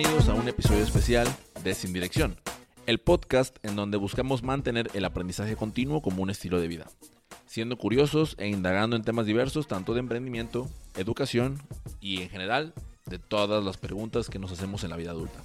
bienvenidos 0.00 0.30
a 0.30 0.34
un 0.34 0.48
episodio 0.48 0.82
especial 0.82 1.28
de 1.62 1.74
Sin 1.74 1.92
Dirección, 1.92 2.40
el 2.86 3.00
podcast 3.00 3.58
en 3.62 3.76
donde 3.76 3.98
buscamos 3.98 4.42
mantener 4.42 4.90
el 4.94 5.04
aprendizaje 5.04 5.56
continuo 5.56 6.00
como 6.00 6.22
un 6.22 6.30
estilo 6.30 6.58
de 6.58 6.68
vida, 6.68 6.86
siendo 7.44 7.76
curiosos 7.76 8.34
e 8.38 8.48
indagando 8.48 8.96
en 8.96 9.04
temas 9.04 9.26
diversos 9.26 9.68
tanto 9.68 9.92
de 9.92 10.00
emprendimiento, 10.00 10.70
educación 10.96 11.58
y 12.00 12.22
en 12.22 12.30
general 12.30 12.72
de 13.04 13.18
todas 13.18 13.62
las 13.62 13.76
preguntas 13.76 14.30
que 14.30 14.38
nos 14.38 14.52
hacemos 14.52 14.84
en 14.84 14.90
la 14.90 14.96
vida 14.96 15.10
adulta. 15.10 15.38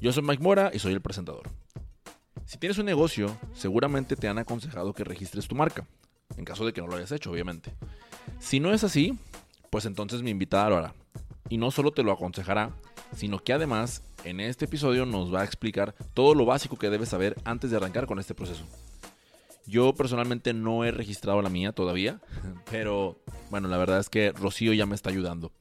Yo 0.00 0.14
soy 0.14 0.22
Mike 0.22 0.42
Mora 0.42 0.70
y 0.72 0.78
soy 0.78 0.94
el 0.94 1.02
presentador. 1.02 1.50
Si 2.46 2.56
tienes 2.56 2.78
un 2.78 2.86
negocio, 2.86 3.36
seguramente 3.52 4.16
te 4.16 4.28
han 4.28 4.38
aconsejado 4.38 4.94
que 4.94 5.04
registres 5.04 5.46
tu 5.46 5.56
marca, 5.56 5.86
en 6.38 6.46
caso 6.46 6.64
de 6.64 6.72
que 6.72 6.80
no 6.80 6.86
lo 6.86 6.96
hayas 6.96 7.12
hecho, 7.12 7.32
obviamente. 7.32 7.74
Si 8.38 8.60
no 8.60 8.72
es 8.72 8.82
así, 8.82 9.18
pues 9.68 9.84
entonces 9.84 10.22
mi 10.22 10.30
invitada 10.30 10.70
lo 10.70 10.78
hará. 10.78 10.94
Y 11.50 11.58
no 11.58 11.70
solo 11.70 11.92
te 11.92 12.02
lo 12.02 12.12
aconsejará, 12.12 12.70
sino 13.16 13.38
que 13.38 13.52
además 13.52 14.02
en 14.24 14.40
este 14.40 14.64
episodio 14.64 15.06
nos 15.06 15.32
va 15.32 15.42
a 15.42 15.44
explicar 15.44 15.94
todo 16.14 16.34
lo 16.34 16.44
básico 16.44 16.76
que 16.76 16.90
debes 16.90 17.10
saber 17.10 17.36
antes 17.44 17.70
de 17.70 17.76
arrancar 17.76 18.06
con 18.06 18.18
este 18.18 18.34
proceso. 18.34 18.64
Yo 19.66 19.94
personalmente 19.94 20.52
no 20.52 20.84
he 20.84 20.90
registrado 20.90 21.40
la 21.40 21.48
mía 21.48 21.72
todavía, 21.72 22.20
pero 22.70 23.18
bueno, 23.50 23.68
la 23.68 23.78
verdad 23.78 24.00
es 24.00 24.08
que 24.08 24.32
Rocío 24.32 24.72
ya 24.72 24.86
me 24.86 24.94
está 24.94 25.10
ayudando. 25.10 25.52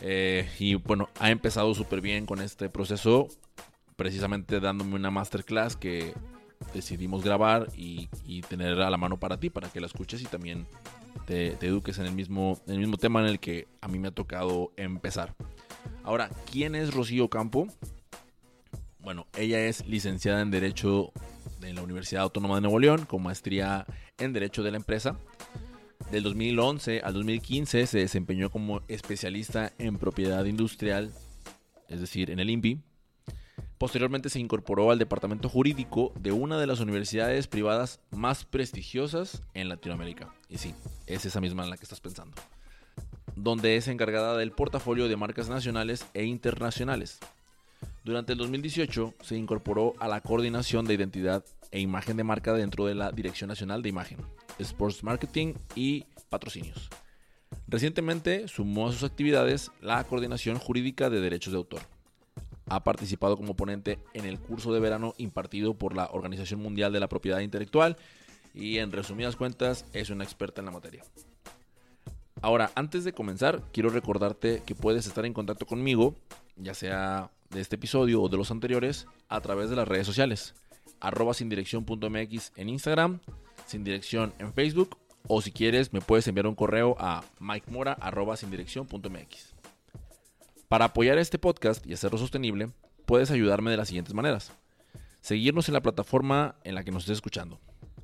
Eh, 0.00 0.48
y 0.58 0.74
bueno, 0.76 1.08
ha 1.18 1.30
empezado 1.30 1.74
súper 1.74 2.00
bien 2.00 2.26
con 2.26 2.40
este 2.40 2.68
proceso, 2.68 3.28
precisamente 3.96 4.60
dándome 4.60 4.94
una 4.94 5.10
masterclass 5.10 5.76
que 5.76 6.14
decidimos 6.72 7.24
grabar 7.24 7.68
y, 7.76 8.08
tener 8.48 8.80
a 8.80 8.90
la 8.90 8.96
mano 8.96 9.18
para 9.18 9.38
ti, 9.38 9.50
para 9.50 9.68
que 9.68 9.80
la 9.80 9.86
escuches 9.86 10.22
y 10.22 10.26
también 10.26 10.66
te, 11.26 11.54
eduques 11.66 11.98
en 11.98 12.06
el, 12.06 12.12
mismo, 12.12 12.60
en 12.66 12.74
el 12.74 12.80
mismo 12.80 12.96
tema 12.96 13.20
en 13.20 13.26
el 13.26 13.40
que 13.40 13.66
a 13.80 13.88
mí 13.88 13.98
me 13.98 14.08
ha 14.08 14.12
tocado 14.12 14.72
empezar. 14.76 15.34
Ahora, 16.04 16.30
¿quién 16.50 16.74
es 16.74 16.94
Rocío 16.94 17.28
Campo? 17.28 17.68
Bueno, 19.00 19.26
ella 19.36 19.60
es 19.66 19.86
licenciada 19.86 20.40
en 20.40 20.50
Derecho 20.50 21.12
en 21.62 21.76
la 21.76 21.82
Universidad 21.82 22.22
Autónoma 22.22 22.56
de 22.56 22.60
Nuevo 22.62 22.78
León, 22.78 23.04
con 23.06 23.22
maestría 23.22 23.86
en 24.18 24.32
Derecho 24.32 24.62
de 24.62 24.70
la 24.70 24.76
Empresa. 24.76 25.16
Del 26.10 26.22
2011 26.22 27.00
al 27.00 27.12
2015 27.14 27.86
se 27.86 27.98
desempeñó 27.98 28.50
como 28.50 28.80
especialista 28.88 29.72
en 29.78 29.98
propiedad 29.98 30.44
industrial, 30.46 31.12
es 31.88 32.00
decir, 32.00 32.30
en 32.30 32.38
el 32.38 32.50
INPI. 32.50 32.80
Posteriormente 33.76 34.28
se 34.28 34.40
incorporó 34.40 34.90
al 34.90 34.98
departamento 34.98 35.48
jurídico 35.48 36.12
de 36.18 36.32
una 36.32 36.58
de 36.58 36.66
las 36.66 36.80
universidades 36.80 37.46
privadas 37.46 38.00
más 38.10 38.44
prestigiosas 38.44 39.42
en 39.54 39.68
Latinoamérica. 39.68 40.32
Y 40.48 40.58
sí, 40.58 40.74
es 41.06 41.24
esa 41.26 41.40
misma 41.40 41.64
en 41.64 41.70
la 41.70 41.76
que 41.76 41.84
estás 41.84 42.00
pensando. 42.00 42.34
Donde 43.38 43.76
es 43.76 43.88
encargada 43.88 44.36
del 44.36 44.52
portafolio 44.52 45.08
de 45.08 45.16
marcas 45.16 45.48
nacionales 45.48 46.06
e 46.14 46.24
internacionales. 46.24 47.18
Durante 48.04 48.32
el 48.32 48.38
2018 48.38 49.14
se 49.20 49.36
incorporó 49.36 49.94
a 50.00 50.08
la 50.08 50.20
coordinación 50.20 50.84
de 50.84 50.94
identidad 50.94 51.44
e 51.70 51.80
imagen 51.80 52.16
de 52.16 52.24
marca 52.24 52.52
dentro 52.52 52.86
de 52.86 52.94
la 52.94 53.12
Dirección 53.12 53.48
Nacional 53.48 53.82
de 53.82 53.90
Imagen, 53.90 54.18
Sports 54.58 55.04
Marketing 55.04 55.54
y 55.74 56.04
Patrocinios. 56.28 56.88
Recientemente 57.66 58.48
sumó 58.48 58.88
a 58.88 58.92
sus 58.92 59.04
actividades 59.04 59.70
la 59.80 60.02
coordinación 60.04 60.58
jurídica 60.58 61.10
de 61.10 61.20
derechos 61.20 61.52
de 61.52 61.58
autor 61.58 61.82
ha 62.68 62.84
participado 62.84 63.36
como 63.36 63.56
ponente 63.56 63.98
en 64.14 64.24
el 64.24 64.38
curso 64.38 64.72
de 64.72 64.80
verano 64.80 65.14
impartido 65.18 65.74
por 65.74 65.94
la 65.94 66.08
Organización 66.12 66.60
Mundial 66.60 66.92
de 66.92 67.00
la 67.00 67.08
Propiedad 67.08 67.40
Intelectual 67.40 67.96
y 68.54 68.78
en 68.78 68.92
resumidas 68.92 69.36
cuentas 69.36 69.86
es 69.92 70.10
una 70.10 70.24
experta 70.24 70.60
en 70.60 70.66
la 70.66 70.72
materia. 70.72 71.02
Ahora, 72.40 72.70
antes 72.74 73.04
de 73.04 73.12
comenzar, 73.12 73.62
quiero 73.72 73.90
recordarte 73.90 74.62
que 74.64 74.74
puedes 74.74 75.06
estar 75.06 75.26
en 75.26 75.32
contacto 75.32 75.66
conmigo, 75.66 76.14
ya 76.56 76.74
sea 76.74 77.30
de 77.50 77.60
este 77.60 77.76
episodio 77.76 78.22
o 78.22 78.28
de 78.28 78.36
los 78.36 78.50
anteriores, 78.50 79.06
a 79.28 79.40
través 79.40 79.70
de 79.70 79.76
las 79.76 79.88
redes 79.88 80.06
sociales. 80.06 80.54
Arroba 81.00 81.32
en 81.38 82.68
Instagram, 82.68 83.20
sin 83.66 83.84
dirección 83.84 84.32
en 84.38 84.52
Facebook, 84.52 84.96
o 85.26 85.42
si 85.42 85.52
quieres 85.52 85.92
me 85.92 86.00
puedes 86.00 86.26
enviar 86.28 86.46
un 86.46 86.54
correo 86.54 86.96
a 86.98 87.22
mikemora 87.40 87.92
arroba 87.92 88.36
sin 88.36 88.50
para 90.68 90.86
apoyar 90.86 91.16
este 91.16 91.38
podcast 91.38 91.86
y 91.86 91.94
hacerlo 91.94 92.18
sostenible, 92.18 92.70
puedes 93.06 93.30
ayudarme 93.30 93.70
de 93.70 93.78
las 93.78 93.88
siguientes 93.88 94.12
maneras. 94.12 94.52
Seguirnos 95.22 95.68
en 95.68 95.74
la 95.74 95.80
plataforma 95.80 96.56
en 96.62 96.74
la 96.74 96.84
que 96.84 96.90
nos 96.90 97.04
estés 97.04 97.16
escuchando, 97.16 97.58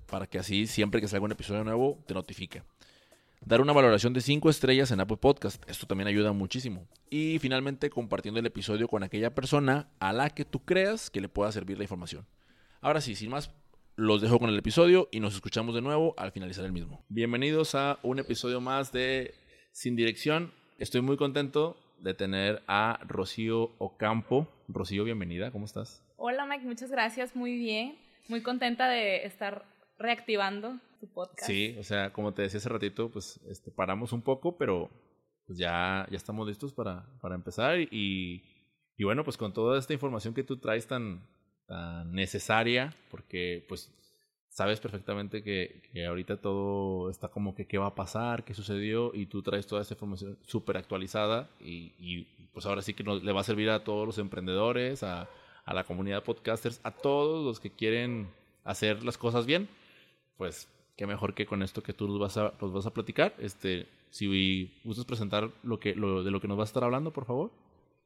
para 0.07 0.27
que 0.27 0.39
así 0.39 0.67
siempre 0.67 1.03
que 1.03 1.09
salga 1.09 1.27
un 1.27 1.33
episodio 1.33 1.63
nuevo 1.63 1.99
te 2.07 2.15
notifique. 2.15 2.63
Dar 3.47 3.61
una 3.61 3.75
valoración 3.75 4.15
de 4.15 4.23
5 4.23 4.49
estrellas 4.49 4.91
en 4.91 5.01
Apple 5.01 5.19
Podcast, 5.19 5.63
esto 5.69 5.87
también 5.87 6.09
ayuda 6.09 6.33
muchísimo. 6.33 6.89
Y 7.11 7.39
finalmente 7.41 7.91
compartiendo 7.91 8.41
el 8.41 8.47
episodio 8.47 8.89
con 8.89 9.03
aquella 9.03 9.35
persona 9.35 9.91
a 10.01 10.15
la 10.15 10.31
que 10.31 10.47
tú 10.47 10.65
creas 10.65 11.11
que 11.11 11.21
le 11.21 11.29
pueda 11.29 11.53
servir 11.53 11.77
la 11.77 11.85
información. 11.85 12.27
Ahora 12.81 13.03
sí, 13.03 13.15
sin 13.15 13.29
más, 13.29 13.51
los 13.97 14.23
dejo 14.23 14.39
con 14.39 14.49
el 14.49 14.59
episodio 14.59 15.11
y 15.13 15.21
nos 15.21 15.35
escuchamos 15.35 15.75
de 15.75 15.83
nuevo 15.83 16.15
al 16.17 16.33
finalizar 16.33 16.65
el 16.65 16.73
mismo. 16.73 17.05
Bienvenidos 17.11 17.75
a 17.75 17.99
un 18.03 18.19
episodio 18.19 18.63
más 18.63 18.93
de 18.93 19.35
Sin 19.73 19.95
Dirección. 19.95 20.51
Estoy 20.79 21.03
muy 21.03 21.19
contento 21.19 21.77
de 21.99 22.15
tener 22.15 22.63
a 22.67 22.99
Rocío 23.07 23.73
Ocampo. 23.77 24.49
Rocío, 24.69 25.05
bienvenida, 25.05 25.51
¿cómo 25.51 25.67
estás? 25.67 26.03
Hola 26.17 26.47
Mike, 26.47 26.65
muchas 26.65 26.91
gracias, 26.91 27.37
muy 27.37 27.59
bien. 27.59 27.99
Muy 28.29 28.41
contenta 28.41 28.89
de 28.89 29.27
estar 29.27 29.67
reactivando 29.99 30.81
podcast. 31.07 31.47
Sí, 31.47 31.77
o 31.79 31.83
sea, 31.83 32.13
como 32.13 32.33
te 32.33 32.43
decía 32.43 32.59
hace 32.59 32.69
ratito, 32.69 33.11
pues 33.11 33.41
este, 33.49 33.71
paramos 33.71 34.13
un 34.13 34.23
poco, 34.23 34.57
pero 34.57 34.91
pues 35.47 35.59
ya, 35.59 36.07
ya 36.11 36.17
estamos 36.17 36.47
listos 36.47 36.73
para, 36.73 37.07
para 37.21 37.35
empezar. 37.35 37.79
Y, 37.81 38.43
y 38.97 39.05
bueno, 39.05 39.25
pues 39.25 39.37
con 39.37 39.53
toda 39.53 39.79
esta 39.79 39.93
información 39.93 40.35
que 40.35 40.45
tú 40.45 40.57
traes 40.59 40.87
tan, 40.87 41.27
tan 41.67 42.13
necesaria, 42.13 42.95
porque 43.11 43.65
pues 43.69 43.93
sabes 44.55 44.79
perfectamente 44.79 45.43
que, 45.43 45.83
ahorita 46.07 46.37
todo 46.37 47.11
está 47.11 47.29
como 47.29 47.57
que 47.57 47.67
qué 47.67 47.77
va 47.77 47.89
a 47.89 47.95
pasar, 47.97 48.45
qué 48.45 48.55
sucedió, 48.55 49.13
y 49.13 49.27
tú 49.27 49.43
traes 49.43 49.67
toda 49.67 49.83
esta 49.83 49.95
información 49.95 50.39
súper 50.43 50.77
actualizada 50.77 51.51
y, 51.61 52.23
pues 52.53 52.67
ahora 52.67 52.83
sí 52.83 52.95
que 52.95 53.03
nos, 53.03 53.25
le 53.25 53.33
va 53.33 53.41
a 53.41 53.45
servir 53.45 53.69
a 53.71 53.83
todos 53.83 54.07
los 54.07 54.19
emprendedores, 54.19 55.03
a, 55.03 55.29
a, 55.65 55.75
la 55.75 55.83
comunidad 55.83 56.23
podcasters, 56.23 56.81
a 56.85 56.93
todos 56.93 57.45
los 57.45 57.59
que 57.59 57.71
quieren 57.71 58.29
hacer 58.63 59.03
las 59.03 59.19
cosas 59.19 59.45
bien, 59.45 59.69
pues 60.37 60.69
qué 60.97 61.07
mejor 61.07 61.35
que 61.35 61.47
con 61.47 61.63
esto 61.63 61.83
que 61.83 61.93
tú 61.93 62.09
nos 62.09 62.19
vas 62.19 62.37
a, 62.37 62.55
nos 62.61 62.73
vas 62.73 62.87
a 62.87 62.93
platicar. 62.93 63.35
Este, 63.39 63.87
si 64.11 64.73
gustas 64.85 65.05
presentar 65.05 65.51
lo 65.63 65.81
que, 65.81 65.95
lo, 65.95 66.23
de 66.23 66.31
lo 66.31 66.41
que 66.41 66.49
nos 66.49 66.57
vas 66.57 66.69
a 66.69 66.71
estar 66.71 66.85
hablando, 66.85 67.13
por 67.13 67.25
favor. 67.25 67.51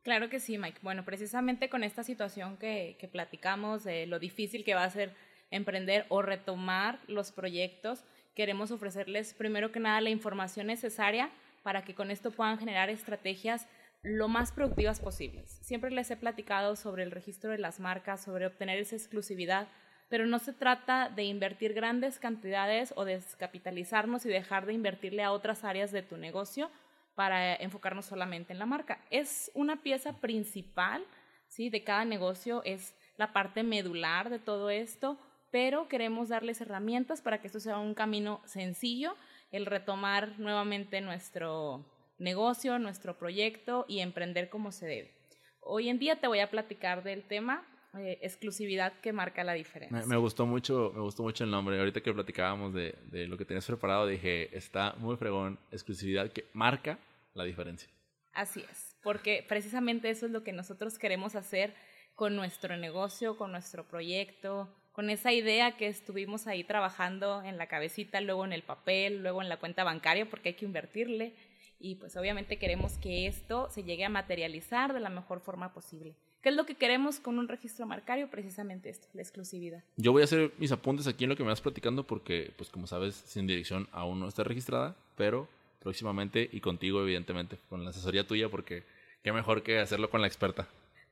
Claro 0.03 0.31
que 0.31 0.41
sí, 0.41 0.57
Mike. 0.57 0.79
Bueno, 0.83 1.05
precisamente 1.05 1.69
con 1.69 1.85
esta 1.85 2.03
situación 2.03 2.57
que, 2.57 2.97
platicamos, 3.13 3.85
lo 4.07 4.19
difícil 4.19 4.65
que 4.65 4.75
va 4.75 4.85
a 4.85 4.91
ser 4.91 5.15
emprender 5.51 6.07
o 6.09 6.23
retomar 6.23 7.01
los 7.09 7.33
proyectos, 7.33 8.05
queremos 8.35 8.71
ofrecerles 8.71 9.35
primero 9.35 9.73
que 9.73 9.81
nada 9.81 10.01
la 10.01 10.11
información 10.11 10.69
necesaria 10.69 11.31
para 11.63 11.85
que 11.85 11.95
con 11.95 12.11
esto 12.11 12.31
puedan 12.31 12.59
generar 12.59 12.89
estrategias 12.89 13.67
lo 14.03 14.29
más 14.29 14.53
productivas 14.53 15.01
posibles. 15.01 15.59
Siempre 15.63 15.91
les 15.91 16.11
he 16.11 16.17
platicado 16.17 16.77
sobre 16.77 17.03
el 17.03 17.11
registro 17.11 17.51
de 17.51 17.59
las 17.59 17.81
marcas, 17.81 18.23
sobre 18.23 18.47
obtener 18.47 18.79
esa 18.79 18.97
exclusividad, 18.97 19.69
pero 20.09 20.27
no 20.27 20.39
se 20.39 20.53
trata 20.53 21.11
de 21.11 21.25
invertir 21.25 21.75
grandes 21.75 22.19
cantidades 22.19 22.93
o 22.97 23.05
descapitalizarnos 23.05 24.25
y 24.25 24.31
dejar 24.31 24.67
de 24.67 24.73
invertirle 24.73 25.23
a 25.23 25.33
otras 25.33 25.65
áreas 25.65 25.93
de 25.93 26.03
tu 26.03 26.17
negocio 26.17 26.71
para 27.15 27.55
enfocarnos 27.55 28.07
solamente 28.07 28.53
en 28.53 28.59
la 28.59 28.67
marca. 28.67 29.01
Es 29.11 29.51
una 29.55 29.83
pieza 29.83 30.21
principal 30.21 31.05
¿sí? 31.49 31.69
de 31.69 31.85
cada 31.85 32.05
negocio, 32.05 32.63
es 32.65 32.95
la 33.17 33.33
parte 33.33 33.63
medular 33.63 34.31
de 34.31 34.39
todo 34.39 34.71
esto, 34.71 35.19
pero 35.51 35.89
queremos 35.89 36.29
darles 36.29 36.61
herramientas 36.61 37.21
para 37.21 37.41
que 37.41 37.49
esto 37.49 37.61
sea 37.61 37.79
un 37.79 37.95
camino 37.95 38.41
sencillo, 38.45 39.15
el 39.51 39.67
retomar 39.67 40.39
nuevamente 40.39 41.01
nuestro 41.01 41.85
negocio, 42.19 42.79
nuestro 42.79 43.19
proyecto 43.19 43.85
y 43.89 44.01
emprender 44.01 44.49
como 44.49 44.73
se 44.73 44.87
debe. 44.87 45.15
Hoy 45.61 45.89
en 45.89 45.99
día 45.99 46.17
te 46.17 46.29
voy 46.29 46.41
a 46.41 46.51
platicar 46.51 47.03
del 47.03 47.25
tema 47.25 47.67
eh, 47.97 48.19
exclusividad 48.23 48.93
que 49.01 49.13
marca 49.13 49.45
la 49.45 49.55
diferencia. 49.55 50.07
Me, 50.07 50.17
gustó 50.17 50.47
mucho, 50.47 50.93
me 50.95 51.01
gustó 51.01 51.23
mucho 51.23 51.45
el 51.45 51.51
nombre. 51.51 51.79
Ahorita 51.79 52.01
que 52.01 52.13
platicábamos 52.13 52.75
de, 52.75 52.95
de 53.11 53.27
lo 53.27 53.39
que 53.39 53.45
tenías 53.45 53.67
preparado, 53.67 54.07
dije, 54.07 54.57
está 54.57 54.95
muy 54.99 55.17
fregón, 55.17 55.59
exclusividad 55.71 56.31
que 56.31 56.47
marca 56.53 56.99
la 57.35 57.45
diferencia. 57.45 57.89
Así 58.33 58.65
es, 58.71 58.97
porque 59.03 59.45
precisamente 59.49 60.11
eso 60.11 60.27
es 60.27 60.33
lo 60.33 60.45
que 60.45 60.53
nosotros 60.53 60.99
queremos 60.99 61.35
hacer 61.35 61.75
con 62.15 62.37
nuestro 62.37 62.77
negocio, 62.77 63.37
con 63.37 63.53
nuestro 63.53 63.87
proyecto, 63.87 64.69
con 64.93 65.11
esa 65.11 65.33
idea 65.33 65.77
que 65.77 65.87
estuvimos 65.87 66.49
ahí 66.49 66.65
trabajando 66.65 67.43
en 67.43 67.57
la 67.57 67.69
cabecita, 67.69 68.21
luego 68.21 68.45
en 68.45 68.53
el 68.53 68.65
papel, 68.65 69.23
luego 69.23 69.41
en 69.41 69.49
la 69.49 69.59
cuenta 69.59 69.85
bancaria, 69.85 70.29
porque 70.29 70.49
hay 70.49 70.55
que 70.57 70.65
invertirle. 70.65 71.35
Y 71.79 71.95
pues 71.95 72.17
obviamente 72.17 72.59
queremos 72.59 72.99
que 72.99 73.29
esto 73.29 73.71
se 73.71 73.85
llegue 73.85 74.05
a 74.05 74.09
materializar 74.09 74.93
de 74.93 74.99
la 74.99 75.11
mejor 75.11 75.39
forma 75.39 75.73
posible. 75.73 76.17
¿Qué 76.43 76.51
es 76.51 76.55
lo 76.55 76.67
que 76.67 76.77
queremos 76.77 77.19
con 77.19 77.39
un 77.39 77.49
registro 77.49 77.87
marcario? 77.87 78.29
Precisamente 78.31 78.89
esto, 78.89 79.09
la 79.13 79.23
exclusividad. 79.23 79.83
Yo 79.97 80.13
voy 80.13 80.23
a 80.23 80.25
hacer 80.25 80.53
mis 80.59 80.71
apuntes 80.71 81.07
aquí 81.07 81.25
en 81.25 81.31
lo 81.31 81.37
que 81.37 81.43
me 81.43 81.49
vas 81.49 81.61
platicando 81.61 82.05
porque, 82.05 82.53
pues 82.57 82.71
como 82.71 82.87
sabes, 82.87 83.15
sin 83.15 83.47
dirección 83.47 83.89
aún 83.93 84.21
no 84.21 84.29
está 84.29 84.45
registrada, 84.45 84.95
pero 85.17 85.49
próximamente 85.81 86.49
y 86.53 86.61
contigo, 86.61 87.03
evidentemente, 87.03 87.59
con 87.69 87.85
la 87.85 87.91
asesoría 87.91 88.27
tuya, 88.27 88.49
porque 88.49 88.85
qué 89.23 89.33
mejor 89.33 89.63
que 89.63 89.79
hacerlo 89.79 90.11
con 90.11 90.21
la 90.21 90.27
experta 90.27 90.69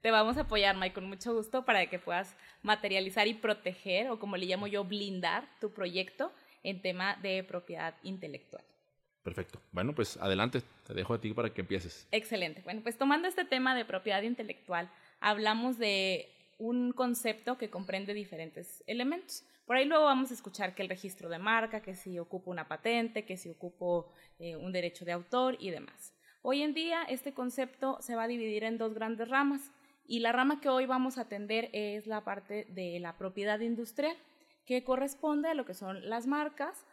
te 0.07 0.13
vamos 0.13 0.37
a 0.37 0.43
apoyar, 0.43 0.77
Mike, 0.77 0.95
con 0.95 1.09
mucho 1.09 1.35
gusto 1.35 1.65
para 1.65 1.87
que 1.87 1.99
puedas 1.99 2.37
materializar 2.63 3.27
y 3.27 3.35
proteger, 3.35 4.09
o 4.09 4.21
como 4.21 4.37
le 4.37 4.47
llamo 4.47 4.69
yo, 4.69 4.85
blindar 4.85 5.49
tu 5.61 5.73
proyecto 5.73 6.33
en 6.63 6.81
tema 6.81 7.17
de 7.23 7.43
propiedad 7.43 7.97
intelectual. 8.05 8.63
Perfecto. 9.25 9.61
Bueno, 9.73 9.97
pues 9.97 10.17
adelante, 10.19 10.63
te 10.87 10.95
dejo 10.95 11.13
a 11.13 11.21
ti 11.21 11.33
para 11.33 11.51
que 11.51 11.63
empieces. 11.63 12.07
Excelente. 12.13 12.63
Bueno, 12.63 12.83
pues 12.85 12.97
tomando 12.97 13.27
este 13.27 13.45
tema 13.45 13.75
de 13.75 13.85
propiedad 13.85 14.23
intelectual, 14.23 14.89
hablamos 15.21 15.79
de 15.79 16.29
un 16.59 16.93
concepto 16.93 17.59
que 17.59 17.71
comprende 17.71 18.15
diferentes 18.15 18.83
elementos. 18.87 19.45
Por 19.67 19.77
ahí 19.77 19.85
luego 19.85 20.05
vamos 20.05 20.31
a 20.31 20.35
escuchar 20.35 20.75
que 20.75 20.83
el 20.83 20.89
registro 20.89 21.29
de 21.29 21.39
marca, 21.39 21.83
que 21.83 21.95
si 21.95 22.19
ocupo 22.19 22.51
una 22.51 22.69
patente, 22.69 23.25
que 23.25 23.37
si 23.37 23.51
ocupo 23.51 24.13
eh, 24.39 24.57
un 24.57 24.73
derecho 24.73 25.05
de 25.05 25.13
autor 25.13 25.57
y 25.59 25.71
demás. 25.71 26.15
Hoy 26.43 26.63
en 26.63 26.75
día 26.75 27.03
este 27.09 27.35
concepto 27.35 27.99
se 28.01 28.15
va 28.15 28.25
a 28.25 28.29
dividir 28.29 28.63
en 28.63 28.79
dos 28.79 28.95
grandes 28.95 29.29
ramas 29.29 29.73
y 30.07 30.21
la 30.21 30.31
rama 30.31 30.61
que 30.61 30.69
hoy 30.69 30.87
vamos 30.87 31.19
a 31.19 31.23
atender 31.23 31.69
es 31.73 32.07
la 32.07 32.23
parte 32.23 32.67
de 32.71 33.01
la 33.01 33.19
propiedad 33.19 33.59
industrial, 33.59 34.17
que 34.65 34.85
corresponde 34.85 35.49
a 35.49 35.55
lo 35.55 35.65
que 35.65 35.75
son 35.75 36.09
las 36.09 36.29
marcas, 36.29 36.85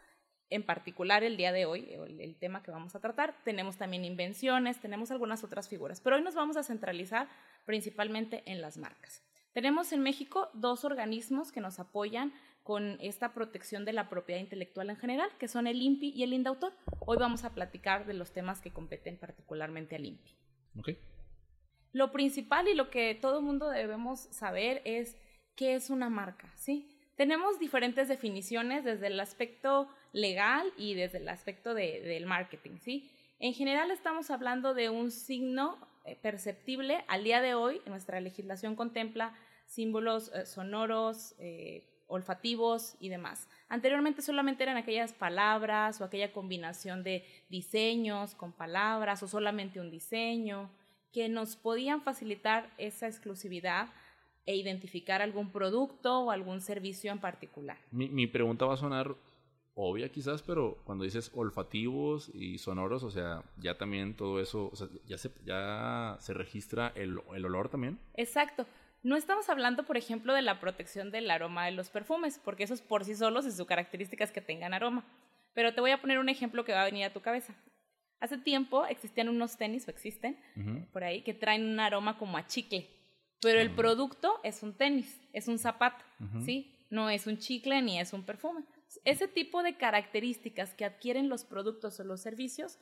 en 0.50 0.64
particular 0.64 1.24
el 1.24 1.36
día 1.36 1.52
de 1.52 1.66
hoy, 1.66 1.88
el, 1.90 2.20
el, 2.20 2.36
tema 2.36 2.62
que 2.62 2.70
vamos 2.70 2.94
a 2.94 3.00
tratar. 3.00 3.34
Tenemos 3.44 3.76
también 3.76 4.04
invenciones, 4.04 4.80
tenemos 4.80 5.10
algunas 5.10 5.44
otras 5.44 5.68
figuras, 5.68 6.00
pero 6.00 6.16
hoy 6.16 6.22
nos 6.22 6.34
vamos 6.34 6.56
a 6.56 6.62
centralizar 6.62 7.28
principalmente 7.64 8.42
en 8.46 8.60
las 8.60 8.76
marcas. 8.76 9.22
Tenemos 9.52 9.92
en 9.92 10.02
México 10.02 10.50
dos 10.52 10.84
organismos 10.84 11.52
que 11.52 11.60
nos 11.60 11.78
apoyan 11.78 12.32
con 12.64 12.98
esta 13.00 13.32
protección 13.34 13.84
de 13.84 13.92
la 13.92 14.08
propiedad 14.08 14.40
intelectual 14.40 14.90
en 14.90 14.96
general, 14.96 15.30
que 15.38 15.48
son 15.48 15.66
el 15.66 15.80
INPI 15.80 16.10
y 16.10 16.22
el 16.22 16.32
INDAUTOR. 16.32 16.72
Hoy 17.00 17.18
vamos 17.18 17.44
a 17.44 17.54
platicar 17.54 18.06
de 18.06 18.14
los 18.14 18.32
temas 18.32 18.60
que 18.60 18.72
competen 18.72 19.18
particularmente 19.18 19.96
al 19.96 20.06
INPI. 20.06 20.34
Okay. 20.78 20.98
Lo 21.92 22.10
principal 22.10 22.66
y 22.66 22.74
lo 22.74 22.90
que 22.90 23.14
todo 23.14 23.42
mundo 23.42 23.68
debemos 23.68 24.20
saber 24.20 24.82
es 24.84 25.16
qué 25.54 25.74
es 25.76 25.90
una 25.90 26.10
marca, 26.10 26.50
¿sí? 26.56 26.90
Tenemos 27.16 27.60
diferentes 27.60 28.08
definiciones 28.08 28.82
desde 28.82 29.06
el 29.06 29.20
aspecto 29.20 29.88
legal 30.14 30.72
y 30.78 30.94
desde 30.94 31.18
el 31.18 31.28
aspecto 31.28 31.74
de, 31.74 32.00
del 32.00 32.24
marketing, 32.24 32.78
¿sí? 32.80 33.10
En 33.40 33.52
general 33.52 33.90
estamos 33.90 34.30
hablando 34.30 34.72
de 34.72 34.88
un 34.88 35.10
signo 35.10 35.76
eh, 36.04 36.16
perceptible. 36.16 37.04
Al 37.08 37.24
día 37.24 37.42
de 37.42 37.54
hoy, 37.54 37.82
nuestra 37.84 38.20
legislación 38.20 38.76
contempla 38.76 39.34
símbolos 39.66 40.30
eh, 40.32 40.46
sonoros, 40.46 41.34
eh, 41.38 41.84
olfativos 42.06 42.96
y 43.00 43.08
demás. 43.08 43.48
Anteriormente 43.68 44.22
solamente 44.22 44.62
eran 44.62 44.76
aquellas 44.76 45.12
palabras 45.12 46.00
o 46.00 46.04
aquella 46.04 46.32
combinación 46.32 47.02
de 47.02 47.26
diseños 47.48 48.36
con 48.36 48.52
palabras 48.52 49.22
o 49.22 49.28
solamente 49.28 49.80
un 49.80 49.90
diseño 49.90 50.70
que 51.12 51.28
nos 51.28 51.56
podían 51.56 52.02
facilitar 52.02 52.72
esa 52.78 53.08
exclusividad 53.08 53.88
e 54.46 54.54
identificar 54.54 55.22
algún 55.22 55.50
producto 55.50 56.20
o 56.20 56.30
algún 56.30 56.60
servicio 56.60 57.10
en 57.10 57.18
particular. 57.18 57.78
Mi, 57.90 58.08
mi 58.08 58.26
pregunta 58.26 58.66
va 58.66 58.74
a 58.74 58.76
sonar 58.76 59.16
obvia 59.74 60.08
quizás, 60.10 60.42
pero 60.42 60.78
cuando 60.84 61.04
dices 61.04 61.30
olfativos 61.34 62.30
y 62.34 62.58
sonoros, 62.58 63.02
o 63.02 63.10
sea, 63.10 63.42
ya 63.56 63.76
también 63.76 64.14
todo 64.14 64.40
eso, 64.40 64.70
o 64.72 64.76
sea, 64.76 64.88
ya 65.06 65.18
se, 65.18 65.30
ya 65.44 66.16
se 66.20 66.32
registra 66.32 66.92
el, 66.94 67.18
el 67.34 67.44
olor 67.44 67.68
también. 67.68 67.98
Exacto. 68.14 68.66
No 69.02 69.16
estamos 69.16 69.48
hablando, 69.50 69.84
por 69.84 69.96
ejemplo, 69.96 70.32
de 70.32 70.42
la 70.42 70.60
protección 70.60 71.10
del 71.10 71.30
aroma 71.30 71.66
de 71.66 71.72
los 71.72 71.90
perfumes, 71.90 72.40
porque 72.42 72.64
esos 72.64 72.80
por 72.80 73.04
sí 73.04 73.14
solos 73.14 73.46
y 73.46 73.50
su 73.52 73.66
característica 73.66 74.24
es 74.24 74.30
que 74.30 74.40
tengan 74.40 74.72
aroma. 74.72 75.04
Pero 75.52 75.74
te 75.74 75.80
voy 75.80 75.90
a 75.90 76.00
poner 76.00 76.18
un 76.18 76.28
ejemplo 76.28 76.64
que 76.64 76.72
va 76.72 76.82
a 76.82 76.86
venir 76.86 77.04
a 77.04 77.12
tu 77.12 77.20
cabeza. 77.20 77.54
Hace 78.20 78.38
tiempo 78.38 78.86
existían 78.86 79.28
unos 79.28 79.58
tenis, 79.58 79.86
o 79.86 79.90
existen, 79.90 80.38
uh 80.56 80.60
-huh. 80.60 80.86
por 80.92 81.04
ahí, 81.04 81.20
que 81.22 81.34
traen 81.34 81.64
un 81.64 81.78
aroma 81.80 82.16
como 82.16 82.38
a 82.38 82.46
chicle. 82.46 82.88
Pero 83.42 83.60
el 83.60 83.68
uh 83.68 83.72
-huh. 83.72 83.76
producto 83.76 84.40
es 84.42 84.62
un 84.62 84.72
tenis, 84.72 85.20
es 85.34 85.48
un 85.48 85.58
zapato, 85.58 86.02
uh 86.20 86.24
-huh. 86.24 86.44
¿sí? 86.44 86.74
No 86.88 87.10
es 87.10 87.26
un 87.26 87.36
chicle 87.36 87.82
ni 87.82 88.00
es 88.00 88.12
un 88.14 88.22
perfume. 88.22 88.62
Ese 89.04 89.28
tipo 89.28 89.62
de 89.62 89.76
características 89.76 90.74
que 90.74 90.84
adquieren 90.84 91.28
los 91.28 91.44
productos 91.44 91.98
o 92.00 92.04
los 92.04 92.20
servicios 92.20 92.78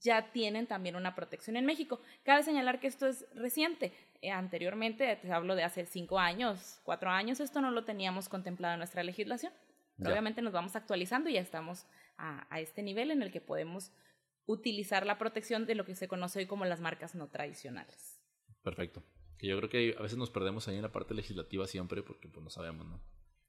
ya 0.00 0.32
tienen 0.32 0.66
también 0.66 0.96
una 0.96 1.14
protección 1.14 1.56
en 1.56 1.66
México. 1.66 2.00
Cabe 2.22 2.42
señalar 2.42 2.80
que 2.80 2.86
esto 2.86 3.06
es 3.06 3.26
reciente. 3.34 3.92
Eh, 4.22 4.30
anteriormente, 4.30 5.16
te 5.16 5.32
hablo 5.32 5.54
de 5.54 5.64
hace 5.64 5.84
cinco 5.86 6.18
años, 6.18 6.80
cuatro 6.84 7.10
años, 7.10 7.40
esto 7.40 7.60
no 7.60 7.70
lo 7.70 7.84
teníamos 7.84 8.28
contemplado 8.28 8.74
en 8.74 8.78
nuestra 8.78 9.02
legislación. 9.02 9.52
Obviamente 9.98 10.42
nos 10.42 10.52
vamos 10.52 10.74
actualizando 10.74 11.30
y 11.30 11.34
ya 11.34 11.40
estamos 11.40 11.86
a, 12.16 12.46
a, 12.52 12.58
este 12.58 12.82
nivel 12.82 13.12
en 13.12 13.22
el 13.22 13.30
que 13.30 13.40
podemos 13.40 13.92
utilizar 14.46 15.06
la 15.06 15.16
protección 15.16 15.64
de 15.64 15.76
lo 15.76 15.84
que 15.84 15.94
se 15.94 16.08
conoce 16.08 16.40
hoy 16.40 16.46
como 16.46 16.64
las 16.64 16.80
marcas 16.80 17.14
no 17.14 17.28
tradicionales. 17.28 18.20
Perfecto. 18.62 19.04
Que 19.38 19.46
yo 19.46 19.56
creo 19.58 19.68
que 19.68 19.94
a 19.96 20.02
veces 20.02 20.18
nos 20.18 20.30
perdemos 20.30 20.66
ahí 20.66 20.76
en 20.76 20.82
la 20.82 20.90
parte 20.90 21.14
legislativa 21.14 21.68
siempre 21.68 22.02
porque 22.02 22.28
pues 22.28 22.42
no 22.42 22.50
sabemos, 22.50 22.86
¿no? 22.86 23.00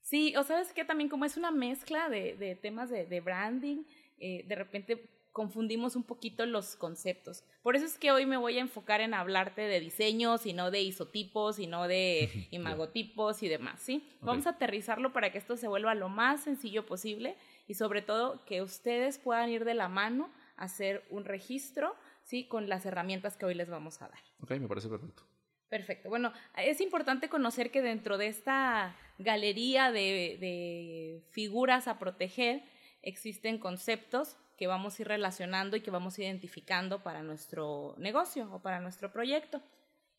Sí, 0.03 0.35
o 0.35 0.43
sabes 0.43 0.73
que 0.73 0.85
también 0.85 1.09
como 1.09 1.25
es 1.25 1.37
una 1.37 1.49
mezcla 1.49 2.09
de, 2.09 2.35
de 2.35 2.55
temas 2.55 2.89
de, 2.89 3.05
de 3.05 3.21
branding, 3.21 3.83
eh, 4.19 4.43
de 4.47 4.55
repente 4.55 5.09
confundimos 5.33 5.95
un 5.95 6.03
poquito 6.03 6.45
los 6.45 6.75
conceptos. 6.75 7.43
Por 7.63 7.75
eso 7.75 7.85
es 7.85 7.97
que 7.97 8.11
hoy 8.11 8.25
me 8.25 8.37
voy 8.37 8.57
a 8.57 8.61
enfocar 8.61 9.01
en 9.01 9.15
hablarte 9.15 9.61
de 9.61 9.79
diseños 9.79 10.45
y 10.45 10.53
no 10.53 10.69
de 10.69 10.81
isotipos 10.81 11.57
y 11.57 11.65
no 11.65 11.87
de 11.87 12.47
imagotipos 12.51 13.41
y 13.41 13.47
demás, 13.47 13.81
¿sí? 13.81 14.05
Okay. 14.17 14.19
Vamos 14.21 14.45
a 14.45 14.51
aterrizarlo 14.51 15.11
para 15.11 15.31
que 15.31 15.39
esto 15.39 15.57
se 15.57 15.67
vuelva 15.67 15.95
lo 15.95 16.07
más 16.07 16.43
sencillo 16.43 16.85
posible 16.85 17.35
y 17.67 17.73
sobre 17.73 18.03
todo 18.03 18.45
que 18.45 18.61
ustedes 18.61 19.17
puedan 19.17 19.49
ir 19.49 19.65
de 19.65 19.73
la 19.73 19.89
mano 19.89 20.29
a 20.55 20.65
hacer 20.65 21.03
un 21.09 21.25
registro, 21.25 21.95
¿sí? 22.23 22.47
Con 22.47 22.69
las 22.69 22.85
herramientas 22.85 23.35
que 23.35 23.45
hoy 23.45 23.55
les 23.55 23.69
vamos 23.69 24.01
a 24.01 24.09
dar. 24.09 24.19
Ok, 24.41 24.51
me 24.51 24.67
parece 24.67 24.87
perfecto. 24.87 25.23
Perfecto. 25.69 26.09
Bueno, 26.09 26.33
es 26.57 26.81
importante 26.81 27.29
conocer 27.29 27.71
que 27.71 27.81
dentro 27.81 28.17
de 28.17 28.27
esta 28.27 28.95
galería 29.17 29.91
de, 29.91 30.37
de 30.39 31.23
figuras 31.31 31.87
a 31.87 31.97
proteger 31.97 32.63
existen 33.01 33.57
conceptos 33.57 34.37
que 34.57 34.67
vamos 34.67 34.97
a 34.97 35.01
ir 35.01 35.07
relacionando 35.07 35.75
y 35.75 35.81
que 35.81 35.91
vamos 35.91 36.19
identificando 36.19 37.01
para 37.01 37.23
nuestro 37.23 37.95
negocio 37.97 38.49
o 38.53 38.59
para 38.61 38.79
nuestro 38.79 39.11
proyecto. 39.11 39.61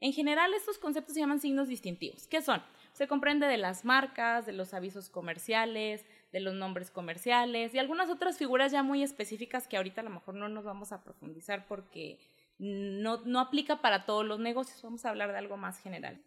En 0.00 0.12
general, 0.12 0.52
estos 0.54 0.78
conceptos 0.78 1.14
se 1.14 1.20
llaman 1.20 1.40
signos 1.40 1.68
distintivos. 1.68 2.26
¿Qué 2.26 2.42
son? 2.42 2.62
Se 2.92 3.08
comprende 3.08 3.46
de 3.46 3.56
las 3.56 3.84
marcas, 3.84 4.44
de 4.44 4.52
los 4.52 4.74
avisos 4.74 5.08
comerciales, 5.08 6.04
de 6.32 6.40
los 6.40 6.54
nombres 6.54 6.90
comerciales 6.90 7.72
y 7.74 7.78
algunas 7.78 8.10
otras 8.10 8.36
figuras 8.36 8.72
ya 8.72 8.82
muy 8.82 9.02
específicas 9.02 9.66
que 9.66 9.76
ahorita 9.76 10.00
a 10.00 10.04
lo 10.04 10.10
mejor 10.10 10.34
no 10.34 10.48
nos 10.48 10.64
vamos 10.64 10.92
a 10.92 11.02
profundizar 11.02 11.66
porque 11.66 12.18
no, 12.64 13.22
no 13.24 13.40
aplica 13.40 13.80
para 13.80 14.04
todos 14.04 14.24
los 14.24 14.40
negocios. 14.40 14.82
Vamos 14.82 15.04
a 15.04 15.10
hablar 15.10 15.32
de 15.32 15.38
algo 15.38 15.56
más 15.56 15.78
general. 15.78 16.20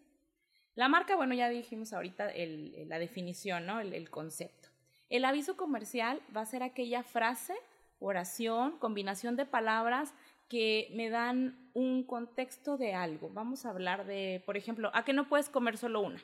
La 0.75 0.89
marca, 0.89 1.15
bueno, 1.15 1.33
ya 1.33 1.49
dijimos 1.49 1.93
ahorita 1.93 2.29
el, 2.29 2.87
la 2.87 2.99
definición, 2.99 3.65
¿no? 3.65 3.79
el, 3.79 3.93
el 3.93 4.09
concepto. 4.09 4.69
El 5.09 5.25
aviso 5.25 5.57
comercial 5.57 6.21
va 6.35 6.41
a 6.41 6.45
ser 6.45 6.61
aquella 6.61 7.01
frase 7.01 7.55
oración, 7.99 8.77
combinación 8.77 9.35
de 9.35 9.45
palabras 9.45 10.13
que 10.49 10.89
me 10.93 11.09
dan 11.09 11.69
un 11.73 12.03
contexto 12.03 12.77
de 12.77 12.93
algo. 12.93 13.29
Vamos 13.29 13.65
a 13.65 13.71
hablar 13.71 14.05
de, 14.05 14.41
por 14.45 14.55
ejemplo, 14.55 14.91
a 14.93 15.03
que 15.03 15.13
no 15.13 15.27
puedes 15.27 15.49
comer 15.49 15.77
solo 15.77 16.01
una. 16.01 16.21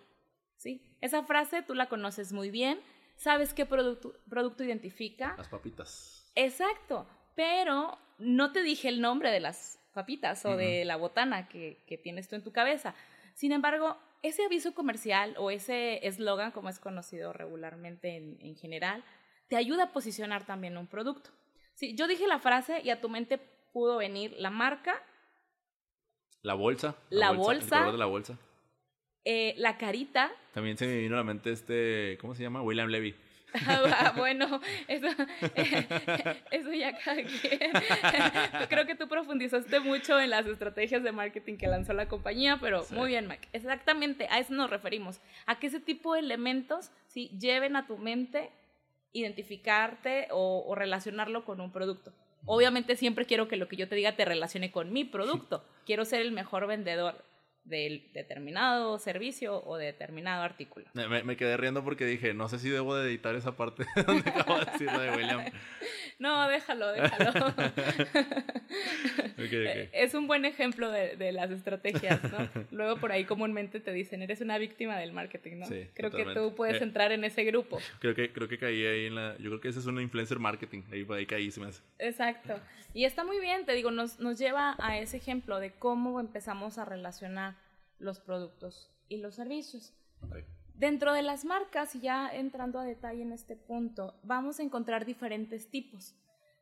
¿Sí? 0.56 0.82
Esa 1.02 1.24
frase 1.24 1.62
tú 1.62 1.74
la 1.74 1.90
conoces 1.90 2.32
muy 2.32 2.50
bien, 2.50 2.80
sabes 3.18 3.54
qué 3.54 3.66
producto, 3.66 4.14
producto 4.30 4.64
identifica. 4.64 5.36
Las 5.38 5.50
papitas. 5.50 6.32
Exacto, 6.36 7.06
pero 7.36 7.98
no 8.18 8.52
te 8.54 8.64
dije 8.64 8.88
el 8.88 9.02
nombre 9.02 9.32
de 9.32 9.42
las 9.42 9.80
papitas 9.94 10.44
o 10.46 10.50
uh 10.50 10.54
-huh. 10.54 10.58
de 10.58 10.86
la 10.86 10.98
botana 10.98 11.48
que, 11.48 11.78
que 11.88 11.98
tienes 11.98 12.28
tú 12.28 12.36
en 12.36 12.44
tu 12.44 12.52
cabeza. 12.52 12.94
Sin 13.34 13.52
embargo, 13.52 13.98
ese 14.22 14.44
aviso 14.46 14.74
comercial 14.74 15.36
o 15.38 15.52
ese 15.52 16.06
eslogan, 16.06 16.52
como 16.52 16.70
es 16.70 16.80
conocido 16.80 17.34
regularmente 17.34 18.18
en, 18.18 18.38
en 18.42 18.56
general, 18.56 19.04
te 19.48 19.56
ayuda 19.56 19.84
a 19.84 19.94
posicionar 19.94 20.46
también 20.46 20.78
un 20.78 20.88
producto. 20.88 21.30
Sí, 21.74 21.96
yo 21.96 22.08
dije 22.08 22.28
la 22.28 22.40
frase 22.40 22.82
y 22.84 22.90
a 22.90 23.02
tu 23.02 23.10
mente 23.10 23.40
pudo 23.72 23.98
venir 23.98 24.36
la 24.38 24.50
marca. 24.50 25.02
La 26.42 26.54
bolsa. 26.54 26.96
La, 27.10 27.28
la 27.28 27.32
bolsa. 27.32 27.78
bolsa. 27.78 27.92
de 27.92 27.98
la 27.98 28.06
bolsa. 28.06 28.38
Eh, 29.26 29.54
la 29.58 29.78
carita. 29.78 30.32
También 30.54 30.78
se 30.78 30.86
me 30.86 30.98
vino 30.98 31.16
a 31.16 31.20
la 31.20 31.24
mente 31.24 31.52
este, 31.52 32.18
¿cómo 32.20 32.36
se 32.36 32.44
llama? 32.44 32.62
William 32.62 32.90
Levy. 32.90 33.16
Ah, 33.66 34.14
bueno, 34.18 34.62
eso, 34.88 35.08
eso 36.52 36.74
ya 36.74 36.98
cada 36.98 37.24
quien. 37.24 37.72
Creo 38.70 38.86
que 38.86 38.96
tú 38.96 39.08
profundizaste 39.08 39.80
mucho 39.80 40.20
en 40.20 40.30
las 40.30 40.46
estrategias 40.46 41.04
de 41.04 41.12
marketing 41.12 41.58
que 41.58 41.68
lanzó 41.68 41.94
la 41.94 42.08
compañía, 42.08 42.58
pero 42.60 42.84
sí. 42.84 42.96
muy 42.96 43.10
bien, 43.10 43.28
Mike. 43.28 43.50
Exactamente, 43.54 44.28
a 44.30 44.40
eso 44.40 44.54
nos 44.54 44.70
referimos. 44.70 45.20
A 45.46 45.60
que 45.60 45.68
ese 45.68 45.80
tipo 45.80 46.14
de 46.14 46.20
elementos 46.20 46.92
sí, 47.08 47.30
lleven 47.40 47.76
a 47.76 47.88
tu 47.88 47.98
mente 47.98 48.52
identificarte 49.14 50.28
o, 50.32 50.64
o, 50.66 50.74
relacionarlo 50.74 51.46
con 51.46 51.62
un 51.62 51.72
producto. 51.72 52.12
Obviamente 52.46 52.96
siempre 52.96 53.26
quiero 53.26 53.48
que 53.48 53.58
lo 53.58 53.68
que 53.68 53.76
yo 53.76 53.88
te 53.88 53.96
diga 53.96 54.16
te 54.16 54.26
relacione 54.26 54.72
con 54.72 54.92
mi 54.92 55.06
producto. 55.06 55.64
Quiero 55.86 56.04
ser 56.04 56.22
el 56.22 56.32
mejor 56.32 56.66
vendedor 56.68 57.24
del 57.66 58.10
determinado 58.14 59.00
servicio 59.00 59.64
o 59.66 59.78
de 59.78 59.86
determinado 59.86 60.44
artículo. 60.44 60.86
Me, 60.94 61.24
me, 61.24 61.38
quedé 61.38 61.56
riendo 61.56 61.84
porque 61.84 62.06
dije, 62.06 62.34
no 62.34 62.50
sé 62.50 62.60
si 62.60 62.70
debo 62.70 62.96
de 62.96 63.10
editar 63.10 63.36
esa 63.36 63.56
parte 63.56 63.86
donde 64.06 64.30
acabo 64.30 64.60
de 64.60 64.66
decir 64.66 64.92
de 64.92 65.12
William. 65.12 65.46
No, 66.20 66.48
déjalo, 66.48 66.92
déjalo. 66.92 67.54
Es 69.92 70.14
un 70.14 70.28
buen 70.28 70.46
ejemplo 70.46 70.90
de, 70.92 71.32
las 71.32 71.52
estrategias, 71.52 72.22
¿no? 72.32 72.48
Luego 72.72 72.98
por 72.98 73.12
ahí 73.12 73.26
comúnmente 73.26 73.80
te 73.80 73.92
dicen, 73.92 74.22
eres 74.22 74.40
una 74.40 74.58
víctima 74.58 74.98
del 74.98 75.12
marketing, 75.12 75.58
¿no? 75.58 75.66
Sí, 75.66 75.88
creo 75.94 76.12
que 76.12 76.26
tú 76.26 76.54
puedes 76.56 76.80
eh, 76.82 76.84
entrar 76.84 77.12
en 77.12 77.24
ese 77.24 77.44
grupo. 77.44 77.80
Creo 78.00 78.16
que, 78.16 78.32
creo 78.32 78.48
que 78.48 78.58
caí 78.58 78.86
ahí 78.86 79.06
en 79.08 79.16
la... 79.16 79.36
Yo 79.38 79.50
creo 79.50 79.60
que 79.60 79.70
ese 79.70 79.80
es 79.80 79.86
una 79.86 80.02
influencer 80.02 80.40
marketing, 80.40 80.84
ahí, 80.92 81.06
ahí 81.10 81.26
caí, 81.26 81.52
se 81.52 81.60
me 81.60 81.68
hace. 81.68 81.82
Exacto. 82.00 82.60
Y 82.94 83.06
está 83.06 83.24
muy 83.24 83.40
bien, 83.40 83.66
te 83.66 83.74
digo, 83.74 83.92
nos, 83.92 84.20
nos 84.20 84.38
lleva 84.38 84.76
a 84.80 85.00
ese 85.00 85.18
ejemplo 85.18 85.60
de 85.60 85.72
cómo 85.72 86.20
empezamos 86.20 86.78
a 86.78 86.86
relacionar 86.86 87.53
los 88.04 88.20
productos 88.20 88.92
y 89.10 89.18
los 89.18 89.36
servicios. 89.36 89.94
Dentro 90.76 91.14
de 91.14 91.22
las 91.22 91.46
marcas, 91.46 91.96
y 91.96 92.02
ya 92.02 92.30
entrando 92.34 92.80
a 92.80 92.84
detalle 92.84 93.22
en 93.22 93.32
este 93.32 93.56
punto, 93.56 94.16
vamos 94.24 94.60
a 94.60 94.64
encontrar 94.64 95.06
diferentes 95.06 95.70
tipos. 95.70 96.16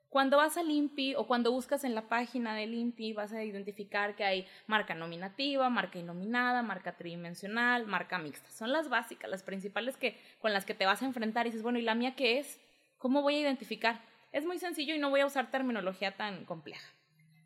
Cuando 0.10 0.36
vas 0.36 0.58
al 0.58 0.70
INPI 0.70 1.16
o 1.16 1.26
cuando 1.26 1.54
buscas 1.54 1.86
en 1.86 1.96
la 1.96 2.10
página 2.10 2.54
del 2.54 2.74
INPI, 2.74 3.14
vas 3.14 3.32
a 3.32 3.46
identificar 3.46 4.14
que 4.18 4.26
hay 4.26 4.46
marca 4.68 4.94
nominativa, 4.94 5.70
marca 5.70 6.00
innominada, 6.00 6.62
marca 6.62 6.98
tridimensional, 6.98 7.88
marca 7.88 8.18
mixta. 8.18 8.50
Son 8.52 8.74
las 8.74 8.90
básicas, 8.90 9.32
las 9.32 9.42
principales 9.42 9.96
que, 9.96 10.20
con 10.40 10.52
las 10.52 10.66
que 10.66 10.74
te 10.74 10.86
vas 10.86 11.02
a 11.02 11.06
enfrentar 11.06 11.46
y 11.46 11.52
dices, 11.52 11.64
bueno, 11.64 11.80
¿y 11.80 11.84
la 11.84 11.96
mía 11.96 12.14
qué 12.16 12.40
es? 12.40 12.60
¿Cómo 12.98 13.22
voy 13.22 13.36
a 13.36 13.40
identificar? 13.40 14.02
Es 14.34 14.46
muy 14.46 14.60
sencillo 14.60 14.94
y 14.94 15.00
no 15.00 15.10
voy 15.10 15.22
a 15.22 15.26
usar 15.26 15.50
terminología 15.50 16.18
tan 16.18 16.44
compleja. 16.44 16.88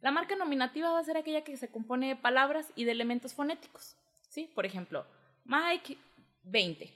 La 0.05 0.11
marca 0.11 0.35
nominativa 0.35 0.91
va 0.91 0.99
a 0.99 1.03
ser 1.03 1.17
aquella 1.17 1.43
que 1.43 1.57
se 1.57 1.71
compone 1.71 2.09
de 2.09 2.15
palabras 2.15 2.71
y 2.75 2.83
de 2.83 2.91
elementos 2.91 3.33
fonéticos. 3.33 3.97
¿sí? 4.29 4.51
Por 4.53 4.63
ejemplo, 4.63 5.03
Mike 5.45 5.97
20, 6.43 6.93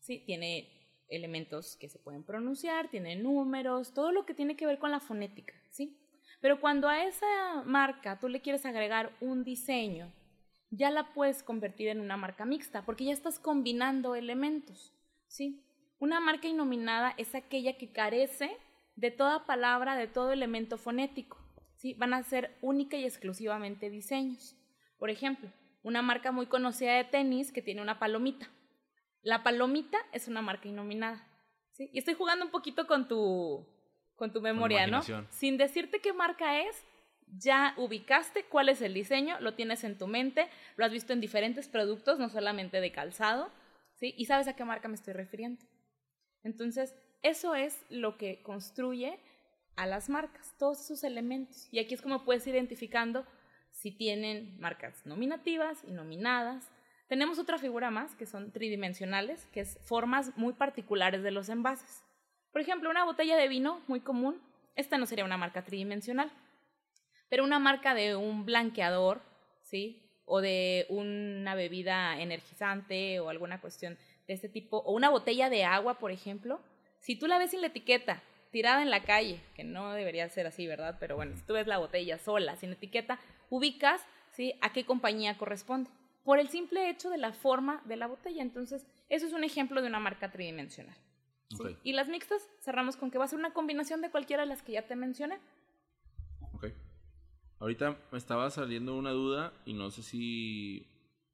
¿sí? 0.00 0.22
Tiene 0.26 0.68
elementos 1.08 1.76
que 1.76 1.88
se 1.88 1.98
pueden 1.98 2.24
pronunciar, 2.24 2.90
tiene 2.90 3.16
números, 3.16 3.94
todo 3.94 4.12
lo 4.12 4.26
que 4.26 4.34
tiene 4.34 4.54
que 4.54 4.66
ver 4.66 4.78
con 4.78 4.90
la 4.90 5.00
fonética, 5.00 5.54
¿sí? 5.70 5.98
Pero 6.42 6.60
cuando 6.60 6.90
a 6.90 7.02
esa 7.04 7.62
marca 7.64 8.20
tú 8.20 8.28
le 8.28 8.42
quieres 8.42 8.66
agregar 8.66 9.16
un 9.22 9.44
diseño, 9.44 10.12
ya 10.68 10.90
la 10.90 11.14
puedes 11.14 11.42
convertir 11.42 11.88
en 11.88 12.02
una 12.02 12.18
marca 12.18 12.44
mixta, 12.44 12.84
porque 12.84 13.06
ya 13.06 13.14
estás 13.14 13.38
combinando 13.38 14.14
elementos, 14.14 14.92
¿sí? 15.26 15.64
Una 15.98 16.20
marca 16.20 16.48
innominada 16.48 17.14
es 17.16 17.34
aquella 17.34 17.78
que 17.78 17.92
carece 17.92 18.54
de 18.94 19.10
toda 19.10 19.46
palabra, 19.46 19.96
de 19.96 20.06
todo 20.06 20.32
elemento 20.32 20.76
fonético, 20.76 21.41
¿sí? 21.82 21.94
Van 21.94 22.14
a 22.14 22.22
ser 22.22 22.56
única 22.62 22.96
y 22.96 23.04
exclusivamente 23.04 23.90
diseños. 23.90 24.56
Por 24.98 25.10
ejemplo, 25.10 25.50
una 25.82 26.00
marca 26.00 26.30
muy 26.30 26.46
conocida 26.46 26.94
de 26.94 27.04
tenis 27.04 27.50
que 27.50 27.60
tiene 27.60 27.82
una 27.82 27.98
palomita. 27.98 28.48
La 29.20 29.42
palomita 29.42 29.98
es 30.12 30.28
una 30.28 30.42
marca 30.42 30.68
innominada. 30.68 31.26
¿sí? 31.72 31.90
Y 31.92 31.98
estoy 31.98 32.14
jugando 32.14 32.44
un 32.44 32.52
poquito 32.52 32.86
con 32.86 33.08
tu, 33.08 33.66
con 34.14 34.32
tu 34.32 34.40
memoria, 34.40 34.86
¿no? 34.86 35.02
Sin 35.30 35.58
decirte 35.58 36.00
qué 36.00 36.12
marca 36.12 36.60
es, 36.60 36.84
ya 37.26 37.74
ubicaste 37.76 38.44
cuál 38.44 38.68
es 38.68 38.80
el 38.80 38.94
diseño, 38.94 39.40
lo 39.40 39.54
tienes 39.54 39.82
en 39.82 39.98
tu 39.98 40.06
mente, 40.06 40.48
lo 40.76 40.84
has 40.84 40.92
visto 40.92 41.12
en 41.12 41.20
diferentes 41.20 41.66
productos, 41.66 42.20
no 42.20 42.28
solamente 42.28 42.80
de 42.80 42.92
calzado, 42.92 43.50
¿sí? 43.94 44.14
Y 44.16 44.26
sabes 44.26 44.46
a 44.46 44.54
qué 44.54 44.64
marca 44.64 44.86
me 44.86 44.94
estoy 44.94 45.14
refiriendo. 45.14 45.64
Entonces, 46.44 46.94
eso 47.22 47.56
es 47.56 47.84
lo 47.88 48.18
que 48.18 48.40
construye 48.42 49.18
a 49.76 49.86
las 49.86 50.08
marcas, 50.08 50.54
todos 50.58 50.80
esos 50.80 51.04
elementos. 51.04 51.68
Y 51.70 51.78
aquí 51.78 51.94
es 51.94 52.02
como 52.02 52.24
puedes 52.24 52.46
identificando 52.46 53.26
si 53.70 53.90
tienen 53.90 54.58
marcas 54.60 55.04
nominativas 55.06 55.82
y 55.84 55.92
nominadas. 55.92 56.70
Tenemos 57.08 57.38
otra 57.38 57.58
figura 57.58 57.90
más 57.90 58.14
que 58.14 58.26
son 58.26 58.52
tridimensionales, 58.52 59.46
que 59.46 59.60
es 59.60 59.78
formas 59.82 60.36
muy 60.36 60.54
particulares 60.54 61.22
de 61.22 61.30
los 61.30 61.48
envases. 61.48 62.02
Por 62.52 62.60
ejemplo, 62.60 62.90
una 62.90 63.04
botella 63.04 63.36
de 63.36 63.48
vino 63.48 63.82
muy 63.88 64.00
común, 64.00 64.40
esta 64.76 64.98
no 64.98 65.06
sería 65.06 65.24
una 65.24 65.36
marca 65.36 65.64
tridimensional, 65.64 66.30
pero 67.28 67.44
una 67.44 67.58
marca 67.58 67.94
de 67.94 68.14
un 68.14 68.44
blanqueador, 68.44 69.22
¿sí? 69.62 70.02
O 70.26 70.40
de 70.40 70.86
una 70.90 71.54
bebida 71.54 72.20
energizante 72.20 73.20
o 73.20 73.30
alguna 73.30 73.60
cuestión 73.60 73.98
de 74.26 74.34
este 74.34 74.48
tipo, 74.48 74.78
o 74.78 74.92
una 74.92 75.08
botella 75.08 75.50
de 75.50 75.64
agua, 75.64 75.98
por 75.98 76.10
ejemplo, 76.10 76.60
si 77.00 77.16
tú 77.16 77.26
la 77.26 77.38
ves 77.38 77.50
sin 77.50 77.62
la 77.62 77.66
etiqueta, 77.68 78.22
tirada 78.52 78.82
en 78.82 78.90
la 78.90 79.02
calle, 79.02 79.40
que 79.56 79.64
no 79.64 79.92
debería 79.94 80.28
ser 80.28 80.46
así, 80.46 80.66
¿verdad? 80.66 80.98
Pero 81.00 81.16
bueno, 81.16 81.34
si 81.36 81.42
tú 81.42 81.54
ves 81.54 81.66
la 81.66 81.78
botella 81.78 82.18
sola, 82.18 82.54
sin 82.56 82.72
etiqueta, 82.72 83.18
ubicas 83.50 84.06
¿sí? 84.30 84.54
a 84.60 84.72
qué 84.72 84.84
compañía 84.84 85.36
corresponde, 85.38 85.90
por 86.22 86.38
el 86.38 86.48
simple 86.48 86.88
hecho 86.88 87.10
de 87.10 87.18
la 87.18 87.32
forma 87.32 87.82
de 87.86 87.96
la 87.96 88.06
botella. 88.06 88.42
Entonces, 88.42 88.86
eso 89.08 89.26
es 89.26 89.32
un 89.32 89.42
ejemplo 89.42 89.80
de 89.80 89.88
una 89.88 89.98
marca 89.98 90.30
tridimensional. 90.30 90.96
Y 91.82 91.92
las 91.92 92.08
mixtas 92.08 92.48
cerramos 92.60 92.96
con 92.96 93.10
que 93.10 93.18
va 93.18 93.24
a 93.24 93.28
ser 93.28 93.38
una 93.38 93.52
combinación 93.52 94.00
de 94.00 94.10
cualquiera 94.10 94.42
de 94.42 94.48
las 94.48 94.62
que 94.62 94.72
ya 94.72 94.86
te 94.86 94.96
mencioné. 94.96 95.38
Ok. 96.54 96.68
Ahorita 97.58 97.98
me 98.10 98.18
estaba 98.18 98.48
saliendo 98.50 98.96
una 98.96 99.10
duda 99.10 99.52
y 99.66 99.74
no 99.74 99.90
sé 99.90 100.02
si... 100.02 100.86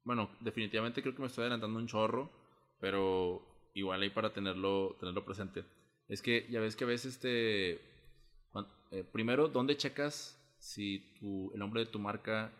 Bueno, 0.03 0.29
definitivamente 0.41 1.01
creo 1.01 1.15
que 1.15 1.21
me 1.21 1.27
estoy 1.27 1.43
adelantando 1.43 1.79
un 1.79 1.87
chorro, 1.87 2.31
pero 2.79 3.69
igual 3.73 4.01
ahí 4.01 4.09
para 4.09 4.33
tenerlo, 4.33 4.97
tenerlo 4.99 5.23
presente. 5.23 5.63
Es 6.09 6.21
que 6.21 6.45
ya 6.49 6.59
ves 6.59 6.75
que 6.75 6.83
a 6.83 6.87
veces 6.87 7.13
este... 7.13 7.79
Primero, 9.11 9.47
¿dónde 9.47 9.77
checas 9.77 10.35
si 10.57 11.13
tu, 11.19 11.51
el 11.53 11.59
nombre 11.59 11.85
de 11.85 11.91
tu 11.91 11.99
marca 11.99 12.51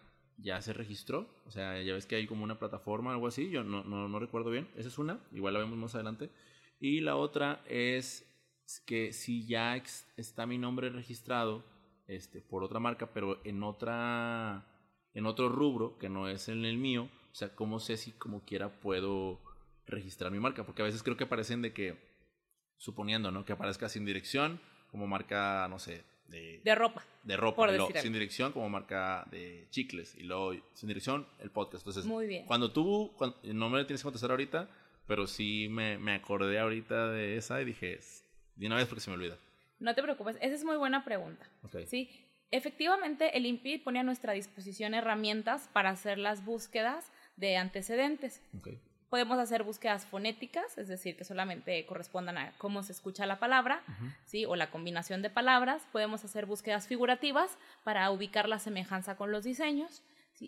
ya 0.41 0.61
se 0.61 0.73
registró. 0.73 1.27
O 1.45 1.51
sea, 1.51 1.81
ya 1.81 1.93
ves 1.93 2.05
que 2.05 2.15
hay 2.15 2.27
como 2.27 2.43
una 2.43 2.59
plataforma 2.59 3.11
o 3.11 3.13
algo 3.13 3.27
así. 3.27 3.49
Yo 3.49 3.63
no, 3.63 3.83
no, 3.83 4.07
no, 4.07 4.19
recuerdo 4.19 4.49
bien. 4.49 4.67
Esa 4.75 4.87
es 4.87 4.97
una. 4.97 5.19
Igual 5.31 5.53
la 5.53 5.59
vemos 5.59 5.77
más 5.77 5.95
adelante. 5.95 6.29
Y 6.79 7.01
la 7.01 7.15
otra 7.15 7.61
es 7.67 8.25
que 8.85 9.13
si 9.13 9.45
ya 9.45 9.75
está 10.15 10.45
mi 10.45 10.57
nombre 10.57 10.89
registrado 10.89 11.63
este, 12.07 12.41
por 12.41 12.63
otra 12.63 12.79
marca, 12.79 13.11
pero 13.13 13.39
en 13.43 13.63
otra 13.63 14.65
en 15.13 15.25
otro 15.25 15.49
rubro 15.49 15.97
que 15.97 16.07
no 16.07 16.29
es 16.29 16.49
en 16.49 16.65
el 16.65 16.77
mío, 16.77 17.09
o 17.31 17.35
sea, 17.35 17.55
¿cómo 17.55 17.79
sé 17.79 17.97
si 17.97 18.11
como 18.11 18.45
quiera 18.45 18.79
puedo 18.79 19.41
registrar 19.87 20.31
mi 20.31 20.39
marca? 20.39 20.65
Porque 20.65 20.83
a 20.83 20.85
veces 20.85 21.03
creo 21.03 21.17
que 21.17 21.23
aparecen 21.23 21.61
de 21.61 21.73
que, 21.73 21.97
suponiendo, 22.79 23.29
¿no? 23.29 23.45
Que 23.45 23.53
aparezca 23.53 23.88
sin 23.88 24.05
dirección, 24.05 24.59
como 24.89 25.05
marca, 25.05 25.67
no 25.69 25.77
sé, 25.77 26.03
de, 26.27 26.75
ropa. 26.75 27.03
De 27.24 27.38
ropa. 27.38 27.67
sin 28.01 28.13
dirección 28.13 28.51
como 28.51 28.69
marca 28.69 29.27
de 29.29 29.67
chicles. 29.69 30.15
Y 30.15 30.24
luego 30.24 30.53
sin 30.74 30.88
dirección 30.88 31.27
el 31.39 31.51
podcast. 31.51 31.83
Entonces, 31.83 32.05
Muy 32.05 32.25
bien. 32.25 32.45
cuando 32.45 32.71
tú, 32.71 33.13
no 33.43 33.69
me 33.69 33.83
tienes 33.86 34.01
que 34.01 34.05
contestar 34.05 34.31
ahorita, 34.31 34.69
pero 35.05 35.27
sí 35.27 35.67
me, 35.69 35.98
me 35.98 36.15
acordé 36.15 36.59
ahorita 36.59 37.09
de 37.12 37.38
esa 37.38 37.62
y 37.62 37.65
dije, 37.65 38.00
de 38.55 38.67
una 38.67 38.77
vez 38.77 38.88
porque 38.88 39.01
se 39.01 39.09
me 39.09 39.15
olvida. 39.15 39.38
No 39.79 39.95
te 39.95 40.03
preocupes, 40.03 40.38
esa 40.41 40.55
es 40.55 40.63
muy 40.63 40.77
buena 40.77 41.05
pregunta. 41.05 41.48
Sí, 41.88 42.09
efectivamente 42.51 43.38
el 43.38 43.45
INPI 43.45 43.79
pone 43.79 44.00
a 44.00 44.03
nuestra 44.03 44.33
disposición 44.33 44.93
herramientas 44.93 45.69
para 45.74 45.89
hacer 45.89 46.17
las 46.17 46.43
búsquedas 46.43 47.12
de 47.38 47.55
antecedentes. 47.57 48.41
Okay. 48.57 48.79
Podemos 49.09 49.39
hacer 49.39 49.63
búsquedas 49.63 50.05
fonéticas, 50.05 50.77
es 50.77 50.87
decir, 50.87 51.17
que 51.17 51.23
solamente 51.23 51.83
correspondan 51.87 52.37
a 52.37 52.51
cómo 52.59 52.83
se 52.83 52.91
escucha 52.91 53.25
la 53.25 53.39
palabra, 53.39 53.81
¿sí? 54.25 54.45
o 54.45 54.55
la 54.55 54.69
combinación 54.69 55.23
de 55.23 55.31
palabras. 55.31 55.87
Podemos 55.91 56.23
hacer 56.23 56.45
búsquedas 56.45 56.87
figurativas 56.87 57.57
para 57.83 58.11
ubicar 58.11 58.47
la 58.47 58.59
semejanza 58.59 59.17
con 59.17 59.31
los 59.31 59.43
diseños. 59.43 60.03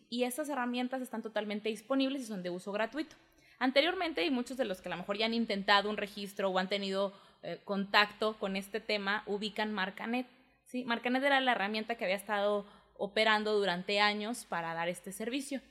Y 0.10 0.24
estas 0.24 0.48
herramientas 0.48 1.02
están 1.02 1.22
totalmente 1.22 1.70
disponibles 1.70 2.22
y 2.22 2.26
son 2.26 2.44
de 2.44 2.52
uso 2.52 2.72
gratuito. 2.72 3.16
Anteriormente, 3.60 4.26
y 4.26 4.32
muchos 4.32 4.58
de 4.58 4.66
los 4.66 4.82
que 4.82 4.90
a 4.90 4.92
lo 4.92 4.98
mejor 4.98 5.18
ya 5.18 5.26
han 5.26 5.34
intentado 5.34 5.90
un 5.90 5.98
registro 5.98 6.50
o 6.50 6.58
han 6.58 6.70
tenido 6.70 7.14
eh, 7.44 7.60
contacto 7.64 8.38
con 8.40 8.56
este 8.56 8.80
tema, 8.80 9.24
ubican 9.26 9.74
Marcanet. 9.74 10.28
¿sí? 10.66 10.84
Marcanet 10.84 11.24
era 11.24 11.42
la 11.42 11.54
herramienta 11.54 11.96
que 11.96 12.06
había 12.06 12.16
estado 12.16 12.66
operando 12.98 13.58
durante 13.58 14.00
años 14.00 14.46
para 14.46 14.74
dar 14.76 14.88
este 14.88 15.12
servicio. 15.12 15.62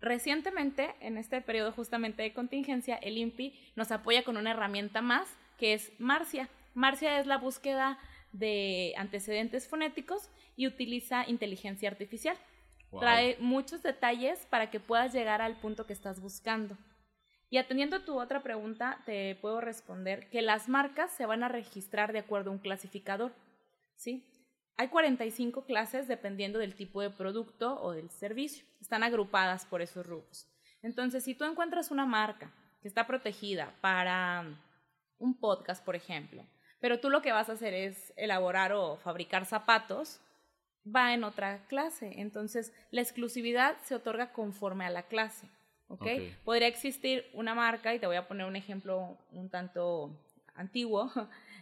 Recientemente, 0.00 0.94
en 1.00 1.18
este 1.18 1.40
periodo 1.40 1.72
justamente 1.72 2.22
de 2.22 2.32
contingencia, 2.32 2.96
el 2.96 3.18
INPI 3.18 3.52
nos 3.74 3.90
apoya 3.90 4.22
con 4.22 4.36
una 4.36 4.52
herramienta 4.52 5.02
más 5.02 5.28
que 5.58 5.74
es 5.74 5.92
Marcia. 5.98 6.48
Marcia 6.74 7.18
es 7.18 7.26
la 7.26 7.38
búsqueda 7.38 7.98
de 8.32 8.94
antecedentes 8.96 9.68
fonéticos 9.68 10.30
y 10.56 10.66
utiliza 10.66 11.28
inteligencia 11.28 11.88
artificial. 11.88 12.36
Trae 13.00 13.36
muchos 13.40 13.82
detalles 13.82 14.46
para 14.46 14.70
que 14.70 14.80
puedas 14.80 15.12
llegar 15.12 15.42
al 15.42 15.56
punto 15.56 15.86
que 15.86 15.92
estás 15.92 16.20
buscando. 16.20 16.76
Y 17.50 17.58
atendiendo 17.58 17.96
a 17.96 18.04
tu 18.04 18.20
otra 18.20 18.42
pregunta, 18.42 19.02
te 19.04 19.34
puedo 19.36 19.60
responder 19.60 20.28
que 20.30 20.42
las 20.42 20.68
marcas 20.68 21.10
se 21.12 21.26
van 21.26 21.42
a 21.42 21.48
registrar 21.48 22.12
de 22.12 22.20
acuerdo 22.20 22.50
a 22.50 22.52
un 22.54 22.58
clasificador. 22.58 23.32
¿sí? 23.96 24.24
Hay 24.80 24.88
45 24.88 25.64
clases 25.64 26.06
dependiendo 26.06 26.60
del 26.60 26.76
tipo 26.76 27.02
de 27.02 27.10
producto 27.10 27.82
o 27.82 27.90
del 27.92 28.10
servicio. 28.10 28.64
Están 28.80 29.02
agrupadas 29.02 29.66
por 29.66 29.82
esos 29.82 30.06
rubros. 30.06 30.46
Entonces, 30.82 31.24
si 31.24 31.34
tú 31.34 31.44
encuentras 31.44 31.90
una 31.90 32.06
marca 32.06 32.52
que 32.80 32.86
está 32.86 33.04
protegida 33.04 33.74
para 33.80 34.44
un 35.18 35.34
podcast, 35.34 35.84
por 35.84 35.96
ejemplo, 35.96 36.46
pero 36.78 37.00
tú 37.00 37.10
lo 37.10 37.22
que 37.22 37.32
vas 37.32 37.48
a 37.48 37.54
hacer 37.54 37.74
es 37.74 38.12
elaborar 38.16 38.72
o 38.72 38.96
fabricar 38.98 39.46
zapatos, 39.46 40.20
va 40.86 41.12
en 41.12 41.24
otra 41.24 41.66
clase. 41.66 42.12
Entonces, 42.20 42.72
la 42.92 43.00
exclusividad 43.00 43.76
se 43.82 43.96
otorga 43.96 44.32
conforme 44.32 44.84
a 44.84 44.90
la 44.90 45.02
clase. 45.02 45.48
Podría 46.44 46.68
existir 46.68 47.28
una 47.32 47.52
marca, 47.52 47.94
y 47.94 47.98
te 47.98 48.06
voy 48.06 48.14
a 48.14 48.28
poner 48.28 48.46
un 48.46 48.54
ejemplo 48.54 49.18
un 49.32 49.50
tanto 49.50 50.16
antiguo, 50.54 51.10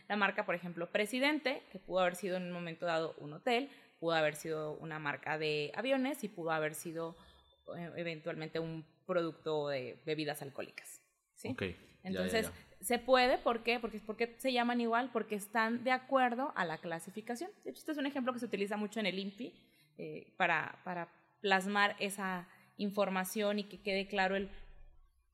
la 0.08 0.16
marca, 0.16 0.46
por 0.46 0.54
ejemplo, 0.54 0.90
Presidente, 0.90 1.62
que 1.70 1.78
pudo 1.78 2.00
haber 2.00 2.16
sido 2.16 2.36
en 2.36 2.44
un 2.44 2.52
momento 2.52 2.86
dado 2.86 3.14
un 3.18 3.32
hotel, 3.32 3.70
pudo 3.98 4.14
haber 4.14 4.34
sido 4.36 4.72
una 4.74 4.98
marca 4.98 5.38
de 5.38 5.72
aviones 5.74 6.22
y 6.24 6.28
pudo 6.28 6.50
haber 6.50 6.74
sido 6.74 7.16
eh, 7.76 7.90
eventualmente 7.96 8.60
un 8.60 8.84
producto 9.06 9.68
de 9.68 10.00
bebidas 10.04 10.42
alcohólicas. 10.42 11.00
¿sí? 11.34 11.56
Entonces, 12.02 12.50
se 12.80 12.98
puede, 12.98 13.38
¿por 13.38 13.62
qué? 13.62 13.80
Porque, 13.80 14.00
porque 14.00 14.36
se 14.38 14.52
llaman 14.52 14.80
igual, 14.80 15.10
porque 15.12 15.34
están 15.34 15.82
de 15.82 15.90
acuerdo 15.90 16.52
a 16.54 16.64
la 16.64 16.78
clasificación. 16.78 17.50
De 17.64 17.70
hecho, 17.70 17.80
este 17.80 17.92
es 17.92 17.98
un 17.98 18.06
ejemplo 18.06 18.32
que 18.32 18.38
se 18.38 18.46
utiliza 18.46 18.76
mucho 18.76 19.00
en 19.00 19.06
el 19.06 19.18
INPI 19.18 19.54
eh, 19.98 20.32
para, 20.36 20.78
para 20.84 21.08
plasmar 21.40 21.96
esa 21.98 22.48
información 22.76 23.58
y 23.58 23.64
que 23.64 23.80
quede 23.80 24.06
claro 24.06 24.36
el, 24.36 24.50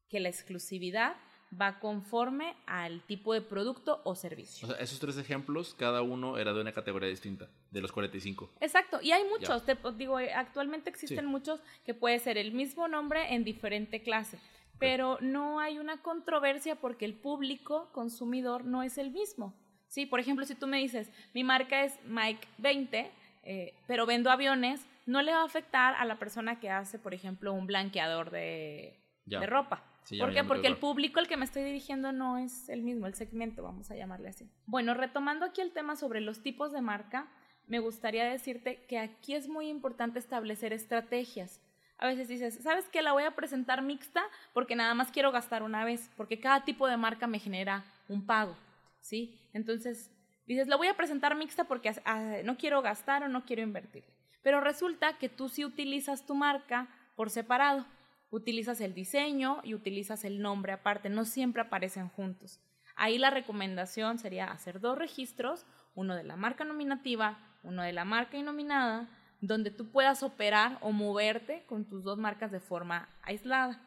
que 0.09 0.21
la 0.21 0.29
exclusividad 0.29 1.17
va 1.61 1.79
conforme 1.79 2.55
al 2.67 3.03
tipo 3.03 3.35
de 3.35 3.43
producto 3.43 4.01
o 4.05 4.15
servicio. 4.15 4.67
O 4.67 4.71
sea, 4.71 4.81
esos 4.81 4.99
tres 4.99 5.19
ejemplos, 5.19 5.75
cada 5.75 6.03
uno 6.03 6.39
era 6.39 6.53
de 6.53 6.61
una 6.61 6.73
categoría 6.73 7.09
distinta, 7.09 7.49
de 7.71 7.81
los 7.81 7.93
45. 7.93 8.51
Exacto, 8.61 9.01
y 9.03 9.13
hay 9.13 9.25
muchos, 9.25 9.65
te, 9.65 9.77
digo, 9.97 10.19
actualmente 10.35 10.91
existen 10.91 11.27
muchos 11.27 11.61
que 11.85 11.95
puede 11.95 12.19
ser 12.19 12.39
el 12.39 12.53
mismo 12.53 12.89
nombre 12.89 13.35
en 13.35 13.45
diferente 13.45 14.03
clase, 14.03 14.39
pero 14.79 15.19
no 15.21 15.61
hay 15.61 15.79
una 15.79 16.03
controversia 16.03 16.77
porque 16.77 17.05
el 17.05 17.15
público 17.15 17.91
consumidor 17.93 18.65
no 18.65 18.83
es 18.83 18.99
el 18.99 19.11
mismo. 19.11 19.55
Sí, 19.89 20.07
por 20.07 20.21
ejemplo, 20.21 20.47
si 20.47 20.55
tú 20.55 20.67
me 20.67 20.79
dices, 20.79 21.11
mi 21.35 21.45
marca 21.45 21.85
es 21.85 21.99
Mike 22.07 22.49
20, 22.59 23.11
eh, 23.45 23.75
pero 23.87 24.07
vendo 24.07 24.31
aviones, 24.31 24.81
no 25.05 25.21
le 25.21 25.33
va 25.33 25.43
a 25.43 25.45
afectar 25.45 25.95
a 25.97 26.05
la 26.07 26.19
persona 26.19 26.59
que 26.61 26.71
hace, 26.71 26.99
por 26.99 27.13
ejemplo, 27.13 27.53
un 27.53 27.67
blanqueador 27.67 28.31
de, 28.31 28.99
de 29.27 29.47
ropa. 29.47 29.85
¿Por 30.19 30.33
qué? 30.33 30.45
Porque 30.45 30.67
el 30.67 30.77
público 30.77 31.21
al 31.21 31.29
que 31.29 31.37
me 31.37 31.45
estoy 31.45 31.63
dirigiendo 31.63 32.13
no 32.13 32.39
es 32.39 32.69
el 32.69 32.83
mismo, 32.83 33.07
el 33.07 33.15
segmento, 33.15 33.63
vamos 33.63 33.91
a 33.91 33.97
llamarle 33.97 34.29
así. 34.29 34.51
Bueno, 34.67 34.95
retomando 34.95 35.47
aquí 35.47 35.61
el 35.61 35.73
tema 35.73 35.97
sobre 35.97 36.21
los 36.21 36.43
tipos 36.43 36.73
de 36.73 36.81
marca, 36.81 37.29
me 37.67 37.79
gustaría 37.79 38.25
decirte 38.25 38.85
que 38.89 38.99
aquí 38.99 39.35
es 39.35 39.49
muy 39.49 39.69
importante 39.69 40.19
establecer 40.19 40.73
estrategias. 40.73 41.61
A 41.99 42.09
veces 42.09 42.27
dices, 42.27 42.59
¿sabes 42.63 42.89
qué? 42.89 43.01
La 43.01 43.13
voy 43.13 43.23
a 43.23 43.37
presentar 43.37 43.81
mixta 43.81 44.25
porque 44.53 44.75
nada 44.75 44.93
más 44.95 45.13
quiero 45.13 45.31
gastar 45.31 45.63
una 45.63 45.85
vez, 45.85 46.11
porque 46.17 46.41
cada 46.41 46.65
tipo 46.65 46.89
de 46.89 46.97
marca 46.97 47.29
me 47.29 47.39
genera 47.39 47.85
un 48.09 48.27
pago, 48.27 48.57
¿sí? 49.01 49.39
Entonces, 49.53 50.11
dices, 50.47 50.67
la 50.67 50.77
voy 50.77 50.89
a 50.89 50.97
presentar 50.97 51.37
mixta 51.37 51.65
porque 51.65 51.95
ah, 52.05 52.39
no 52.45 52.57
quiero 52.57 52.83
gastar 52.83 53.23
o 53.23 53.29
no 53.29 53.45
quiero 53.45 53.63
invertir. 53.63 54.05
Pero 54.43 54.61
resulta 54.61 55.17
que 55.19 55.29
tú 55.29 55.49
sí 55.49 55.65
utilizas 55.65 56.27
tu 56.27 56.35
marca 56.35 56.89
por 57.15 57.31
separado 57.31 57.87
utilizas 58.33 58.81
el 58.81 58.95
diseño 58.95 59.61
y 59.63 59.75
utilizas 59.75 60.25
el 60.25 60.41
nombre 60.41 60.73
aparte, 60.73 61.09
no 61.11 61.25
siempre 61.25 61.63
aparecen 61.63 62.09
juntos. 62.09 62.61
Ahí 62.97 63.19
la 63.19 63.31
recomendación 63.31 64.19
sería 64.19 64.47
hacer 64.51 64.81
dos 64.81 64.99
registros, 64.99 65.67
uno 65.95 66.17
de 66.17 66.25
la 66.25 66.37
marca 66.37 66.65
nominativa, 66.65 67.39
uno 67.63 67.83
de 67.83 67.93
la 67.93 68.05
marca 68.05 68.39
innominada, 68.39 69.09
donde 69.41 69.71
tú 69.71 69.91
puedas 69.91 70.23
operar 70.23 70.79
o 70.81 70.93
moverte 70.93 71.65
con 71.67 71.85
tus 71.85 72.05
dos 72.05 72.19
marcas 72.19 72.51
de 72.51 72.61
forma 72.61 73.09
aislada. 73.23 73.81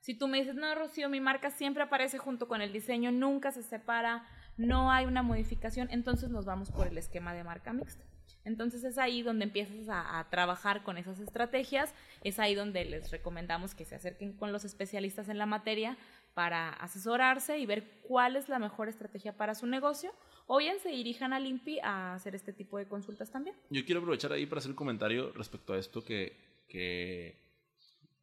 Si 0.00 0.14
tú 0.14 0.28
me 0.28 0.38
dices, 0.38 0.54
no, 0.54 0.72
Rocío, 0.74 1.08
mi 1.08 1.20
marca 1.20 1.50
siempre 1.50 1.82
aparece 1.82 2.18
junto 2.18 2.46
con 2.46 2.62
el 2.62 2.72
diseño, 2.72 3.10
nunca 3.10 3.50
se 3.50 3.64
separa, 3.64 4.26
no 4.56 4.92
hay 4.92 5.06
una 5.06 5.22
modificación, 5.22 5.88
entonces 5.90 6.30
nos 6.30 6.44
vamos 6.44 6.70
por 6.70 6.86
el 6.86 6.98
esquema 6.98 7.34
de 7.34 7.42
marca 7.42 7.72
mixta. 7.72 8.04
Entonces 8.48 8.82
es 8.82 8.98
ahí 8.98 9.22
donde 9.22 9.44
empiezas 9.44 9.88
a, 9.88 10.26
trabajar 10.30 10.82
con 10.82 10.96
esas 10.96 11.20
estrategias, 11.20 11.94
es 12.24 12.38
ahí 12.38 12.54
donde 12.54 12.84
les 12.84 13.10
recomendamos 13.10 13.74
que 13.74 13.84
se 13.84 13.94
acerquen 13.94 14.32
con 14.32 14.52
los 14.52 14.64
especialistas 14.64 15.28
en 15.28 15.38
la 15.38 15.46
materia 15.46 15.96
para 16.34 16.70
asesorarse 16.70 17.58
y 17.58 17.66
ver 17.66 17.84
cuál 18.02 18.36
es 18.36 18.48
la 18.48 18.58
mejor 18.58 18.88
estrategia 18.88 19.36
para 19.36 19.54
su 19.54 19.66
negocio, 19.66 20.12
o 20.46 20.58
bien 20.58 20.78
se 20.80 20.88
dirijan 20.88 21.32
al 21.32 21.46
INPI 21.46 21.80
a 21.80 22.14
hacer 22.14 22.34
este 22.34 22.52
tipo 22.52 22.78
de 22.78 22.86
consultas 22.86 23.30
también. 23.30 23.54
Yo 23.70 23.84
quiero 23.84 24.00
aprovechar 24.00 24.32
ahí 24.32 24.46
para 24.46 24.60
hacer 24.60 24.70
un 24.70 24.76
comentario 24.76 25.32
respecto 25.32 25.74
a 25.74 25.78
esto 25.78 26.02
que, 26.02 26.36
que, 26.68 27.36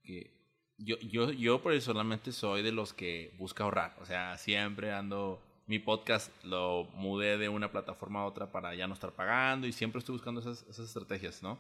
que 0.03 0.31
yo, 0.77 0.97
yo, 0.99 1.31
yo 1.31 1.61
personalmente 1.61 2.31
soy 2.31 2.63
de 2.63 2.71
los 2.71 2.93
que 2.93 3.33
busca 3.38 3.63
ahorrar, 3.63 3.95
o 4.01 4.05
sea, 4.05 4.38
siempre 4.38 4.91
ando 4.91 5.41
mi 5.67 5.80
podcast 5.80 6.32
lo 6.43 6.86
mudé 6.93 7.38
de 7.38 7.49
una 7.49 7.71
plataforma 7.71 8.21
a 8.21 8.25
otra 8.25 8.51
para 8.51 8.75
ya 8.75 8.88
no 8.88 8.93
estar 8.93 9.13
pagando 9.13 9.65
y 9.67 9.71
siempre 9.71 9.99
estoy 9.99 10.13
buscando 10.13 10.41
esas, 10.41 10.63
esas 10.63 10.88
estrategias, 10.88 11.41
¿no? 11.41 11.60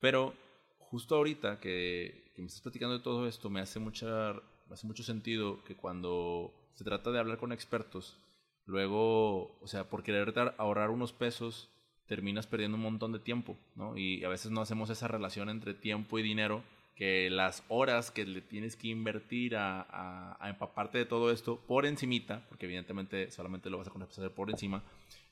Pero 0.00 0.34
justo 0.78 1.16
ahorita 1.16 1.60
que, 1.60 2.32
que, 2.34 2.42
me 2.42 2.48
estás 2.48 2.62
platicando 2.62 2.96
de 2.96 3.04
todo 3.04 3.26
esto, 3.26 3.50
me 3.50 3.60
hace, 3.60 3.78
mucha, 3.78 4.32
me 4.66 4.74
hace 4.74 4.86
mucho 4.86 5.02
sentido 5.02 5.62
que 5.64 5.76
cuando 5.76 6.54
se 6.74 6.84
trata 6.84 7.10
de 7.10 7.18
hablar 7.18 7.38
con 7.38 7.52
expertos, 7.52 8.16
luego, 8.64 9.58
o 9.60 9.66
sea, 9.66 9.90
por 9.90 10.02
querer 10.02 10.32
ahorrar 10.56 10.90
unos 10.90 11.12
pesos, 11.12 11.68
terminas 12.06 12.46
perdiendo 12.46 12.76
un 12.76 12.82
montón 12.82 13.12
de 13.12 13.18
tiempo, 13.18 13.58
¿no? 13.76 13.96
Y 13.96 14.24
a 14.24 14.28
veces 14.28 14.50
no 14.50 14.62
hacemos 14.62 14.88
esa 14.90 15.08
relación 15.08 15.50
entre 15.50 15.74
tiempo 15.74 16.18
y 16.18 16.22
dinero 16.22 16.64
que 16.94 17.30
las 17.30 17.64
horas 17.68 18.10
que 18.10 18.26
le 18.26 18.42
tienes 18.42 18.76
que 18.76 18.88
invertir 18.88 19.56
a, 19.56 20.36
a, 20.38 20.50
empaparte 20.50 20.98
de 20.98 21.06
todo 21.06 21.32
esto 21.32 21.58
por 21.66 21.86
encimita, 21.86 22.46
porque 22.48 22.66
evidentemente 22.66 23.30
solamente 23.30 23.70
lo 23.70 23.78
vas 23.78 23.88
a 23.88 24.04
hacer 24.04 24.30
por 24.32 24.50
encima, 24.50 24.82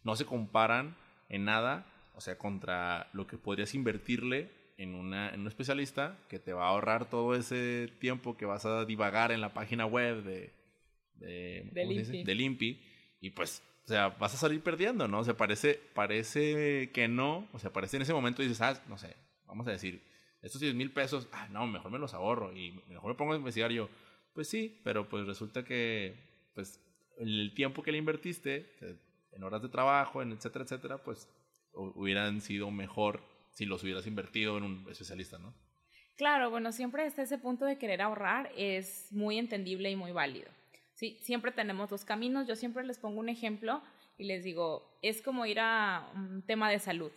no 0.03 0.17
se 0.17 0.25
comparan 0.25 0.97
en 1.29 1.45
nada, 1.45 1.87
o 2.15 2.21
sea, 2.21 2.39
contra 2.39 3.11
lo 3.13 3.27
que 3.27 3.37
podrías 3.37 3.75
invertirle 3.75 4.51
en, 4.79 4.95
una, 4.95 5.31
en 5.31 5.41
un 5.41 5.49
especialista 5.49 6.17
que 6.29 6.39
te 6.39 6.53
va 6.53 6.67
a 6.67 6.69
ahorrar 6.71 7.11
todo 7.11 7.35
ese 7.35 7.93
tiempo 7.99 8.37
que 8.37 8.47
vas 8.47 8.65
a 8.65 8.85
divagar 8.85 9.33
en 9.33 9.41
la 9.41 9.53
página 9.53 9.85
web 9.85 10.23
de, 10.23 10.53
de, 11.17 11.69
del, 12.25 12.41
INPI. 12.41 12.81
Y 13.21 13.31
pues, 13.31 13.63
o 13.85 13.89
sea, 13.89 14.09
vas 14.11 14.35
a 14.35 14.39
salir 14.39 14.63
perdiendo, 14.63 15.09
¿no? 15.09 15.19
O 15.19 15.25
sea, 15.25 15.37
parece, 15.37 15.81
parece 15.95 16.91
que 16.93 17.09
no, 17.09 17.49
o 17.53 17.59
sea, 17.59 17.73
parece 17.73 17.97
en 17.97 18.03
ese 18.03 18.15
momento 18.15 18.41
dices, 18.41 18.61
ah, 18.61 18.81
no 18.89 18.97
sé, 18.97 19.17
vamos 19.47 19.67
a 19.67 19.73
decir, 19.73 20.01
estos 20.43 20.61
10 20.61 20.75
mil 20.75 20.93
pesos, 20.93 21.29
ah, 21.33 21.49
no, 21.51 21.67
mejor 21.67 21.91
me 21.91 21.99
los 21.99 22.15
ahorro 22.15 22.57
y 22.57 22.73
mejor 22.89 23.11
me 23.11 23.17
pongo 23.17 23.33
a 23.33 23.37
investigar 23.37 23.71
yo. 23.71 23.89
Pues 24.33 24.49
sí, 24.49 24.81
pero 24.85 25.09
pues 25.09 25.27
resulta 25.27 25.65
que 25.65 26.15
pues 26.55 26.81
el 27.19 27.53
tiempo 27.55 27.83
que 27.83 27.93
le 27.93 27.99
invertiste, 27.99 28.67
en 29.33 29.43
horas 29.43 29.63
de 29.63 29.69
trabajo, 29.69 30.23
en 30.23 30.33
etcétera, 30.33 30.65
etcétera, 30.65 30.99
pues 30.99 31.29
hubieran 31.73 32.41
sido 32.41 32.71
mejor 32.71 33.23
si 33.51 33.67
los 33.67 33.83
hubieras 33.83 34.07
invertido 34.07 34.59
en 34.59 34.65
un 34.65 34.87
especialista, 34.91 35.39
¿no? 35.39 35.55
Claro, 36.17 36.51
bueno, 36.51 36.73
siempre 36.73 37.07
está 37.07 37.23
ese 37.23 37.39
punto 37.39 37.65
de 37.65 37.79
querer 37.79 38.03
ahorrar, 38.03 38.51
es 38.57 39.13
muy 39.13 39.39
entendible 39.39 39.91
y 39.91 39.97
muy 39.97 40.11
válido. 40.11 40.51
Sí, 40.95 41.17
siempre 41.21 41.53
tenemos 41.53 41.91
dos 41.91 42.05
caminos. 42.05 42.49
Yo 42.49 42.57
siempre 42.57 42.85
les 42.85 42.99
pongo 42.99 43.21
un 43.21 43.29
ejemplo 43.29 43.81
y 44.17 44.25
les 44.25 44.43
digo, 44.43 44.99
es 45.01 45.23
como 45.23 45.47
ir 45.47 45.61
a 45.61 46.11
un 46.13 46.43
tema 46.43 46.69
de 46.71 46.81
salud. 46.81 47.13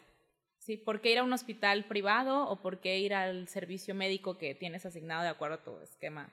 ¿Sí? 0.62 0.78
¿Por 0.78 1.02
qué 1.02 1.12
ir 1.12 1.18
a 1.20 1.24
un 1.24 1.34
hospital 1.34 1.86
privado 1.86 2.48
o 2.48 2.62
por 2.62 2.80
qué 2.80 3.00
ir 3.00 3.14
al 3.14 3.48
servicio 3.48 3.94
médico 3.94 4.38
que 4.38 4.56
tienes 4.56 4.86
asignado 4.86 5.24
de 5.24 5.30
acuerdo 5.30 5.56
a 5.56 5.64
tu 5.64 5.80
esquema 5.82 6.30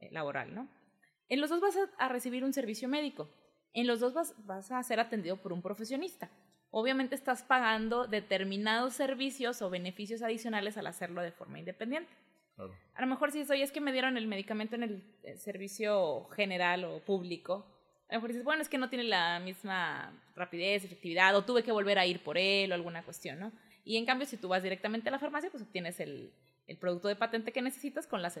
eh, 0.00 0.08
laboral, 0.10 0.54
¿no? 0.54 0.68
En 1.28 1.40
los 1.40 1.50
dos 1.50 1.60
vas 1.60 1.76
a, 1.98 2.08
recibir 2.08 2.44
un 2.44 2.52
servicio 2.52 2.88
médico. 2.88 3.28
En 3.74 3.86
los 3.86 4.00
dos 4.00 4.14
vas, 4.14 4.34
vas 4.46 4.70
a 4.72 4.82
ser 4.82 4.98
atendido 4.98 5.36
por 5.36 5.52
un 5.52 5.62
profesionista. 5.62 6.30
Obviamente 6.70 7.14
estás 7.14 7.42
pagando 7.42 8.06
determinados 8.06 8.94
servicios 8.94 9.62
o 9.62 9.70
beneficios 9.70 10.22
adicionales 10.22 10.76
al 10.76 10.86
hacerlo 10.86 11.22
de 11.22 11.32
forma 11.32 11.58
independiente. 11.58 12.12
A 12.94 13.00
lo 13.00 13.06
mejor 13.06 13.30
si 13.30 13.44
soy 13.44 13.62
es 13.62 13.70
que 13.70 13.80
me 13.80 13.92
dieron 13.92 14.16
el 14.16 14.26
medicamento 14.26 14.74
en 14.74 14.82
el, 14.82 14.90
el 15.22 15.34
eh, 15.34 15.36
servicio 15.36 16.24
general 16.30 16.84
o 16.84 16.98
público, 16.98 17.64
a 18.08 18.14
lo 18.14 18.18
mejor 18.18 18.28
dices, 18.30 18.44
bueno, 18.44 18.62
es 18.62 18.68
que 18.70 18.78
no 18.78 18.88
tiene 18.88 19.04
la 19.04 19.38
misma 19.38 20.10
rapidez, 20.34 20.82
efectividad, 20.82 21.36
o 21.36 21.44
tuve 21.44 21.62
que 21.62 21.72
volver 21.72 21.98
a 21.98 22.06
ir 22.06 22.22
por 22.22 22.38
él 22.38 22.72
o 22.72 22.74
alguna 22.74 23.04
cuestión, 23.04 23.38
¿no? 23.38 23.52
Y 23.88 23.96
en 23.96 24.04
cambio, 24.04 24.26
si 24.26 24.36
tú 24.36 24.48
vas 24.48 24.62
directamente 24.62 25.08
a 25.08 25.12
la 25.12 25.18
farmacia, 25.18 25.48
pues 25.48 25.62
obtienes 25.62 25.98
el, 25.98 26.30
el 26.66 26.76
producto 26.76 27.08
de 27.08 27.16
patente 27.16 27.52
que 27.52 27.62
necesitas 27.62 28.06
con 28.06 28.20
las 28.20 28.38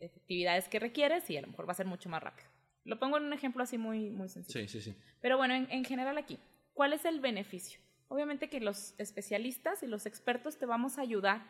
efectividades 0.00 0.70
que 0.70 0.78
requieres 0.78 1.28
y 1.28 1.36
a 1.36 1.42
lo 1.42 1.48
mejor 1.48 1.68
va 1.68 1.72
a 1.72 1.74
ser 1.74 1.84
mucho 1.84 2.08
más 2.08 2.22
rápido. 2.22 2.48
Lo 2.84 2.98
pongo 2.98 3.18
en 3.18 3.24
un 3.24 3.34
ejemplo 3.34 3.62
así 3.62 3.76
muy, 3.76 4.08
muy 4.08 4.30
sencillo. 4.30 4.58
Sí, 4.58 4.68
sí, 4.68 4.80
sí. 4.80 4.96
Pero 5.20 5.36
bueno, 5.36 5.52
en, 5.52 5.70
en 5.70 5.84
general 5.84 6.16
aquí, 6.16 6.38
¿cuál 6.72 6.94
es 6.94 7.04
el 7.04 7.20
beneficio? 7.20 7.78
Obviamente 8.08 8.48
que 8.48 8.58
los 8.58 8.94
especialistas 8.96 9.82
y 9.82 9.86
los 9.86 10.06
expertos 10.06 10.56
te 10.56 10.64
vamos 10.64 10.96
a 10.96 11.02
ayudar 11.02 11.46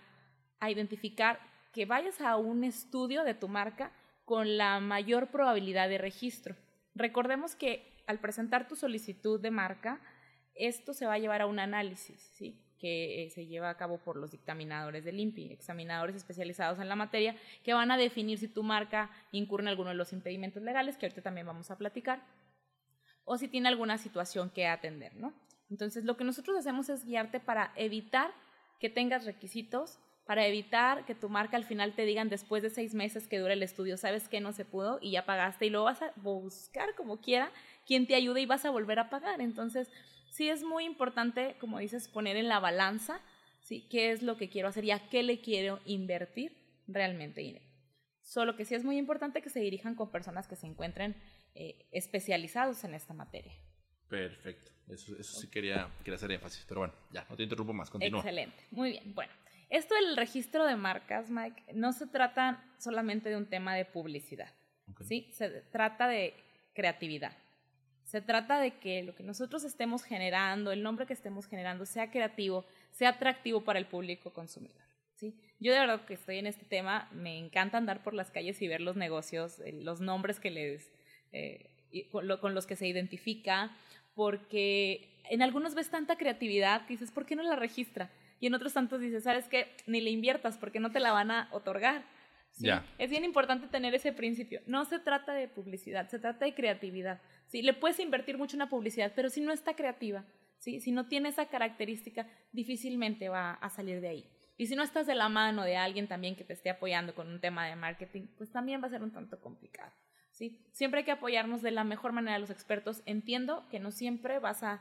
a 0.58 0.68
identificar 0.68 1.38
que 1.72 1.86
vayas 1.86 2.20
a 2.20 2.36
un 2.36 2.64
estudio 2.64 3.22
de 3.22 3.34
tu 3.34 3.46
marca 3.46 3.92
con 4.24 4.56
la 4.56 4.80
mayor 4.80 5.28
probabilidad 5.30 5.88
de 5.88 5.98
registro. 5.98 6.56
Recordemos 6.96 7.54
que 7.54 8.02
al 8.08 8.18
presentar 8.18 8.66
tu 8.66 8.74
solicitud 8.74 9.40
de 9.40 9.52
marca, 9.52 10.00
esto 10.56 10.94
se 10.94 11.06
va 11.06 11.12
a 11.12 11.18
llevar 11.18 11.42
a 11.42 11.46
un 11.46 11.60
análisis, 11.60 12.20
¿sí? 12.34 12.60
Que 12.78 13.24
eh, 13.24 13.30
se 13.30 13.46
lleva 13.46 13.70
a 13.70 13.76
cabo 13.76 13.98
por 13.98 14.16
los 14.16 14.30
dictaminadores 14.30 15.04
del 15.04 15.20
INPI, 15.20 15.52
examinadores 15.52 16.16
especializados 16.16 16.78
en 16.78 16.88
la 16.88 16.96
materia, 16.96 17.36
que 17.62 17.74
van 17.74 17.90
a 17.90 17.96
definir 17.96 18.38
si 18.38 18.48
tu 18.48 18.62
marca 18.62 19.10
incurre 19.32 19.62
en 19.62 19.68
alguno 19.68 19.90
de 19.90 19.96
los 19.96 20.12
impedimentos 20.12 20.62
legales, 20.62 20.96
que 20.96 21.06
ahorita 21.06 21.22
también 21.22 21.46
vamos 21.46 21.70
a 21.70 21.78
platicar, 21.78 22.22
o 23.24 23.38
si 23.38 23.48
tiene 23.48 23.68
alguna 23.68 23.98
situación 23.98 24.50
que 24.50 24.66
atender, 24.66 25.14
¿no? 25.16 25.34
Entonces, 25.70 26.04
lo 26.04 26.16
que 26.16 26.24
nosotros 26.24 26.56
hacemos 26.56 26.88
es 26.88 27.04
guiarte 27.04 27.40
para 27.40 27.72
evitar 27.76 28.32
que 28.78 28.88
tengas 28.88 29.24
requisitos 29.24 29.98
para 30.26 30.44
evitar 30.44 31.04
que 31.04 31.14
tu 31.14 31.28
marca 31.28 31.56
al 31.56 31.64
final 31.64 31.94
te 31.94 32.04
digan 32.04 32.28
después 32.28 32.60
de 32.60 32.68
seis 32.68 32.94
meses 32.94 33.28
que 33.28 33.38
dura 33.38 33.52
el 33.52 33.62
estudio, 33.62 33.96
sabes 33.96 34.28
que 34.28 34.40
no 34.40 34.52
se 34.52 34.64
pudo 34.64 34.98
y 35.00 35.12
ya 35.12 35.24
pagaste 35.24 35.66
y 35.66 35.70
luego 35.70 35.86
vas 35.86 36.02
a 36.02 36.12
buscar 36.16 36.96
como 36.96 37.20
quiera 37.20 37.52
quien 37.86 38.08
te 38.08 38.16
ayude 38.16 38.40
y 38.40 38.46
vas 38.46 38.64
a 38.64 38.70
volver 38.70 38.98
a 38.98 39.08
pagar. 39.08 39.40
Entonces, 39.40 39.88
sí 40.36 40.50
es 40.50 40.62
muy 40.62 40.84
importante, 40.84 41.56
como 41.58 41.78
dices, 41.78 42.08
poner 42.08 42.36
en 42.36 42.48
la 42.48 42.60
balanza, 42.60 43.20
¿sí? 43.60 43.88
¿Qué 43.90 44.10
es 44.10 44.22
lo 44.22 44.36
que 44.36 44.50
quiero 44.50 44.68
hacer 44.68 44.84
y 44.84 44.90
a 44.90 45.08
qué 45.08 45.22
le 45.22 45.40
quiero 45.40 45.80
invertir 45.86 46.56
realmente 46.86 47.40
dinero? 47.40 47.64
Solo 48.20 48.54
que 48.54 48.66
sí 48.66 48.74
es 48.74 48.84
muy 48.84 48.98
importante 48.98 49.40
que 49.40 49.48
se 49.48 49.60
dirijan 49.60 49.94
con 49.94 50.10
personas 50.10 50.46
que 50.46 50.56
se 50.56 50.66
encuentren 50.66 51.16
eh, 51.54 51.88
especializados 51.90 52.84
en 52.84 52.94
esta 52.94 53.14
materia. 53.14 53.54
Perfecto. 54.08 54.72
Eso, 54.88 55.16
eso 55.18 55.40
sí 55.40 55.48
quería, 55.48 55.88
quería 56.04 56.16
hacer 56.16 56.30
énfasis. 56.30 56.64
Pero 56.68 56.80
bueno, 56.80 56.94
ya, 57.10 57.26
no 57.30 57.36
te 57.36 57.42
interrumpo 57.44 57.72
más. 57.72 57.88
Continúa. 57.88 58.20
Excelente. 58.20 58.62
Muy 58.72 58.90
bien. 58.90 59.14
Bueno, 59.14 59.32
esto 59.70 59.94
del 59.94 60.16
registro 60.16 60.66
de 60.66 60.76
marcas, 60.76 61.30
Mike, 61.30 61.72
no 61.72 61.92
se 61.92 62.06
trata 62.06 62.62
solamente 62.78 63.30
de 63.30 63.36
un 63.36 63.46
tema 63.46 63.74
de 63.74 63.84
publicidad. 63.84 64.52
¿sí? 65.00 65.30
Se 65.32 65.48
trata 65.72 66.06
de 66.08 66.34
creatividad. 66.74 67.32
Se 68.06 68.20
trata 68.20 68.60
de 68.60 68.78
que 68.78 69.02
lo 69.02 69.16
que 69.16 69.24
nosotros 69.24 69.64
estemos 69.64 70.04
generando, 70.04 70.70
el 70.70 70.82
nombre 70.82 71.06
que 71.06 71.12
estemos 71.12 71.46
generando, 71.46 71.84
sea 71.86 72.10
creativo, 72.12 72.64
sea 72.92 73.10
atractivo 73.10 73.64
para 73.64 73.80
el 73.80 73.86
público 73.86 74.32
consumidor. 74.32 74.80
¿sí? 75.16 75.34
Yo 75.58 75.72
de 75.72 75.80
verdad 75.80 76.04
que 76.04 76.14
estoy 76.14 76.38
en 76.38 76.46
este 76.46 76.64
tema, 76.64 77.08
me 77.12 77.36
encanta 77.36 77.78
andar 77.78 78.04
por 78.04 78.14
las 78.14 78.30
calles 78.30 78.62
y 78.62 78.68
ver 78.68 78.80
los 78.80 78.94
negocios, 78.94 79.58
eh, 79.58 79.72
los 79.72 80.00
nombres 80.00 80.38
que 80.38 80.52
les, 80.52 80.88
eh, 81.32 81.68
con, 82.12 82.54
los 82.54 82.66
que 82.66 82.76
se 82.76 82.86
identifica, 82.86 83.76
porque 84.14 85.08
en 85.28 85.42
algunos 85.42 85.74
ves 85.74 85.90
tanta 85.90 86.16
creatividad 86.16 86.86
que 86.86 86.94
dices, 86.94 87.10
¿por 87.10 87.26
qué 87.26 87.34
no 87.34 87.42
la 87.42 87.56
registra? 87.56 88.12
Y 88.38 88.46
en 88.46 88.54
otros 88.54 88.72
tantos 88.72 89.00
dices, 89.00 89.24
¿sabes 89.24 89.48
qué? 89.48 89.74
Ni 89.88 90.00
le 90.00 90.10
inviertas 90.10 90.58
porque 90.58 90.78
no 90.78 90.92
te 90.92 91.00
la 91.00 91.10
van 91.10 91.32
a 91.32 91.48
otorgar. 91.50 92.04
¿Sí? 92.56 92.68
Es 92.98 93.10
bien 93.10 93.24
importante 93.24 93.66
tener 93.68 93.94
ese 93.94 94.12
principio. 94.12 94.60
No 94.66 94.84
se 94.84 94.98
trata 94.98 95.32
de 95.34 95.48
publicidad, 95.48 96.08
se 96.08 96.18
trata 96.18 96.44
de 96.44 96.54
creatividad. 96.54 97.20
¿sí? 97.48 97.62
Le 97.62 97.74
puedes 97.74 98.00
invertir 98.00 98.38
mucho 98.38 98.56
en 98.56 98.60
la 98.60 98.68
publicidad, 98.68 99.12
pero 99.14 99.28
si 99.28 99.40
no 99.40 99.52
está 99.52 99.74
creativa, 99.74 100.24
¿sí? 100.58 100.80
si 100.80 100.90
no 100.90 101.06
tiene 101.06 101.28
esa 101.28 101.46
característica, 101.46 102.26
difícilmente 102.52 103.28
va 103.28 103.52
a 103.52 103.70
salir 103.70 104.00
de 104.00 104.08
ahí. 104.08 104.30
Y 104.56 104.66
si 104.66 104.74
no 104.74 104.82
estás 104.82 105.06
de 105.06 105.14
la 105.14 105.28
mano 105.28 105.64
de 105.64 105.76
alguien 105.76 106.08
también 106.08 106.34
que 106.34 106.44
te 106.44 106.54
esté 106.54 106.70
apoyando 106.70 107.14
con 107.14 107.28
un 107.28 107.40
tema 107.40 107.66
de 107.66 107.76
marketing, 107.76 108.28
pues 108.38 108.50
también 108.50 108.82
va 108.82 108.86
a 108.86 108.90
ser 108.90 109.02
un 109.02 109.12
tanto 109.12 109.38
complicado. 109.38 109.92
¿sí? 110.30 110.66
Siempre 110.72 111.00
hay 111.00 111.04
que 111.04 111.12
apoyarnos 111.12 111.60
de 111.60 111.72
la 111.72 111.84
mejor 111.84 112.12
manera 112.12 112.36
a 112.36 112.38
los 112.38 112.50
expertos. 112.50 113.02
Entiendo 113.04 113.68
que 113.70 113.80
no 113.80 113.90
siempre 113.90 114.38
vas 114.38 114.62
a, 114.62 114.80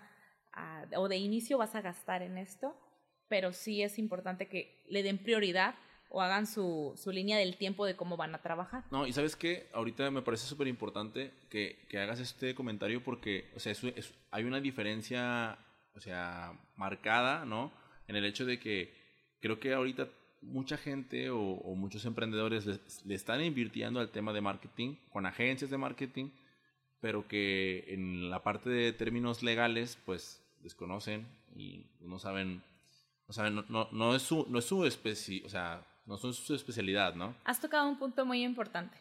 o 0.96 1.10
de 1.10 1.18
inicio 1.18 1.58
vas 1.58 1.76
a 1.76 1.82
gastar 1.82 2.22
en 2.22 2.38
esto, 2.38 2.80
pero 3.28 3.52
sí 3.52 3.82
es 3.82 4.00
importante 4.00 4.48
que 4.48 4.82
le 4.88 5.04
den 5.04 5.18
prioridad 5.18 5.76
o 6.16 6.22
hagan 6.22 6.48
su, 6.48 6.94
su, 6.96 7.12
línea 7.12 7.38
del 7.38 7.58
tiempo 7.58 7.86
de 7.86 7.98
cómo 7.98 8.16
van 8.16 8.34
a 8.34 8.42
trabajar. 8.42 8.86
No, 8.90 9.06
y 9.06 9.12
sabes 9.12 9.36
qué, 9.36 9.68
ahorita 9.74 10.10
me 10.12 10.22
parece 10.22 10.48
súper 10.48 10.66
importante 10.70 11.34
que, 11.50 11.78
que, 11.90 12.00
hagas 12.00 12.22
este 12.22 12.56
comentario 12.56 13.04
porque, 13.04 13.52
o 13.54 13.60
sea, 13.60 13.74
hay 14.32 14.46
una 14.46 14.62
diferencia, 14.62 15.58
o 15.94 16.00
sea, 16.00 16.58
marcada, 16.78 17.44
¿no? 17.44 17.70
En 18.08 18.16
el 18.16 18.24
hecho 18.24 18.46
de 18.46 18.62
que 18.62 18.94
creo 19.42 19.60
que 19.60 19.74
ahorita 19.74 20.08
mucha 20.42 20.78
gente 20.78 21.30
o, 21.32 21.76
muchos 21.76 22.06
emprendedores 22.06 22.66
le, 22.66 23.14
están 23.14 23.44
invirtiendo 23.44 24.00
al 24.00 24.10
tema 24.10 24.32
de 24.32 24.40
marketing 24.40 24.96
con 25.10 25.26
agencias 25.26 25.70
de 25.70 25.78
marketing, 25.78 26.30
pero 27.02 27.28
que 27.28 27.84
en 27.90 28.30
la 28.30 28.42
parte 28.42 28.70
de 28.70 28.94
términos 28.94 29.44
legales, 29.44 29.98
pues 30.06 30.42
desconocen 30.62 31.28
y 31.58 31.88
no 32.00 32.20
saben, 32.20 32.64
no 33.28 33.34
saben, 33.34 33.66
no, 33.68 33.90
no, 33.92 34.16
es 34.16 34.22
su, 34.22 34.46
no 34.50 34.60
es 34.60 34.66
su 34.66 34.86
especie, 34.86 35.44
o 35.46 35.50
sea, 35.50 35.86
no 36.06 36.18
son 36.18 36.34
su 36.34 36.54
especialidad, 36.54 37.16
¿no? 37.16 37.36
Has 37.44 37.60
tocado 37.60 37.88
un 37.88 37.98
punto 37.98 38.26
muy 38.26 38.44
importante. 38.44 38.98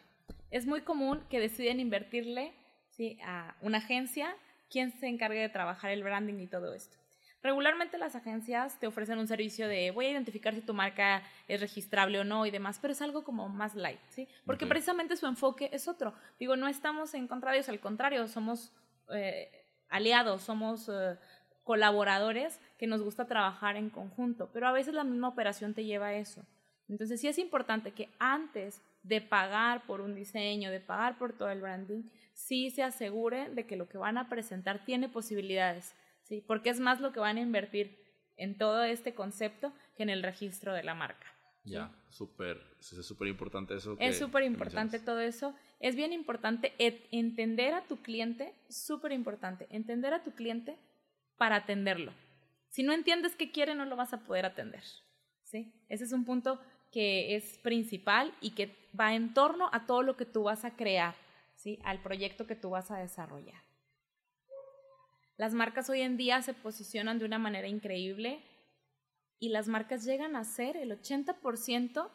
Es 0.51 0.65
muy 0.65 0.81
común 0.81 1.21
que 1.29 1.39
deciden 1.39 1.79
invertirle 1.79 2.53
¿sí? 2.89 3.17
a 3.23 3.55
una 3.61 3.79
agencia 3.79 4.35
quien 4.69 4.91
se 4.99 5.07
encargue 5.07 5.39
de 5.39 5.49
trabajar 5.49 5.91
el 5.91 6.03
branding 6.03 6.39
y 6.39 6.47
todo 6.47 6.73
esto. 6.73 6.97
Regularmente 7.43 7.99
las 7.99 8.15
agencias 8.15 8.79
te 8.79 8.87
ofrecen 8.87 9.19
un 9.19 9.27
servicio 9.27 9.67
de 9.67 9.91
voy 9.91 10.07
a 10.07 10.11
identificar 10.11 10.55
si 10.55 10.61
tu 10.61 10.73
marca 10.73 11.21
es 11.47 11.61
registrable 11.61 12.19
o 12.19 12.23
no 12.23 12.47
y 12.47 12.51
demás, 12.51 12.79
pero 12.81 12.91
es 12.91 13.03
algo 13.03 13.23
como 13.23 13.49
más 13.49 13.75
light, 13.75 13.99
¿sí? 14.09 14.27
Porque 14.47 14.65
precisamente 14.65 15.15
su 15.15 15.27
enfoque 15.27 15.69
es 15.71 15.87
otro. 15.87 16.15
Digo, 16.39 16.55
no 16.55 16.67
estamos 16.67 17.13
en 17.13 17.27
contra 17.27 17.51
de 17.51 17.57
ellos, 17.57 17.69
al 17.69 17.79
contrario, 17.79 18.27
somos 18.27 18.71
eh, 19.13 19.51
aliados, 19.89 20.41
somos 20.41 20.89
eh, 20.89 21.17
colaboradores 21.63 22.59
que 22.79 22.87
nos 22.87 23.03
gusta 23.03 23.27
trabajar 23.27 23.75
en 23.75 23.91
conjunto, 23.91 24.49
pero 24.51 24.67
a 24.67 24.71
veces 24.71 24.95
la 24.95 25.03
misma 25.03 25.27
operación 25.27 25.75
te 25.75 25.85
lleva 25.85 26.07
a 26.07 26.15
eso. 26.15 26.43
Entonces 26.87 27.19
sí 27.19 27.27
es 27.27 27.39
importante 27.39 27.91
que 27.91 28.09
antes 28.19 28.81
de 29.03 29.21
pagar 29.21 29.85
por 29.85 30.01
un 30.01 30.15
diseño, 30.15 30.71
de 30.71 30.79
pagar 30.79 31.17
por 31.17 31.33
todo 31.33 31.49
el 31.49 31.61
branding, 31.61 32.03
sí 32.33 32.69
se 32.69 32.83
asegure 32.83 33.49
de 33.49 33.65
que 33.65 33.75
lo 33.75 33.87
que 33.87 33.97
van 33.97 34.17
a 34.17 34.29
presentar 34.29 34.83
tiene 34.85 35.09
posibilidades 35.09 35.95
¿sí? 36.25 36.43
Porque 36.45 36.69
es 36.69 36.79
más 36.79 36.99
lo 36.99 37.11
que 37.11 37.19
van 37.19 37.37
a 37.37 37.41
invertir 37.41 37.97
en 38.37 38.57
todo 38.57 38.83
este 38.83 39.13
concepto 39.13 39.73
que 39.95 40.03
en 40.03 40.09
el 40.09 40.23
registro 40.23 40.73
de 40.73 40.83
la 40.83 40.93
marca. 40.93 41.25
Ya, 41.63 41.91
súper, 42.09 42.61
es 42.79 43.07
súper 43.07 43.27
importante 43.27 43.75
eso. 43.75 43.97
es 43.99 44.19
súper 44.19 44.43
importante 44.43 44.99
todo 44.99 45.19
eso. 45.19 45.55
Es 45.79 45.95
bien 45.95 46.13
importante 46.13 46.73
entender 46.77 47.73
a 47.73 47.87
tu 47.87 47.97
cliente, 47.97 48.53
súper 48.69 49.13
importante, 49.13 49.67
entender 49.71 50.13
a 50.13 50.21
tu 50.21 50.31
cliente 50.31 50.77
para 51.37 51.55
atenderlo. 51.55 52.13
Si 52.69 52.83
no 52.83 52.93
entiendes 52.93 53.35
qué 53.35 53.51
quiere, 53.51 53.73
no 53.73 53.85
lo 53.85 53.95
vas 53.95 54.13
a 54.13 54.19
poder 54.19 54.45
atender. 54.45 54.83
¿sí? 55.43 55.73
Ese 55.89 56.03
es 56.03 56.11
un 56.11 56.23
punto 56.23 56.59
que 56.95 57.35
es 57.35 57.57
principal 57.57 58.33
y 58.39 58.51
que 58.51 58.73
va 58.97 59.15
en 59.15 59.33
torno 59.33 59.69
a 59.73 59.85
todo 59.85 60.01
lo 60.01 60.15
que 60.15 60.23
tú 60.23 60.43
vas 60.43 60.63
a 60.63 60.77
crear, 60.77 61.13
¿sí? 61.57 61.77
al 61.83 62.01
proyecto 62.01 62.47
que 62.47 62.55
tú 62.55 62.69
vas 62.69 62.89
a 62.89 62.99
desarrollar. 62.99 63.61
Las 65.35 65.53
marcas 65.53 65.89
hoy 65.89 65.99
en 65.99 66.15
día 66.15 66.41
se 66.41 66.53
posicionan 66.53 67.19
de 67.19 67.25
una 67.25 67.37
manera 67.37 67.67
increíble 67.67 68.41
y 69.39 69.49
las 69.49 69.67
marcas 69.67 70.05
llegan 70.05 70.37
a 70.37 70.45
ser 70.45 70.77
el 70.77 70.97
80% 70.97 72.09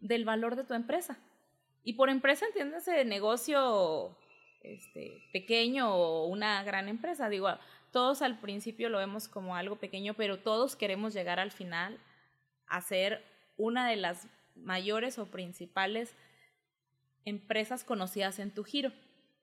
del 0.00 0.24
valor 0.24 0.56
de 0.56 0.64
tu 0.64 0.74
empresa. 0.74 1.16
Y 1.84 1.92
por 1.92 2.10
empresa 2.10 2.46
entiéndase 2.46 3.04
negocio 3.04 4.18
este, 4.62 5.22
pequeño 5.32 5.94
o 5.94 6.26
una 6.26 6.64
gran 6.64 6.88
empresa. 6.88 7.28
Digo, 7.28 7.48
todos 7.92 8.22
al 8.22 8.40
principio 8.40 8.88
lo 8.88 8.98
vemos 8.98 9.28
como 9.28 9.54
algo 9.54 9.76
pequeño, 9.76 10.14
pero 10.14 10.40
todos 10.40 10.74
queremos 10.74 11.14
llegar 11.14 11.38
al 11.38 11.52
final 11.52 12.00
a 12.66 12.80
ser 12.80 13.35
una 13.56 13.88
de 13.88 13.96
las 13.96 14.26
mayores 14.54 15.18
o 15.18 15.26
principales 15.26 16.14
empresas 17.24 17.84
conocidas 17.84 18.38
en 18.38 18.52
tu 18.52 18.64
giro. 18.64 18.92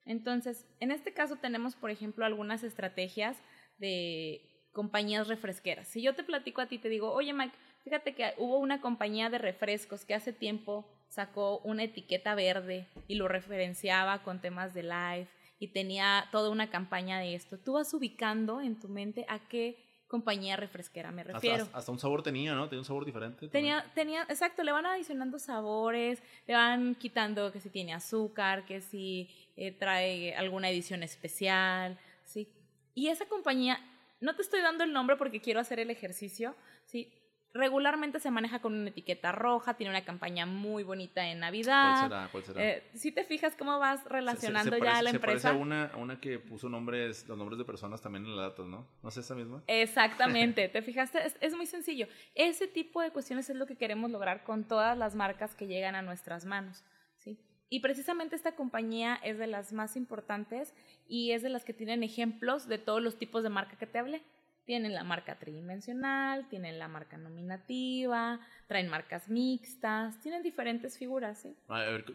Entonces, 0.06 0.66
en 0.80 0.92
este 0.92 1.14
caso 1.14 1.38
tenemos, 1.38 1.76
por 1.76 1.92
ejemplo, 1.92 2.26
algunas 2.26 2.64
estrategias 2.64 3.38
de 3.78 4.42
compañías 4.72 5.28
refresqueras. 5.28 5.88
Si 5.88 6.02
yo 6.02 6.16
te 6.16 6.24
platico 6.24 6.62
a 6.62 6.68
ti, 6.68 6.78
te 6.78 6.90
digo, 6.90 7.12
oye 7.12 7.34
Mike, 7.34 7.56
fíjate 7.84 8.16
que 8.16 8.34
hubo 8.38 8.58
una 8.58 8.82
compañía 8.82 9.30
de 9.30 9.38
refrescos 9.38 10.04
que 10.04 10.16
hace 10.16 10.34
tiempo 10.34 10.86
sacó 11.10 11.60
una 11.60 11.84
etiqueta 11.84 12.34
verde 12.34 12.88
y 13.08 13.16
lo 13.16 13.28
referenciaba 13.28 14.24
con 14.24 14.42
temas 14.42 14.74
de 14.74 14.84
live 14.84 15.28
y 15.60 15.68
tenía 15.68 16.28
toda 16.32 16.50
una 16.50 16.70
campaña 16.70 17.20
de 17.20 17.36
esto. 17.36 17.58
Tú 17.58 17.74
vas 17.74 17.94
ubicando 17.94 18.62
en 18.62 18.80
tu 18.80 18.90
mente 18.90 19.26
a 19.30 19.48
qué 19.48 19.78
compañía 20.14 20.56
refresquera, 20.56 21.12
me 21.12 21.24
refiero. 21.24 21.68
Hasta, 21.74 21.92
un 21.92 21.98
sabor 21.98 22.22
tenía, 22.22 22.54
¿no? 22.54 22.70
Tenía 22.70 22.82
un 22.82 22.86
sabor 22.86 23.04
diferente. 23.04 23.48
Tenía, 23.48 23.84
tenía, 23.96 24.22
exacto, 24.30 24.64
le 24.64 24.72
van 24.72 24.86
adicionando 24.86 25.40
sabores, 25.40 26.22
le 26.46 26.54
van 26.54 26.94
quitando 26.94 27.52
que 27.52 27.60
si 27.60 27.72
tiene 27.72 27.96
azúcar, 27.96 28.64
que 28.64 28.80
si 28.80 29.28
eh, 29.58 29.72
trae 29.72 30.36
alguna 30.36 30.70
edición 30.70 31.02
especial, 31.02 31.98
¿sí? 32.26 32.48
Y 32.94 33.08
esa 33.08 33.26
compañía, 33.26 33.80
no 34.22 34.36
te 34.36 34.44
estoy 34.44 34.62
dando 34.62 34.84
el 34.84 34.94
nombre 34.94 35.16
porque 35.16 35.42
quiero 35.42 35.60
hacer 35.60 35.80
el 35.80 35.90
ejercicio, 35.90 36.56
¿sí? 36.86 37.12
Regularmente 37.54 38.20
se 38.20 38.32
maneja 38.32 38.60
con 38.60 38.74
una 38.74 38.90
etiqueta 38.90 39.32
roja, 39.32 39.76
tiene 39.76 39.92
una 39.92 40.04
campaña 40.04 40.46
muy 40.46 40.84
bonita 40.84 41.28
en 41.28 41.40
Navidad. 41.40 41.92
¿Cuál 41.92 42.10
será? 42.10 42.30
¿Cuál 42.32 42.44
será? 42.44 42.64
Eh, 42.64 42.84
si 42.96 43.12
te 43.12 43.24
fijas 43.24 43.56
cómo 43.56 43.78
vas 43.80 44.04
relacionando 44.06 44.78
ya 44.78 44.98
a 44.98 45.02
la 45.02 45.12
empresa. 45.12 45.40
Se 45.40 45.48
parece 45.48 45.48
a 45.50 45.62
una, 45.62 45.92
una 45.98 46.20
que 46.20 46.40
puso 46.40 46.68
nombres, 46.68 47.28
los 47.28 47.38
nombres 47.38 47.60
de 47.60 47.66
personas 47.66 48.02
también 48.02 48.26
en 48.26 48.36
la 48.36 48.44
datos, 48.44 48.68
¿no? 48.68 48.88
¿No 49.02 49.10
es 49.10 49.18
esa 49.18 49.36
misma? 49.36 49.64
Exactamente, 49.68 50.68
¿te 50.70 50.82
fijaste? 50.82 51.26
Es, 51.26 51.38
es, 51.40 51.56
muy 51.56 51.68
sencillo. 51.68 52.08
Ese 52.34 52.68
tipo 52.68 53.02
de 53.02 53.12
cuestiones 53.12 53.50
es 53.50 53.56
lo 53.56 53.68
que 53.68 53.76
queremos 53.76 54.10
lograr 54.10 54.44
con 54.44 54.68
todas 54.68 54.98
las 54.98 55.16
marcas 55.16 55.54
que 55.54 55.68
llegan 55.68 55.96
a 55.96 56.02
nuestras 56.02 56.46
manos, 56.46 56.84
¿sí? 57.18 57.40
Y 57.70 57.80
precisamente 57.80 58.36
esta 58.36 58.56
compañía 58.56 59.20
es 59.24 59.38
de 59.38 59.48
las 59.48 59.74
más 59.74 59.96
importantes 59.96 60.74
y 61.08 61.32
es 61.32 61.42
de 61.42 61.50
las 61.50 61.64
que 61.64 61.74
tienen 61.74 62.04
ejemplos 62.04 62.68
de 62.68 62.78
todos 62.78 63.02
los 63.02 63.18
tipos 63.18 63.44
de 63.44 63.50
marca 63.50 63.78
que 63.78 63.88
te 63.88 64.00
hablé. 64.00 64.24
Tienen 64.66 64.94
la 64.94 65.04
marca 65.04 65.40
tridimensional, 65.40 66.48
tienen 66.48 66.80
la 66.80 66.88
marca 66.88 67.18
nominativa, 67.18 68.40
traen 68.68 68.88
marcas 68.88 69.30
mixtas, 69.30 70.20
tienen 70.22 70.42
diferentes 70.42 70.98
figuras, 70.98 71.42
¿sí? 71.42 71.56
A 71.68 71.80
ver, 71.80 72.06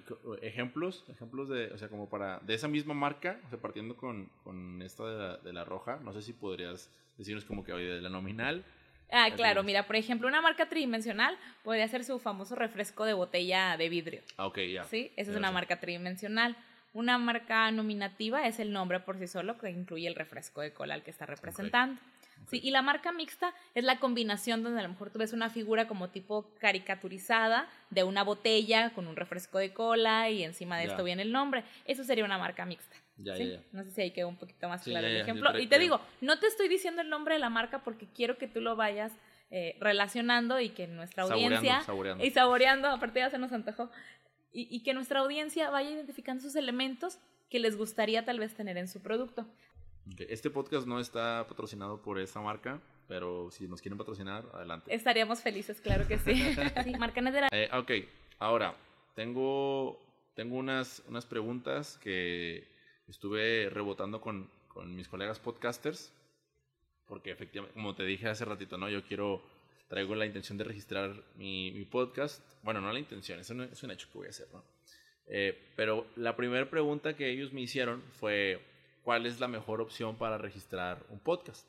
ejemplos, 0.41 1.05
ejemplos 1.09 1.49
de, 1.49 1.67
o 1.67 1.79
sea, 1.79 1.89
como 1.89 2.09
para, 2.09 2.39
de 2.41 2.55
esa 2.55 2.69
misma 2.69 2.95
marca, 2.95 3.39
o 3.47 3.51
sea, 3.51 3.59
partiendo 3.59 3.97
con, 3.97 4.31
con 4.45 4.81
esta 4.81 5.05
de 5.05 5.19
la, 5.19 5.37
de 5.37 5.53
la, 5.53 5.65
roja, 5.65 5.99
no 6.03 6.13
sé 6.13 6.23
si 6.23 6.33
podrías 6.33 6.91
decirnos 7.19 7.45
como 7.45 7.65
que, 7.65 7.73
oye, 7.73 7.87
de 7.87 8.01
la 8.01 8.09
nominal, 8.09 8.65
Ah, 9.11 9.31
claro, 9.35 9.63
mira, 9.63 9.87
por 9.87 9.97
ejemplo, 9.97 10.29
una 10.29 10.43
marca 10.43 10.69
tridimensional 10.69 11.37
podría 11.65 11.89
ser 11.89 12.05
su 12.05 12.19
famoso 12.19 12.55
refresco 12.55 13.05
de 13.05 13.15
botella 13.15 13.77
de 13.77 13.89
vidrio. 13.89 14.21
Ah, 14.37 14.47
ok, 14.47 14.59
ya. 14.71 14.85
Sí, 14.85 15.13
esa 15.17 15.31
es 15.31 15.37
una 15.37 15.51
marca 15.51 15.81
tridimensional. 15.81 16.57
Una 16.93 17.19
marca 17.19 17.71
nominativa 17.71 18.47
es 18.47 18.59
el 18.59 18.73
nombre 18.73 19.01
por 19.01 19.19
sí 19.19 19.27
solo 19.27 19.59
que 19.59 19.71
incluye 19.71 20.07
el 20.09 20.15
refresco 20.15 20.61
de 20.61 20.73
cola 20.73 20.95
al 20.95 21.03
que 21.03 21.11
está 21.11 21.27
representando. 21.27 22.01
Sí, 22.47 22.61
y 22.63 22.71
la 22.71 22.83
marca 22.83 23.13
mixta 23.13 23.53
es 23.75 23.85
la 23.85 23.99
combinación 23.99 24.63
donde 24.63 24.81
a 24.81 24.83
lo 24.83 24.89
mejor 24.89 25.11
tú 25.11 25.19
ves 25.19 25.33
una 25.33 25.51
figura 25.51 25.87
como 25.87 26.09
tipo 26.09 26.51
caricaturizada 26.59 27.69
de 27.91 28.05
una 28.05 28.23
botella 28.25 28.91
con 28.95 29.07
un 29.07 29.17
refresco 29.17 29.59
de 29.59 29.73
cola 29.73 30.31
y 30.31 30.45
encima 30.45 30.79
de 30.79 30.85
esto 30.87 31.05
viene 31.05 31.23
el 31.23 31.33
nombre. 31.33 31.65
Eso 31.85 32.05
sería 32.05 32.25
una 32.25 32.39
marca 32.39 32.65
mixta. 32.65 32.97
Ya, 33.17 33.37
ya, 33.37 33.61
No 33.73 33.83
sé 33.85 33.91
si 33.91 34.01
ahí 34.03 34.11
quedó 34.13 34.29
un 34.29 34.37
poquito 34.37 34.69
más 34.69 34.83
claro 34.83 35.07
el 35.07 35.17
ejemplo. 35.17 35.59
y 35.59 35.67
te 35.67 35.79
digo, 35.79 36.01
no 36.21 36.39
te 36.39 36.47
estoy 36.47 36.69
diciendo 36.69 37.03
el 37.03 37.09
nombre 37.09 37.35
de 37.35 37.41
la 37.41 37.51
marca 37.51 37.83
porque 37.83 38.07
quiero 38.07 38.39
que 38.39 38.47
tú 38.47 38.61
lo 38.61 38.77
vayas 38.77 39.13
eh, 39.51 39.77
relacionando 39.81 40.61
y 40.61 40.71
que 40.71 40.87
nuestra 40.87 41.25
audiencia... 41.25 41.81
Saboreando, 41.83 42.25
Y 42.25 42.31
saboreando, 42.31 42.89
aparte 42.89 43.21
ya 43.21 43.31
se 43.31 43.39
nos 43.39 43.53
antojó. 43.53 43.91
Y, 44.53 44.69
y 44.75 44.83
que 44.83 44.95
nuestra 44.95 45.21
audiencia 45.21 45.69
vaya 45.71 45.91
identificando 45.91 46.43
sus 46.43 46.55
elementos 46.55 47.19
que 47.51 47.59
les 47.59 47.77
gustaría 47.77 48.25
tal 48.25 48.39
vez 48.39 48.55
tener 48.55 48.77
en 48.77 48.89
su 48.89 49.01
producto. 49.01 49.47
Este 50.19 50.51
podcast 50.51 50.87
no 50.87 51.01
está 51.01 51.47
patrocinado 51.49 52.01
por 52.03 52.19
esa 52.19 52.41
marca, 52.41 52.81
pero 53.07 53.51
si 53.51 53.67
nos 53.67 53.81
quieren 53.81 53.99
patrocinar, 53.99 54.45
adelante. 54.53 54.95
Estaríamos 54.95 55.41
felices, 55.41 55.81
claro 55.81 56.07
que 56.07 56.19
sí. 56.19 56.35
sí 56.85 56.93
marca 56.99 57.21
Netera. 57.21 57.49
Eh, 57.51 57.69
ok, 57.73 57.91
ahora, 58.39 58.75
tengo, 59.15 60.01
tengo 60.35 60.57
unas, 60.57 61.03
unas 61.09 61.27
preguntas 61.27 61.99
que 61.99 62.69
estuve 63.09 63.71
rebotando 63.71 64.21
con, 64.21 64.51
con 64.69 64.95
mis 64.95 65.09
colegas 65.09 65.39
podcasters, 65.39 66.13
porque 67.07 67.31
efectivamente, 67.31 67.75
como 67.75 67.95
te 67.95 68.05
dije 68.05 68.29
hace 68.29 68.45
ratito, 68.45 68.77
¿no? 68.77 68.89
Yo 68.89 69.03
quiero, 69.03 69.43
traigo 69.89 70.15
la 70.15 70.27
intención 70.27 70.59
de 70.59 70.65
registrar 70.65 71.15
mi, 71.37 71.73
mi 71.73 71.85
podcast. 71.85 72.43
Bueno, 72.63 72.81
no 72.81 72.93
la 72.93 72.99
intención, 72.99 73.41
es 73.41 73.51
un, 73.51 73.63
es 73.63 73.83
un 73.83 73.91
hecho 73.91 74.09
que 74.13 74.19
voy 74.19 74.27
a 74.27 74.31
hacer, 74.31 74.49
¿no? 74.53 74.63
Eh, 75.27 75.73
pero 75.77 76.07
la 76.17 76.37
primera 76.37 76.69
pregunta 76.69 77.15
que 77.15 77.31
ellos 77.31 77.53
me 77.53 77.61
hicieron 77.61 78.03
fue, 78.19 78.61
¿cuál 79.09 79.25
es 79.25 79.41
la 79.41 79.49
mejor 79.49 79.81
opción 79.81 80.17
para 80.17 80.37
registrar 80.37 81.03
un 81.09 81.19
podcast? 81.19 81.67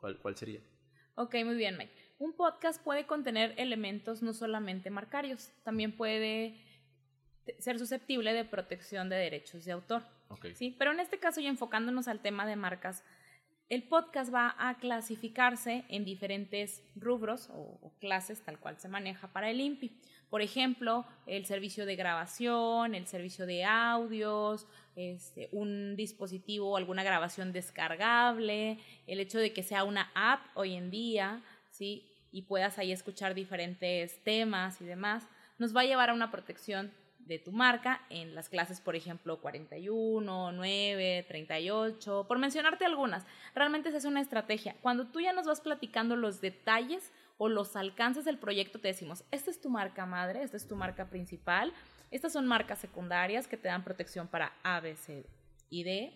¿Cuál, 0.00 0.16
cuál 0.16 0.36
sería? 0.36 0.60
Ok, 1.16 1.34
muy 1.44 1.54
bien, 1.54 1.76
Mike. 1.76 1.92
Un 2.18 2.32
podcast 2.32 2.82
puede 2.82 3.04
contener 3.04 3.52
elementos 3.58 4.22
no 4.22 4.32
solamente 4.32 4.88
marcarios, 4.88 5.50
también 5.64 5.94
puede 5.94 6.54
ser 7.58 7.78
susceptible 7.78 8.32
de 8.32 8.46
protección 8.46 9.10
de 9.10 9.16
derechos 9.16 9.66
de 9.66 9.72
autor. 9.72 10.02
Okay. 10.30 10.54
¿sí? 10.54 10.74
Pero 10.78 10.92
en 10.92 11.00
este 11.00 11.18
caso, 11.18 11.42
y 11.42 11.46
enfocándonos 11.46 12.08
al 12.08 12.20
tema 12.20 12.46
de 12.46 12.56
marcas, 12.56 13.04
el 13.68 13.82
podcast 13.82 14.32
va 14.32 14.56
a 14.58 14.78
clasificarse 14.78 15.84
en 15.90 16.06
diferentes 16.06 16.82
rubros 16.96 17.50
o, 17.50 17.78
o, 17.82 17.92
clases, 18.00 18.40
tal 18.40 18.58
cual 18.58 18.78
se 18.78 18.88
maneja 18.88 19.28
para 19.28 19.50
el 19.50 19.60
INPI. 19.60 19.92
Por 20.30 20.40
ejemplo, 20.40 21.04
el 21.26 21.44
servicio 21.44 21.84
de 21.84 21.96
grabación, 21.96 22.94
el 22.94 23.06
servicio 23.06 23.44
de 23.44 23.64
audios, 23.64 24.66
este, 24.98 25.48
un 25.52 25.94
dispositivo 25.94 26.72
o 26.72 26.76
alguna 26.76 27.04
grabación 27.04 27.52
descargable, 27.52 28.78
el 29.06 29.20
hecho 29.20 29.38
de 29.38 29.52
que 29.52 29.62
sea 29.62 29.84
una 29.84 30.10
app 30.16 30.40
hoy 30.54 30.74
en 30.74 30.90
día, 30.90 31.40
¿sí? 31.70 32.04
Y 32.32 32.42
puedas 32.42 32.78
ahí 32.78 32.90
escuchar 32.90 33.34
diferentes 33.34 34.20
temas 34.24 34.80
y 34.80 34.84
demás, 34.84 35.24
nos 35.56 35.74
va 35.74 35.82
a 35.82 35.84
llevar 35.84 36.10
a 36.10 36.14
una 36.14 36.32
protección 36.32 36.90
de 37.20 37.38
tu 37.38 37.52
marca 37.52 38.00
en 38.10 38.34
las 38.34 38.48
clases, 38.48 38.80
por 38.80 38.96
ejemplo, 38.96 39.40
41, 39.40 40.50
9, 40.50 41.26
38, 41.28 42.24
por 42.26 42.38
mencionarte 42.40 42.84
algunas. 42.84 43.24
Realmente 43.54 43.90
esa 43.90 43.98
es 43.98 44.04
una 44.04 44.20
estrategia. 44.20 44.74
Cuando 44.80 45.06
tú 45.06 45.20
ya 45.20 45.32
nos 45.32 45.46
vas 45.46 45.60
platicando 45.60 46.16
los 46.16 46.40
detalles 46.40 47.12
o 47.36 47.48
los 47.48 47.76
alcances 47.76 48.24
del 48.24 48.38
proyecto, 48.38 48.80
te 48.80 48.88
decimos, 48.88 49.22
esta 49.30 49.50
es 49.52 49.60
tu 49.60 49.70
marca 49.70 50.06
madre, 50.06 50.42
esta 50.42 50.56
es 50.56 50.66
tu 50.66 50.74
marca 50.74 51.08
principal, 51.08 51.72
estas 52.10 52.32
son 52.32 52.46
marcas 52.46 52.78
secundarias 52.78 53.46
que 53.46 53.56
te 53.56 53.68
dan 53.68 53.84
protección 53.84 54.28
para 54.28 54.52
A, 54.62 54.80
B, 54.80 54.96
C 54.96 55.26
y 55.70 55.84
D. 55.84 56.12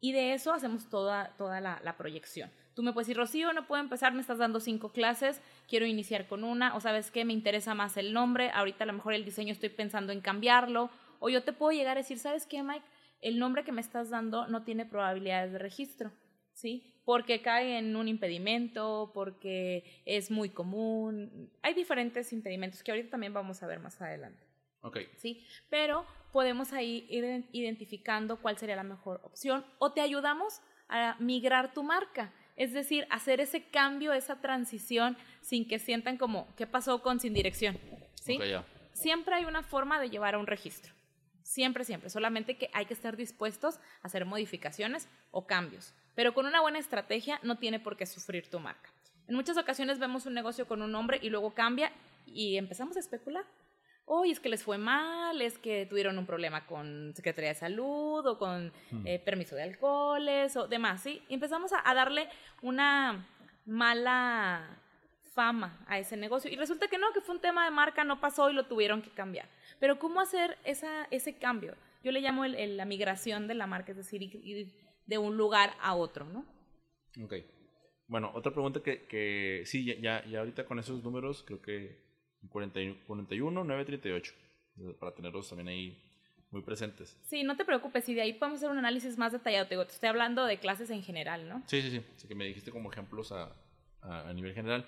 Y 0.00 0.12
de 0.12 0.34
eso 0.34 0.52
hacemos 0.52 0.88
toda, 0.88 1.36
toda 1.36 1.60
la, 1.60 1.80
la 1.84 1.96
proyección. 1.96 2.50
Tú 2.74 2.82
me 2.82 2.92
puedes 2.92 3.06
decir, 3.06 3.18
Rocío, 3.18 3.52
no 3.52 3.66
puedo 3.66 3.82
empezar, 3.82 4.14
me 4.14 4.20
estás 4.20 4.38
dando 4.38 4.58
cinco 4.58 4.92
clases, 4.92 5.42
quiero 5.68 5.84
iniciar 5.84 6.26
con 6.26 6.42
una, 6.42 6.74
o 6.74 6.80
sabes 6.80 7.10
qué, 7.10 7.24
me 7.24 7.34
interesa 7.34 7.74
más 7.74 7.96
el 7.98 8.14
nombre, 8.14 8.50
ahorita 8.50 8.84
a 8.84 8.86
lo 8.86 8.94
mejor 8.94 9.12
el 9.12 9.26
diseño 9.26 9.52
estoy 9.52 9.68
pensando 9.68 10.10
en 10.10 10.22
cambiarlo, 10.22 10.90
o 11.18 11.28
yo 11.28 11.44
te 11.44 11.52
puedo 11.52 11.72
llegar 11.72 11.98
a 11.98 12.00
decir, 12.00 12.18
¿sabes 12.18 12.46
qué, 12.46 12.62
Mike? 12.62 12.84
El 13.20 13.38
nombre 13.38 13.62
que 13.62 13.72
me 13.72 13.82
estás 13.82 14.08
dando 14.08 14.46
no 14.46 14.64
tiene 14.64 14.86
probabilidades 14.86 15.52
de 15.52 15.58
registro, 15.58 16.12
¿sí? 16.54 17.00
Porque 17.04 17.42
cae 17.42 17.78
en 17.78 17.94
un 17.94 18.08
impedimento, 18.08 19.10
porque 19.12 19.84
es 20.06 20.30
muy 20.30 20.48
común, 20.48 21.50
hay 21.60 21.74
diferentes 21.74 22.32
impedimentos 22.32 22.82
que 22.82 22.90
ahorita 22.90 23.10
también 23.10 23.34
vamos 23.34 23.62
a 23.62 23.66
ver 23.66 23.80
más 23.80 24.00
adelante. 24.00 24.51
Okay. 24.82 25.08
¿Sí? 25.16 25.46
Pero 25.70 26.04
podemos 26.32 26.72
ahí 26.72 27.06
ir 27.08 27.46
identificando 27.52 28.36
cuál 28.36 28.58
sería 28.58 28.76
la 28.76 28.82
mejor 28.82 29.20
opción 29.22 29.64
o 29.78 29.92
te 29.92 30.00
ayudamos 30.00 30.60
a 30.88 31.16
migrar 31.18 31.72
tu 31.72 31.82
marca. 31.82 32.32
Es 32.56 32.72
decir, 32.72 33.06
hacer 33.10 33.40
ese 33.40 33.64
cambio, 33.68 34.12
esa 34.12 34.40
transición 34.40 35.16
sin 35.40 35.66
que 35.66 35.78
sientan 35.78 36.18
como, 36.18 36.54
¿qué 36.56 36.66
pasó 36.66 37.02
con 37.02 37.20
sin 37.20 37.32
dirección? 37.32 37.78
¿Sí? 38.14 38.36
Okay, 38.36 38.50
yeah. 38.50 38.64
Siempre 38.92 39.34
hay 39.34 39.44
una 39.44 39.62
forma 39.62 40.00
de 40.00 40.10
llevar 40.10 40.34
a 40.34 40.38
un 40.38 40.46
registro. 40.46 40.92
Siempre, 41.42 41.84
siempre. 41.84 42.10
Solamente 42.10 42.56
que 42.56 42.70
hay 42.72 42.86
que 42.86 42.94
estar 42.94 43.16
dispuestos 43.16 43.76
a 44.02 44.06
hacer 44.06 44.24
modificaciones 44.24 45.08
o 45.30 45.46
cambios. 45.46 45.94
Pero 46.14 46.34
con 46.34 46.46
una 46.46 46.60
buena 46.60 46.78
estrategia 46.78 47.40
no 47.42 47.58
tiene 47.58 47.80
por 47.80 47.96
qué 47.96 48.06
sufrir 48.06 48.48
tu 48.50 48.60
marca. 48.60 48.90
En 49.28 49.34
muchas 49.34 49.56
ocasiones 49.56 49.98
vemos 49.98 50.26
un 50.26 50.34
negocio 50.34 50.66
con 50.66 50.82
un 50.82 50.92
nombre 50.92 51.18
y 51.22 51.30
luego 51.30 51.54
cambia 51.54 51.92
y 52.26 52.56
empezamos 52.56 52.96
a 52.96 53.00
especular. 53.00 53.44
Hoy 54.14 54.30
es 54.30 54.40
que 54.40 54.50
les 54.50 54.62
fue 54.62 54.76
mal, 54.76 55.40
es 55.40 55.56
que 55.56 55.86
tuvieron 55.86 56.18
un 56.18 56.26
problema 56.26 56.66
con 56.66 57.14
Secretaría 57.16 57.48
de 57.48 57.54
Salud 57.54 58.26
o 58.26 58.36
con 58.36 58.70
Hmm. 58.90 59.06
eh, 59.06 59.18
permiso 59.18 59.56
de 59.56 59.62
alcoholes 59.62 60.54
o 60.54 60.68
demás, 60.68 61.02
¿sí? 61.02 61.22
Y 61.30 61.34
empezamos 61.34 61.72
a, 61.72 61.80
a, 61.88 61.94
darle 61.94 62.28
una 62.60 63.26
mala 63.64 64.78
fama 65.32 65.82
a 65.88 65.98
ese 65.98 66.18
negocio 66.18 66.50
y 66.50 66.56
resulta 66.56 66.88
que 66.88 66.98
no, 66.98 67.10
que 67.14 67.22
fue 67.22 67.36
un 67.36 67.40
tema 67.40 67.64
de 67.64 67.70
marca, 67.70 68.04
no 68.04 68.20
pasó 68.20 68.50
y 68.50 68.52
lo 68.52 68.66
tuvieron 68.66 69.00
que 69.00 69.08
cambiar. 69.08 69.48
Pero 69.80 69.98
¿cómo 69.98 70.20
hacer 70.20 70.58
esa, 70.64 71.08
ese 71.10 71.38
cambio? 71.38 71.74
Yo 72.04 72.12
le 72.12 72.20
llamo 72.20 72.44
el, 72.44 72.54
el, 72.56 72.76
la 72.76 72.84
migración 72.84 73.48
de 73.48 73.54
la 73.54 73.66
marca, 73.66 73.92
es 73.92 73.96
decir, 73.96 74.22
ir 74.22 74.74
de 75.06 75.16
un 75.16 75.38
lugar 75.38 75.72
a 75.80 75.94
otro, 75.94 76.26
¿no? 76.26 76.44
Ok. 77.24 77.36
Bueno, 78.08 78.30
otra 78.34 78.52
pregunta 78.52 78.82
que, 78.82 79.06
que 79.06 79.62
sí, 79.64 79.86
ya, 80.02 80.22
ya 80.26 80.40
ahorita 80.40 80.66
con 80.66 80.78
esos 80.78 81.02
números 81.02 81.44
creo 81.46 81.62
que 81.62 82.01
41, 82.48 83.00
41 83.06 83.64
9, 83.64 83.84
38, 83.84 84.34
para 84.98 85.14
tenerlos 85.14 85.48
también 85.48 85.68
ahí 85.68 86.02
muy 86.50 86.62
presentes. 86.62 87.18
Sí, 87.22 87.42
no 87.44 87.56
te 87.56 87.64
preocupes, 87.64 88.08
y 88.08 88.14
de 88.14 88.22
ahí 88.22 88.34
podemos 88.34 88.58
hacer 88.58 88.70
un 88.70 88.78
análisis 88.78 89.16
más 89.16 89.32
detallado. 89.32 89.66
Te, 89.66 89.74
digo, 89.74 89.86
te 89.86 89.92
estoy 89.92 90.08
hablando 90.08 90.44
de 90.44 90.58
clases 90.58 90.90
en 90.90 91.02
general, 91.02 91.48
¿no? 91.48 91.62
Sí, 91.66 91.80
sí, 91.80 91.90
sí. 91.90 92.00
Así 92.16 92.28
que 92.28 92.34
me 92.34 92.44
dijiste 92.44 92.70
como 92.70 92.92
ejemplos 92.92 93.32
a, 93.32 93.54
a, 94.02 94.28
a 94.28 94.32
nivel 94.34 94.54
general. 94.54 94.86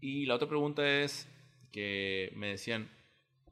Y 0.00 0.26
la 0.26 0.36
otra 0.36 0.48
pregunta 0.48 0.86
es 0.86 1.28
que 1.72 2.32
me 2.36 2.48
decían 2.48 2.88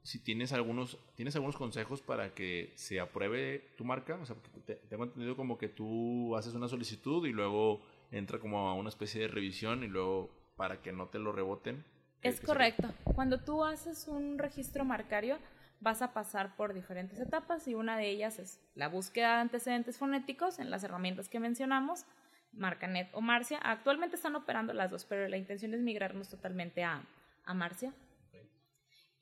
si 0.02 0.18
tienes 0.18 0.52
algunos, 0.52 0.98
tienes 1.14 1.34
algunos 1.36 1.56
consejos 1.56 2.00
para 2.00 2.34
que 2.34 2.72
se 2.74 3.00
apruebe 3.00 3.70
tu 3.76 3.84
marca. 3.84 4.18
O 4.20 4.26
sea, 4.26 4.36
te, 4.64 4.76
tengo 4.76 5.04
entendido 5.04 5.36
como 5.36 5.58
que 5.58 5.68
tú 5.68 6.36
haces 6.36 6.54
una 6.54 6.68
solicitud 6.68 7.26
y 7.26 7.32
luego 7.32 7.82
entra 8.10 8.38
como 8.38 8.68
a 8.68 8.74
una 8.74 8.88
especie 8.88 9.20
de 9.20 9.28
revisión 9.28 9.84
y 9.84 9.88
luego 9.88 10.30
para 10.56 10.80
que 10.82 10.92
no 10.92 11.08
te 11.08 11.18
lo 11.18 11.32
reboten. 11.32 11.84
Es 12.22 12.40
correcto. 12.40 12.92
Cuando 13.14 13.38
tú 13.38 13.64
haces 13.64 14.06
un 14.06 14.38
registro 14.38 14.84
marcario, 14.84 15.38
vas 15.80 16.02
a 16.02 16.12
pasar 16.12 16.54
por 16.56 16.74
diferentes 16.74 17.18
etapas 17.18 17.66
y 17.66 17.74
una 17.74 17.96
de 17.96 18.10
ellas 18.10 18.38
es 18.38 18.60
la 18.74 18.88
búsqueda 18.88 19.34
de 19.34 19.40
antecedentes 19.40 19.96
fonéticos 19.96 20.58
en 20.58 20.70
las 20.70 20.84
herramientas 20.84 21.28
que 21.28 21.40
mencionamos, 21.40 22.04
Marcanet 22.52 23.08
o 23.14 23.20
Marcia. 23.20 23.58
Actualmente 23.62 24.16
están 24.16 24.36
operando 24.36 24.72
las 24.74 24.90
dos, 24.90 25.04
pero 25.06 25.26
la 25.28 25.38
intención 25.38 25.72
es 25.72 25.80
migrarnos 25.80 26.28
totalmente 26.28 26.84
a, 26.84 27.06
a 27.44 27.54
Marcia. 27.54 27.94
Okay. 28.28 28.50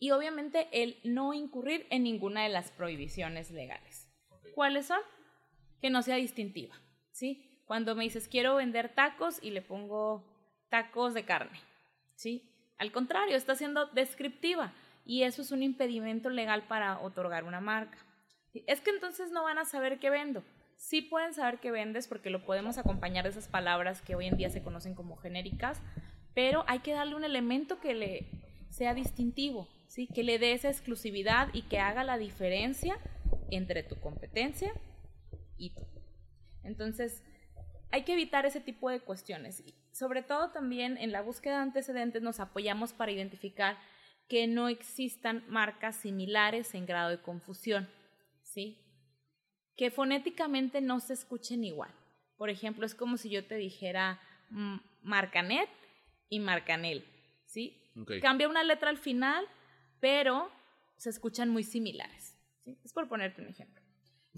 Y 0.00 0.10
obviamente 0.10 0.68
el 0.72 0.98
no 1.04 1.34
incurrir 1.34 1.86
en 1.90 2.02
ninguna 2.02 2.42
de 2.42 2.48
las 2.48 2.72
prohibiciones 2.72 3.52
legales. 3.52 4.10
Okay. 4.28 4.52
¿Cuáles 4.52 4.86
son? 4.86 5.00
Que 5.80 5.90
no 5.90 6.02
sea 6.02 6.16
distintiva. 6.16 6.74
¿sí? 7.12 7.62
Cuando 7.66 7.94
me 7.94 8.04
dices 8.04 8.26
quiero 8.26 8.56
vender 8.56 8.94
tacos 8.94 9.40
y 9.42 9.50
le 9.50 9.62
pongo 9.62 10.24
tacos 10.68 11.14
de 11.14 11.24
carne. 11.24 11.60
¿sí? 12.16 12.57
Al 12.78 12.92
contrario, 12.92 13.36
está 13.36 13.54
siendo 13.54 13.86
descriptiva 13.86 14.72
y 15.04 15.24
eso 15.24 15.42
es 15.42 15.50
un 15.50 15.62
impedimento 15.62 16.30
legal 16.30 16.64
para 16.68 17.00
otorgar 17.00 17.44
una 17.44 17.60
marca. 17.60 17.98
Es 18.66 18.80
que 18.80 18.90
entonces 18.90 19.30
no 19.30 19.44
van 19.44 19.58
a 19.58 19.64
saber 19.64 19.98
qué 19.98 20.10
vendo. 20.10 20.42
Sí 20.76 21.02
pueden 21.02 21.34
saber 21.34 21.58
qué 21.58 21.70
vendes 21.70 22.06
porque 22.06 22.30
lo 22.30 22.44
podemos 22.44 22.78
acompañar 22.78 23.24
de 23.24 23.30
esas 23.30 23.48
palabras 23.48 24.00
que 24.00 24.14
hoy 24.14 24.26
en 24.26 24.36
día 24.36 24.48
se 24.50 24.62
conocen 24.62 24.94
como 24.94 25.16
genéricas, 25.16 25.80
pero 26.34 26.64
hay 26.68 26.78
que 26.80 26.92
darle 26.92 27.16
un 27.16 27.24
elemento 27.24 27.80
que 27.80 27.94
le 27.94 28.28
sea 28.70 28.94
distintivo, 28.94 29.68
¿sí? 29.88 30.06
que 30.06 30.22
le 30.22 30.38
dé 30.38 30.52
esa 30.52 30.68
exclusividad 30.68 31.48
y 31.52 31.62
que 31.62 31.80
haga 31.80 32.04
la 32.04 32.16
diferencia 32.16 32.98
entre 33.50 33.82
tu 33.82 33.98
competencia 33.98 34.72
y 35.56 35.70
tú. 35.70 35.82
Entonces, 36.62 37.24
hay 37.90 38.04
que 38.04 38.12
evitar 38.12 38.46
ese 38.46 38.60
tipo 38.60 38.90
de 38.90 39.00
cuestiones. 39.00 39.64
Sobre 39.98 40.22
todo 40.22 40.50
también 40.50 40.96
en 40.96 41.10
la 41.10 41.22
búsqueda 41.22 41.56
de 41.56 41.62
antecedentes 41.62 42.22
nos 42.22 42.38
apoyamos 42.38 42.92
para 42.92 43.10
identificar 43.10 43.76
que 44.28 44.46
no 44.46 44.68
existan 44.68 45.42
marcas 45.48 45.96
similares 45.96 46.72
en 46.76 46.86
grado 46.86 47.10
de 47.10 47.20
confusión, 47.20 47.88
¿sí? 48.44 48.78
Que 49.76 49.90
fonéticamente 49.90 50.80
no 50.80 51.00
se 51.00 51.14
escuchen 51.14 51.64
igual. 51.64 51.90
Por 52.36 52.48
ejemplo, 52.48 52.86
es 52.86 52.94
como 52.94 53.16
si 53.16 53.28
yo 53.28 53.44
te 53.44 53.56
dijera 53.56 54.20
mm, 54.50 54.76
Marcanet 55.02 55.68
y 56.28 56.38
Marcanel, 56.38 57.04
¿sí? 57.46 57.82
Cambia 58.22 58.48
una 58.48 58.62
letra 58.62 58.90
al 58.90 58.98
final, 58.98 59.44
pero 59.98 60.48
se 60.96 61.10
escuchan 61.10 61.48
muy 61.48 61.64
similares, 61.64 62.38
¿sí? 62.62 62.78
Es 62.84 62.92
por 62.92 63.08
ponerte 63.08 63.42
un 63.42 63.48
ejemplo. 63.48 63.82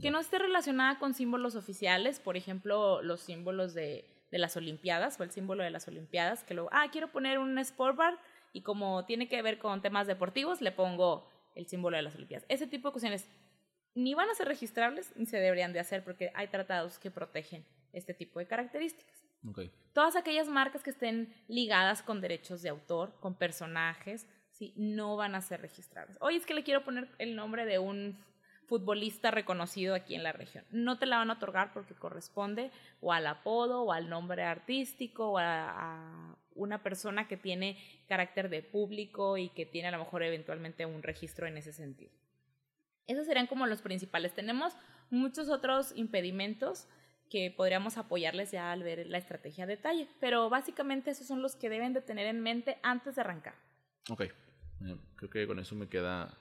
Que 0.00 0.10
no 0.10 0.20
esté 0.20 0.38
relacionada 0.38 0.98
con 0.98 1.12
símbolos 1.12 1.54
oficiales, 1.54 2.18
por 2.18 2.38
ejemplo, 2.38 3.02
los 3.02 3.20
símbolos 3.20 3.74
de, 3.74 4.19
de 4.30 4.38
las 4.38 4.56
Olimpiadas 4.56 5.18
o 5.18 5.24
el 5.24 5.30
símbolo 5.30 5.62
de 5.62 5.70
las 5.70 5.88
Olimpiadas, 5.88 6.44
que 6.44 6.54
luego, 6.54 6.70
ah, 6.72 6.88
quiero 6.90 7.10
poner 7.10 7.38
un 7.38 7.58
sport 7.58 7.96
bar 7.96 8.18
y 8.52 8.62
como 8.62 9.04
tiene 9.04 9.28
que 9.28 9.42
ver 9.42 9.58
con 9.58 9.82
temas 9.82 10.06
deportivos, 10.06 10.60
le 10.60 10.72
pongo 10.72 11.28
el 11.54 11.66
símbolo 11.66 11.96
de 11.96 12.02
las 12.02 12.14
Olimpiadas. 12.14 12.46
Ese 12.48 12.66
tipo 12.66 12.88
de 12.88 12.92
cuestiones 12.92 13.28
ni 13.94 14.14
van 14.14 14.30
a 14.30 14.34
ser 14.34 14.46
registrables 14.46 15.12
ni 15.16 15.26
se 15.26 15.38
deberían 15.38 15.72
de 15.72 15.80
hacer 15.80 16.04
porque 16.04 16.30
hay 16.34 16.48
tratados 16.48 16.98
que 16.98 17.10
protegen 17.10 17.64
este 17.92 18.14
tipo 18.14 18.38
de 18.38 18.46
características. 18.46 19.24
Todas 19.92 20.16
aquellas 20.16 20.48
marcas 20.48 20.82
que 20.82 20.90
estén 20.90 21.34
ligadas 21.48 22.02
con 22.02 22.20
derechos 22.20 22.62
de 22.62 22.68
autor, 22.68 23.14
con 23.20 23.34
personajes, 23.34 24.26
sí, 24.50 24.72
no 24.76 25.16
van 25.16 25.34
a 25.34 25.40
ser 25.40 25.60
registrables. 25.60 26.16
Oye, 26.20 26.36
es 26.36 26.46
que 26.46 26.54
le 26.54 26.62
quiero 26.62 26.84
poner 26.84 27.08
el 27.18 27.34
nombre 27.34 27.64
de 27.64 27.78
un 27.78 28.18
futbolista 28.70 29.32
reconocido 29.32 29.96
aquí 29.96 30.14
en 30.14 30.22
la 30.22 30.30
región. 30.30 30.64
No 30.70 30.96
te 30.96 31.04
la 31.04 31.16
van 31.16 31.28
a 31.28 31.34
otorgar 31.34 31.72
porque 31.72 31.92
corresponde 31.92 32.70
o 33.00 33.12
al 33.12 33.26
apodo 33.26 33.82
o 33.82 33.92
al 33.92 34.08
nombre 34.08 34.44
artístico 34.44 35.32
o 35.32 35.38
a, 35.38 36.36
una 36.54 36.80
persona 36.82 37.26
que 37.26 37.36
tiene 37.36 37.76
carácter 38.06 38.48
de 38.48 38.62
público 38.62 39.38
y 39.38 39.48
que 39.48 39.66
tiene 39.66 39.88
a 39.88 39.90
lo 39.90 39.98
mejor 39.98 40.22
eventualmente 40.22 40.86
un 40.86 41.02
registro 41.02 41.48
en 41.48 41.56
ese 41.56 41.72
sentido. 41.72 42.12
Esos 43.08 43.26
serían 43.26 43.48
como 43.48 43.66
los 43.66 43.82
principales. 43.82 44.34
Tenemos 44.34 44.74
muchos 45.10 45.48
otros 45.48 45.92
impedimentos 45.96 46.86
que 47.28 47.52
podríamos 47.56 47.98
apoyarles 47.98 48.52
ya 48.52 48.70
al 48.70 48.84
ver 48.84 49.04
la 49.08 49.18
estrategia 49.18 49.64
a 49.64 49.66
detalle, 49.66 50.06
pero 50.20 50.48
básicamente 50.48 51.10
esos 51.10 51.26
son 51.26 51.42
los 51.42 51.56
que 51.56 51.70
deben 51.70 51.92
de 51.92 52.02
tener 52.02 52.26
en 52.28 52.40
mente 52.40 52.78
antes 52.84 53.16
de 53.16 53.22
arrancar. 53.22 53.54
Ok, 54.10 54.20
eh, 54.20 54.32
creo 55.16 55.30
que 55.30 55.46
con 55.48 55.58
eso 55.58 55.74
me 55.74 55.88
queda, 55.88 56.38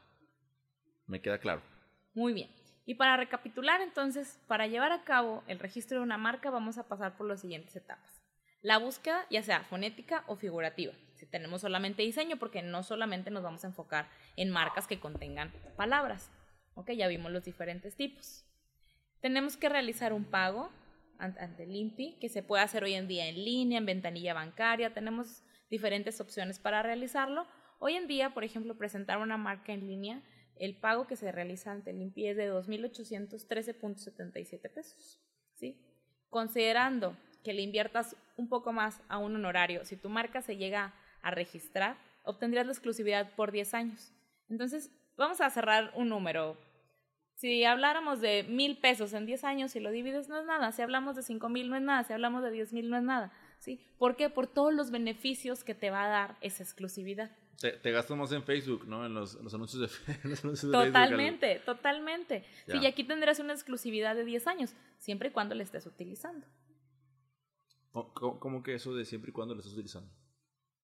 me 1.07 1.21
queda 1.21 1.39
claro. 1.39 1.78
Muy 2.13 2.33
bien. 2.33 2.49
Y 2.85 2.95
para 2.95 3.17
recapitular 3.17 3.81
entonces, 3.81 4.39
para 4.47 4.67
llevar 4.67 4.91
a 4.91 5.03
cabo 5.03 5.43
el 5.47 5.59
registro 5.59 5.99
de 5.99 6.03
una 6.03 6.17
marca 6.17 6.49
vamos 6.49 6.77
a 6.77 6.87
pasar 6.87 7.17
por 7.17 7.27
las 7.27 7.41
siguientes 7.41 7.75
etapas. 7.75 8.21
La 8.61 8.77
búsqueda, 8.77 9.25
ya 9.29 9.41
sea 9.41 9.63
fonética 9.63 10.23
o 10.27 10.35
figurativa. 10.35 10.93
Si 11.13 11.25
tenemos 11.25 11.61
solamente 11.61 12.01
diseño, 12.01 12.37
porque 12.37 12.61
no 12.61 12.83
solamente 12.83 13.29
nos 13.31 13.43
vamos 13.43 13.63
a 13.63 13.67
enfocar 13.67 14.09
en 14.35 14.49
marcas 14.49 14.87
que 14.87 14.99
contengan 14.99 15.53
palabras. 15.77 16.31
Ok, 16.73 16.91
ya 16.91 17.07
vimos 17.07 17.31
los 17.31 17.45
diferentes 17.45 17.95
tipos. 17.95 18.45
Tenemos 19.21 19.55
que 19.55 19.69
realizar 19.69 20.11
un 20.11 20.25
pago 20.25 20.71
ante 21.19 21.63
el 21.63 21.75
INPI, 21.75 22.17
que 22.19 22.29
se 22.29 22.41
puede 22.41 22.63
hacer 22.63 22.83
hoy 22.83 22.93
en 22.93 23.07
día 23.07 23.27
en 23.27 23.35
línea, 23.35 23.77
en 23.77 23.85
ventanilla 23.85 24.33
bancaria. 24.33 24.93
Tenemos 24.93 25.43
diferentes 25.69 26.19
opciones 26.21 26.57
para 26.59 26.81
realizarlo. 26.81 27.45
Hoy 27.79 27.95
en 27.95 28.07
día, 28.07 28.33
por 28.33 28.43
ejemplo, 28.43 28.77
presentar 28.77 29.19
una 29.19 29.37
marca 29.37 29.73
en 29.73 29.87
línea 29.87 30.21
el 30.59 30.75
pago 30.75 31.07
que 31.07 31.15
se 31.15 31.31
realiza 31.31 31.71
ante 31.71 31.89
el 31.91 32.01
INPI 32.01 32.27
es 32.27 32.35
de 32.37 32.51
2.813.77 32.51 34.69
pesos. 34.69 35.19
¿sí? 35.55 35.77
Considerando 36.29 37.15
que 37.43 37.53
le 37.53 37.61
inviertas 37.61 38.17
un 38.37 38.49
poco 38.49 38.73
más 38.73 39.01
a 39.07 39.17
un 39.17 39.35
honorario, 39.35 39.85
si 39.85 39.95
tu 39.95 40.09
marca 40.09 40.41
se 40.41 40.57
llega 40.57 40.93
a 41.21 41.31
registrar, 41.31 41.97
obtendrías 42.23 42.65
la 42.65 42.73
exclusividad 42.73 43.33
por 43.35 43.51
10 43.51 43.73
años. 43.73 44.11
Entonces, 44.49 44.91
vamos 45.17 45.41
a 45.41 45.49
cerrar 45.49 45.91
un 45.95 46.09
número. 46.09 46.57
Si 47.35 47.63
habláramos 47.63 48.19
de 48.19 48.43
mil 48.43 48.77
pesos 48.77 49.13
en 49.13 49.25
10 49.25 49.45
años, 49.45 49.71
si 49.71 49.79
lo 49.79 49.91
divides 49.91 50.27
no 50.27 50.37
es 50.39 50.45
nada. 50.45 50.73
Si 50.73 50.81
hablamos 50.81 51.15
de 51.15 51.23
cinco 51.23 51.47
mil 51.47 51.69
no 51.69 51.77
es 51.77 51.81
nada. 51.81 52.03
Si 52.03 52.11
hablamos 52.11 52.43
de 52.43 52.51
10 52.51 52.73
mil 52.73 52.89
no 52.89 52.97
es 52.97 53.03
nada. 53.03 53.31
¿sí? 53.59 53.79
¿Por 53.97 54.17
qué? 54.17 54.29
Por 54.29 54.47
todos 54.47 54.73
los 54.73 54.91
beneficios 54.91 55.63
que 55.63 55.73
te 55.73 55.89
va 55.89 56.03
a 56.03 56.09
dar 56.09 56.37
esa 56.41 56.63
exclusividad. 56.63 57.31
Te, 57.59 57.91
gastas 57.91 58.15
más 58.17 58.31
en 58.31 58.43
Facebook, 58.43 58.87
¿no? 58.87 59.05
En 59.05 59.13
los, 59.13 59.35
anuncios 59.53 59.81
de, 59.81 59.87
Facebook. 59.89 60.71
totalmente, 60.71 61.59
Totalmente, 61.65 62.45
Sí, 62.67 62.77
y 62.77 62.85
aquí 62.85 63.03
tendrás 63.03 63.39
una 63.39 63.51
exclusividad 63.51 64.15
de 64.15 64.23
10 64.23 64.47
años, 64.47 64.73
siempre 64.97 65.27
y 65.27 65.31
cuando 65.31 65.55
la 65.55 65.63
estés 65.63 65.85
utilizando. 65.85 66.47
¿Cómo, 67.91 68.63
que 68.63 68.75
eso 68.75 68.93
de 68.93 69.03
siempre 69.03 69.31
y 69.31 69.33
cuando 69.33 69.55
la 69.55 69.59
estés 69.59 69.73
utilizando? 69.73 70.09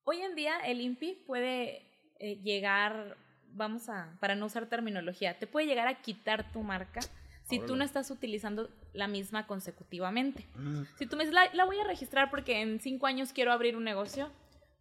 Hoy 0.04 0.18
en 0.18 0.36
día 0.36 0.60
el 0.66 0.82
INPI 0.82 1.24
puede 1.26 1.90
eh, 2.20 2.42
llegar, 2.44 3.16
vamos 3.54 3.88
a, 3.88 4.18
para 4.20 4.36
no 4.36 4.48
usar 4.48 4.68
terminología, 4.68 5.40
te 5.40 5.48
puede 5.48 5.68
llegar 5.68 5.88
a 5.88 6.02
quitar 6.02 6.52
tu 6.52 6.62
marca 6.62 7.00
si 7.44 7.60
tú 7.60 7.76
no 7.76 7.84
estás 7.84 8.10
utilizando 8.12 8.70
la 8.94 9.08
misma 9.08 9.48
consecutivamente. 9.48 10.46
Mm. 10.56 10.82
Si 10.98 11.06
tú 11.06 11.16
me 11.16 11.24
dices, 11.24 11.36
la, 11.36 11.54
la, 11.54 11.64
voy 11.66 11.80
a 11.80 11.84
registrar 11.86 12.32
porque 12.32 12.62
en 12.62 12.80
cinco 12.80 13.06
años 13.06 13.34
quiero 13.34 13.52
abrir 13.52 13.78
un 13.78 13.84
negocio, 13.84 14.32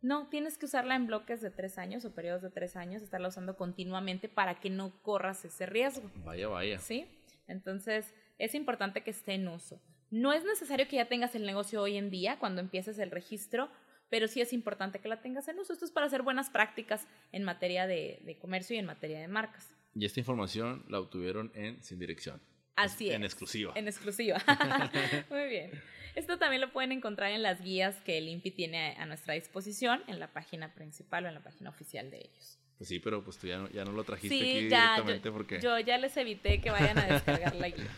no, 0.05 0.29
tienes 0.29 0.59
que 0.59 0.67
usarla 0.67 0.97
en 0.97 1.07
bloques 1.07 1.41
de 1.41 1.51
tres 1.51 1.79
años 1.79 2.05
o 2.05 2.15
periodos 2.15 2.43
de 2.43 2.51
tres 2.51 2.77
años, 2.77 3.03
estarla 3.03 3.29
usando 3.29 3.57
continuamente 3.57 4.29
para 4.29 4.61
que 4.61 4.69
no 4.69 4.93
corras 5.01 5.47
ese 5.47 5.65
riesgo. 5.65 6.11
Vaya, 6.27 6.47
vaya. 6.49 6.79
¿Sí? 6.79 7.07
Entonces, 7.49 8.13
es 8.39 8.55
importante 8.55 9.03
que 9.03 9.11
esté 9.11 9.33
en 9.33 9.49
uso. 9.49 9.81
No 10.11 10.35
es 10.35 10.45
necesario 10.45 10.87
que 10.89 10.97
ya 10.97 11.09
tengas 11.09 11.35
el 11.35 11.47
negocio 11.47 11.81
hoy 11.81 11.97
en 11.97 12.11
día 12.11 12.39
cuando 12.39 12.61
empieces 12.61 12.99
el 12.99 13.11
registro, 13.11 13.71
pero 14.11 14.29
sí 14.29 14.43
es 14.43 14.53
importante 14.53 14.99
que 14.99 15.09
la 15.09 15.23
tengas 15.23 15.49
en 15.49 15.59
uso. 15.59 15.73
Esto 15.73 15.87
es 15.87 15.91
para 15.91 16.05
hacer 16.05 16.21
buenas 16.21 16.51
prácticas 16.51 17.09
en 17.33 17.43
materia 17.43 17.87
de, 17.87 18.21
de 18.27 18.37
comercio 18.37 18.77
y 18.77 18.81
en 18.81 18.87
materia 18.87 19.21
de 19.21 19.29
marcas. 19.29 19.75
Y 19.95 20.05
esta 20.05 20.21
información 20.21 20.85
la 20.87 21.01
obtuvieron 21.01 21.51
en 21.55 21.83
Sin 21.83 21.99
Dirección. 21.99 22.43
Así 22.77 23.09
es. 23.09 23.15
En 23.15 23.25
exclusiva. 23.25 23.73
En 23.75 23.89
exclusiva. 23.89 24.43
Muy 25.31 25.49
bien. 25.49 25.71
Esto 26.15 26.39
también 26.39 26.61
lo 26.61 26.73
pueden 26.73 26.93
encontrar 26.93 27.33
en 27.33 27.43
las 27.43 27.61
guías 27.61 27.97
que 28.03 28.19
el 28.19 28.29
INPI 28.29 28.51
tiene 28.53 28.95
a 28.97 29.07
nuestra 29.07 29.35
disposición 29.35 30.03
en 30.07 30.21
la 30.21 30.29
página 30.29 30.73
principal 30.73 31.25
o 31.25 31.29
en 31.29 31.35
la 31.35 31.43
página 31.43 31.71
oficial 31.71 32.11
de 32.11 32.19
ellos. 32.19 32.59
Pues 32.79 32.89
sí, 32.89 32.99
pero 33.01 33.23
pues 33.23 33.39
tú 33.39 33.47
ya 33.47 33.59
no, 33.59 33.69
ya 33.71 33.85
no 33.85 33.93
lo 33.93 34.05
trajiste 34.05 34.35
aquí 34.35 34.65
directamente 34.65 35.31
porque... 35.31 35.61
Yo 35.61 35.79
ya 35.81 35.99
les 35.99 36.17
evité 36.17 36.61
que 36.61 36.71
vayan 36.71 36.99
a 36.99 37.07
descargar 37.07 37.55
la 37.57 37.69
guía. 37.69 37.89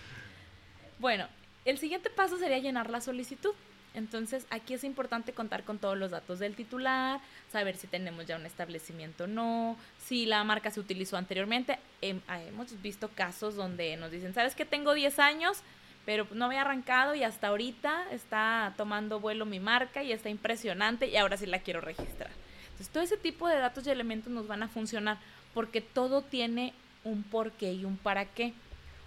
Bueno, 0.99 1.29
el 1.65 1.79
siguiente 1.79 2.09
paso 2.09 2.39
sería 2.39 2.59
llenar 2.59 2.89
la 2.91 3.01
solicitud. 3.01 3.53
Entonces, 3.96 4.46
aquí 4.50 4.74
es 4.74 4.85
importante 4.85 5.32
contar 5.32 5.64
con 5.64 5.78
todos 5.78 5.96
los 5.96 6.11
datos 6.11 6.38
del 6.38 6.54
titular, 6.54 7.18
saber 7.50 7.76
si 7.76 7.87
tenemos 7.87 8.26
ya 8.26 8.37
un 8.37 8.44
establecimiento 8.44 9.24
o 9.24 9.26
no, 9.26 9.76
si 9.98 10.26
la 10.26 10.44
marca 10.44 10.70
se 10.70 10.78
utilizó 10.78 11.16
anteriormente. 11.16 11.78
hemos 12.02 12.82
visto 12.82 13.09
casos 13.09 13.56
donde 13.56 13.96
nos 13.96 14.11
dicen, 14.11 14.35
¿sabes 14.35 14.54
que 14.54 14.64
tengo 14.64 14.94
10 14.94 15.18
años? 15.18 15.62
pero 16.04 16.24
no 16.30 16.44
había 16.44 16.61
arrancado 16.61 17.16
y 17.16 17.24
hasta 17.24 17.48
ahorita 17.48 18.12
está 18.12 18.72
tomando 18.76 19.18
vuelo 19.18 19.44
mi 19.44 19.59
marca 19.59 20.04
y 20.04 20.12
está 20.12 20.28
impresionante 20.28 21.09
y 21.09 21.16
ahora 21.16 21.37
sí 21.37 21.46
la 21.46 21.59
quiero 21.59 21.80
registrar. 21.80 22.30
Entonces, 22.66 22.90
todo 22.90 23.02
ese 23.02 23.16
tipo 23.16 23.48
de 23.48 23.59
datos 23.59 23.85
y 23.87 23.90
elementos 23.90 24.32
nos 24.32 24.46
van 24.46 24.62
a 24.62 24.68
funcionar 24.68 25.18
porque 25.52 25.80
todo 25.80 26.22
tiene 26.22 26.74
un 27.02 27.24
porqué 27.24 27.72
y 27.72 27.85
un 27.85 27.96
para 27.96 28.24
qué. 28.24 28.54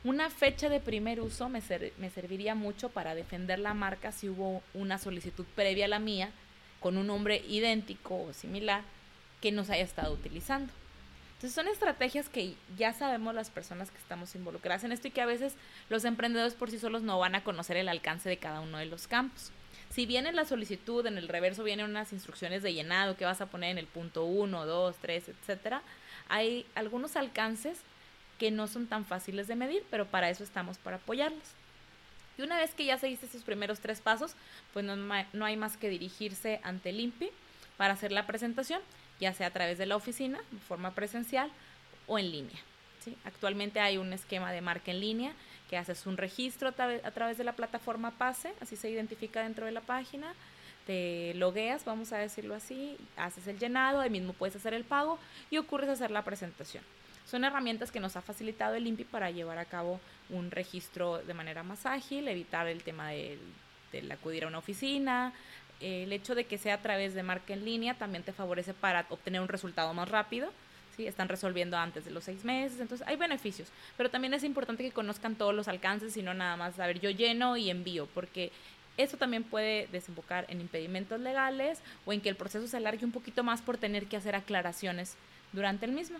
Una 0.03 0.29
fecha 0.29 0.69
de 0.69 0.79
primer 0.79 1.19
uso 1.19 1.49
me, 1.49 1.61
me 1.97 2.09
serviría 2.09 2.55
mucho 2.55 2.89
para 2.89 3.15
defender 3.15 3.59
la 3.59 3.73
marca 3.73 4.13
si 4.13 4.29
hubo 4.29 4.63
una 4.73 4.97
solicitud 4.97 5.45
previa 5.55 5.85
a 5.85 5.89
la 5.89 5.99
mía 5.99 6.31
con 6.79 6.97
un 6.97 7.07
nombre 7.07 7.43
idéntico 7.49 8.23
o 8.23 8.33
similar 8.33 8.83
que 9.41 9.51
nos 9.51 9.69
haya 9.69 9.83
estado 9.83 10.13
utilizando. 10.13 10.71
Entonces 11.33 11.53
son 11.53 11.67
estrategias 11.67 12.29
que 12.29 12.55
ya 12.77 12.93
sabemos 12.93 13.33
las 13.33 13.49
personas 13.49 13.91
que 13.91 13.97
estamos 13.97 14.35
involucradas 14.35 14.85
en 14.85 14.91
esto 14.93 15.07
y 15.07 15.11
que 15.11 15.21
a 15.21 15.25
veces 15.25 15.55
los 15.89 16.05
emprendedores 16.05 16.53
por 16.53 16.71
sí 16.71 16.79
solos 16.79 17.01
no 17.01 17.19
van 17.19 17.35
a 17.35 17.43
conocer 17.43 17.75
el 17.75 17.89
alcance 17.89 18.29
de 18.29 18.37
cada 18.37 18.61
uno 18.61 18.77
de 18.77 18.85
los 18.85 19.07
campos. 19.07 19.51
Si 19.89 20.05
viene 20.05 20.31
la 20.31 20.45
solicitud, 20.45 21.05
en 21.07 21.17
el 21.17 21.27
reverso 21.27 21.63
vienen 21.63 21.89
unas 21.89 22.13
instrucciones 22.13 22.61
de 22.61 22.73
llenado 22.73 23.17
que 23.17 23.25
vas 23.25 23.41
a 23.41 23.47
poner 23.47 23.71
en 23.71 23.77
el 23.77 23.87
punto 23.87 24.23
1, 24.25 24.65
2, 24.65 24.95
3, 25.01 25.29
etcétera, 25.29 25.81
hay 26.27 26.65
algunos 26.75 27.15
alcances 27.15 27.79
que 28.39 28.51
no 28.51 28.67
son 28.67 28.87
tan 28.87 29.05
fáciles 29.05 29.47
de 29.47 29.55
medir, 29.55 29.83
pero 29.91 30.07
para 30.07 30.29
eso 30.29 30.43
estamos, 30.43 30.77
para 30.77 30.95
apoyarlos. 30.97 31.43
Y 32.37 32.41
una 32.41 32.57
vez 32.57 32.73
que 32.73 32.85
ya 32.85 32.97
seguiste 32.97 33.25
esos 33.25 33.43
primeros 33.43 33.79
tres 33.81 33.99
pasos, 33.99 34.33
pues 34.73 34.85
no, 34.85 34.95
no 34.95 35.45
hay 35.45 35.57
más 35.57 35.77
que 35.77 35.89
dirigirse 35.89 36.61
ante 36.63 36.89
el 36.89 37.01
INPI 37.01 37.29
para 37.77 37.93
hacer 37.93 38.11
la 38.11 38.25
presentación 38.25 38.81
ya 39.19 39.33
sea 39.33 39.47
a 39.47 39.51
través 39.51 39.77
de 39.77 39.85
la 39.85 39.95
oficina, 39.95 40.39
de 40.51 40.59
forma 40.59 40.91
presencial 40.91 41.51
o 42.07 42.17
en 42.17 42.31
línea. 42.31 42.57
Actualmente 43.25 43.79
hay 43.79 43.97
un 43.97 44.13
esquema 44.13 44.51
de 44.51 44.61
marca 44.61 44.91
en 44.91 44.99
línea 44.99 45.33
que 45.69 45.77
haces 45.77 46.05
un 46.05 46.17
registro 46.17 46.69
a, 46.69 47.11
través 47.11 47.37
de 47.37 47.43
la 47.43 47.53
plataforma 47.53 48.11
PASE, 48.11 48.53
así 48.61 48.75
se 48.75 48.89
identifica 48.89 49.43
dentro 49.43 49.65
de 49.65 49.71
la 49.71 49.81
página, 49.81 50.33
te 50.85 51.33
logueas, 51.35 51.85
vamos 51.85 52.11
a 52.11 52.17
decirlo 52.17 52.55
así, 52.55 52.97
haces 53.17 53.47
el 53.47 53.59
llenado, 53.59 53.99
ahí 53.99 54.09
mismo 54.09 54.33
puedes 54.33 54.55
hacer 54.55 54.73
el 54.73 54.83
pago 54.83 55.19
y 55.49 55.57
ocurres 55.57 55.89
a 55.89 55.93
hacer 55.93 56.11
la 56.11 56.23
presentación. 56.23 56.83
Son 57.25 57.43
herramientas 57.43 57.91
que 57.91 57.99
nos 57.99 58.15
ha 58.15 58.21
facilitado 58.21 58.75
el 58.75 58.87
INPI 58.87 59.03
para 59.05 59.31
llevar 59.31 59.57
a 59.57 59.65
cabo 59.65 59.99
un 60.29 60.51
registro 60.51 61.19
de 61.19 61.33
manera 61.33 61.63
más 61.63 61.85
ágil, 61.85 62.27
evitar 62.27 62.67
el 62.67 62.83
tema 62.83 63.09
del 63.09 63.39
el 63.97 64.11
acudir 64.11 64.43
a 64.43 64.47
una 64.47 64.59
oficina. 64.59 65.33
El 65.79 66.11
hecho 66.11 66.35
de 66.35 66.43
que 66.43 66.57
sea 66.57 66.75
a 66.75 66.81
través 66.81 67.13
de 67.13 67.23
marca 67.23 67.53
en 67.53 67.63
línea 67.63 67.93
también 67.93 68.23
te 68.23 68.33
favorece 68.33 68.73
para 68.73 69.05
obtener 69.09 69.41
un 69.41 69.47
resultado 69.47 69.93
más 69.93 70.09
rápido. 70.09 70.51
¿sí? 70.95 71.07
Están 71.07 71.29
resolviendo 71.29 71.77
antes 71.77 72.05
de 72.05 72.11
los 72.11 72.25
seis 72.25 72.43
meses, 72.43 72.79
entonces 72.79 73.07
hay 73.07 73.15
beneficios. 73.15 73.69
Pero 73.97 74.09
también 74.09 74.33
es 74.33 74.43
importante 74.43 74.83
que 74.83 74.91
conozcan 74.91 75.35
todos 75.35 75.53
los 75.53 75.67
alcances 75.67 76.17
y 76.17 76.21
no 76.21 76.33
nada 76.33 76.57
más, 76.57 76.79
a 76.79 76.87
ver, 76.87 76.99
yo 76.99 77.09
lleno 77.09 77.55
y 77.55 77.69
envío, 77.69 78.07
porque 78.13 78.51
eso 78.97 79.15
también 79.15 79.45
puede 79.45 79.87
desembocar 79.87 80.45
en 80.49 80.59
impedimentos 80.59 81.19
legales 81.21 81.79
o 82.05 82.11
en 82.11 82.19
que 82.19 82.27
el 82.27 82.35
proceso 82.35 82.67
se 82.67 82.75
alargue 82.75 83.05
un 83.05 83.13
poquito 83.13 83.45
más 83.45 83.61
por 83.61 83.77
tener 83.77 84.07
que 84.07 84.17
hacer 84.17 84.35
aclaraciones 84.35 85.15
durante 85.53 85.85
el 85.85 85.93
mismo. 85.93 86.19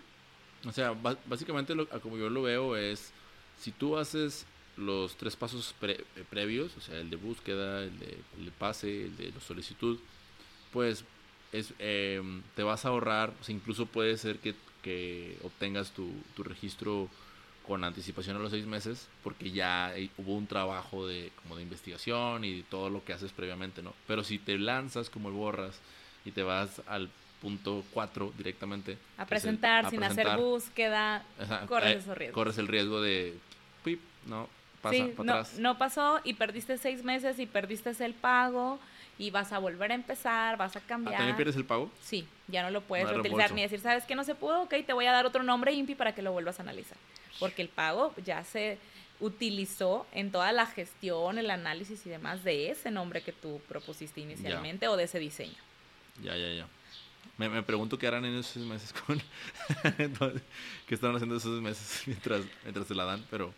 O 0.66 0.72
sea, 0.72 0.92
básicamente 1.26 1.74
lo, 1.74 1.88
como 2.00 2.18
yo 2.18 2.28
lo 2.28 2.42
veo 2.42 2.76
es, 2.76 3.12
si 3.58 3.72
tú 3.72 3.96
haces 3.96 4.46
los 4.76 5.16
tres 5.16 5.36
pasos 5.36 5.74
eh, 5.82 6.04
previos, 6.28 6.76
o 6.76 6.80
sea, 6.80 6.98
el 6.98 7.10
de 7.10 7.16
búsqueda, 7.16 7.84
el 7.84 7.98
de, 7.98 8.50
pase, 8.58 9.04
el 9.04 9.16
de 9.16 9.32
solicitud, 9.40 9.98
pues 10.72 11.04
es, 11.52 11.72
em, 11.78 12.42
te 12.54 12.62
vas 12.62 12.84
a 12.84 12.88
ahorrar, 12.88 13.32
o 13.40 13.44
sea, 13.44 13.54
incluso 13.54 13.86
puede 13.86 14.16
ser 14.16 14.38
que, 14.38 14.54
que 14.82 15.36
obtengas 15.42 15.92
tu, 15.92 16.10
tu, 16.36 16.42
registro 16.42 17.08
con 17.66 17.84
anticipación 17.84 18.36
a 18.36 18.40
los 18.40 18.50
seis 18.50 18.66
meses, 18.66 19.08
porque 19.22 19.50
ya 19.50 19.94
hubo 20.18 20.34
un 20.34 20.46
trabajo 20.46 21.06
de, 21.06 21.32
como 21.42 21.56
de 21.56 21.62
investigación 21.62 22.44
y 22.44 22.62
todo 22.62 22.90
lo 22.90 23.04
que 23.04 23.12
haces 23.12 23.32
previamente, 23.32 23.82
¿no? 23.82 23.94
Pero 24.06 24.24
si 24.24 24.38
te 24.38 24.58
lanzas 24.58 25.10
como 25.10 25.28
el 25.28 25.34
borras 25.34 25.78
y 26.24 26.32
te 26.32 26.42
vas 26.42 26.82
al 26.86 27.10
4 27.92 28.32
directamente. 28.36 28.98
A 29.16 29.26
presentar 29.26 29.90
sin 29.90 30.02
hacer 30.02 30.36
búsqueda, 30.36 31.22
corres 31.68 31.96
eh, 31.96 31.98
esos 31.98 32.16
riesgos. 32.16 32.34
Corres 32.34 32.58
el 32.58 32.68
riesgo 32.68 33.00
de, 33.00 33.36
pip, 33.84 34.00
no, 34.26 34.48
pasa 34.82 35.06
para 35.16 35.24
no, 35.24 35.32
atrás. 35.32 35.58
No 35.58 35.78
pasó 35.78 36.20
y 36.24 36.34
perdiste 36.34 36.78
seis 36.78 37.02
meses 37.02 37.38
y 37.38 37.46
perdiste 37.46 37.90
el 38.04 38.14
pago 38.14 38.78
y 39.18 39.30
vas 39.30 39.52
a 39.52 39.58
volver 39.58 39.92
a 39.92 39.94
empezar, 39.94 40.56
vas 40.56 40.76
a 40.76 40.80
cambiar. 40.80 41.16
¿También 41.16 41.36
pierdes 41.36 41.56
el 41.56 41.64
pago? 41.64 41.90
Sí, 42.02 42.26
ya 42.48 42.62
no 42.62 42.70
lo 42.70 42.80
puedes 42.80 43.10
utilizar 43.10 43.52
ni 43.52 43.62
decir, 43.62 43.80
¿sabes 43.80 44.04
que 44.04 44.14
no 44.14 44.24
se 44.24 44.34
pudo? 44.34 44.62
Ok, 44.62 44.74
te 44.86 44.92
voy 44.92 45.06
a 45.06 45.12
dar 45.12 45.26
otro 45.26 45.42
nombre 45.42 45.72
INPI 45.72 45.94
para 45.94 46.14
que 46.14 46.22
lo 46.22 46.32
vuelvas 46.32 46.58
a 46.58 46.62
analizar. 46.62 46.96
Porque 47.38 47.62
el 47.62 47.68
pago 47.68 48.14
ya 48.24 48.44
se 48.44 48.78
utilizó 49.20 50.06
en 50.12 50.32
toda 50.32 50.52
la 50.52 50.66
gestión, 50.66 51.38
el 51.38 51.50
análisis 51.50 52.04
y 52.06 52.08
demás 52.08 52.42
de 52.44 52.70
ese 52.70 52.90
nombre 52.90 53.22
que 53.22 53.32
tú 53.32 53.60
propusiste 53.68 54.20
inicialmente 54.20 54.88
o 54.88 54.96
de 54.96 55.04
ese 55.04 55.18
diseño. 55.18 55.62
Ya, 56.22 56.36
ya, 56.36 56.52
ya. 56.52 56.66
Me, 57.40 57.48
me, 57.48 57.62
pregunto 57.62 57.96
qué 57.96 58.06
harán 58.06 58.26
en 58.26 58.34
esos 58.34 58.62
meses 58.66 58.92
con... 58.92 59.18
¿Qué 60.86 60.94
están 60.94 61.16
haciendo 61.16 61.36
esos 61.36 61.62
meses 61.62 62.02
mientras, 62.06 62.42
mientras 62.64 62.86
se 62.86 62.94
la 62.94 63.06
dan? 63.06 63.24
Pero 63.30 63.54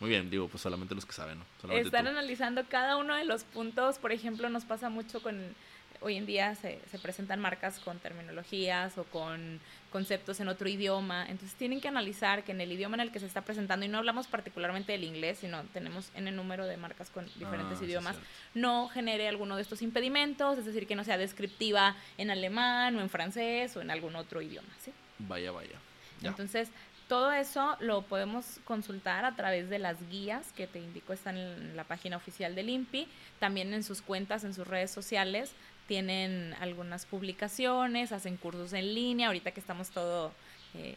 muy 0.00 0.10
bien, 0.10 0.28
digo, 0.28 0.48
pues 0.48 0.60
solamente 0.60 0.96
los 0.96 1.06
que 1.06 1.12
saben, 1.12 1.38
¿no? 1.38 1.72
están 1.72 2.08
analizando 2.08 2.64
cada 2.68 2.96
uno 2.96 3.14
de 3.14 3.24
los 3.24 3.44
puntos. 3.44 3.98
Por 3.98 4.10
ejemplo, 4.10 4.50
nos 4.50 4.64
pasa 4.64 4.88
mucho 4.90 5.22
con 5.22 5.54
hoy 6.02 6.16
en 6.16 6.26
día 6.26 6.54
se, 6.54 6.80
se, 6.90 6.98
presentan 6.98 7.40
marcas 7.40 7.78
con 7.78 7.98
terminologías 7.98 8.96
o 8.98 9.04
con 9.04 9.60
conceptos 9.90 10.40
en 10.40 10.48
otro 10.48 10.68
idioma, 10.68 11.26
entonces 11.28 11.56
tienen 11.56 11.80
que 11.80 11.88
analizar 11.88 12.44
que 12.44 12.52
en 12.52 12.60
el 12.60 12.72
idioma 12.72 12.96
en 12.96 13.00
el 13.00 13.12
que 13.12 13.20
se 13.20 13.26
está 13.26 13.42
presentando, 13.42 13.84
y 13.84 13.88
no 13.88 13.98
hablamos 13.98 14.26
particularmente 14.26 14.92
del 14.92 15.04
inglés, 15.04 15.38
sino 15.40 15.62
tenemos 15.72 16.10
en 16.14 16.28
el 16.28 16.36
número 16.36 16.66
de 16.66 16.76
marcas 16.76 17.10
con 17.10 17.26
diferentes 17.36 17.80
ah, 17.80 17.84
idiomas, 17.84 18.16
no 18.54 18.88
genere 18.88 19.28
alguno 19.28 19.56
de 19.56 19.62
estos 19.62 19.82
impedimentos, 19.82 20.58
es 20.58 20.64
decir, 20.64 20.86
que 20.86 20.96
no 20.96 21.04
sea 21.04 21.18
descriptiva 21.18 21.94
en 22.18 22.30
alemán 22.30 22.96
o 22.96 23.00
en 23.00 23.10
francés 23.10 23.76
o 23.76 23.80
en 23.80 23.90
algún 23.90 24.16
otro 24.16 24.40
idioma, 24.40 24.68
¿sí? 24.80 24.92
Vaya, 25.18 25.52
vaya. 25.52 25.78
Entonces, 26.22 26.70
todo 27.08 27.30
eso 27.32 27.76
lo 27.80 28.00
podemos 28.02 28.58
consultar 28.64 29.26
a 29.26 29.36
través 29.36 29.68
de 29.68 29.78
las 29.78 29.98
guías 30.08 30.50
que 30.52 30.66
te 30.66 30.78
indico 30.78 31.12
están 31.12 31.36
en 31.36 31.76
la 31.76 31.84
página 31.84 32.16
oficial 32.16 32.54
del 32.54 32.70
INPI, 32.70 33.06
también 33.38 33.74
en 33.74 33.84
sus 33.84 34.00
cuentas, 34.00 34.44
en 34.44 34.54
sus 34.54 34.66
redes 34.66 34.90
sociales, 34.90 35.52
tienen 35.86 36.54
algunas 36.60 37.06
publicaciones, 37.06 38.12
hacen 38.12 38.36
cursos 38.36 38.72
en 38.72 38.94
línea, 38.94 39.28
ahorita 39.28 39.50
que 39.50 39.60
estamos 39.60 39.90
todo... 39.90 40.32
Eh, 40.74 40.96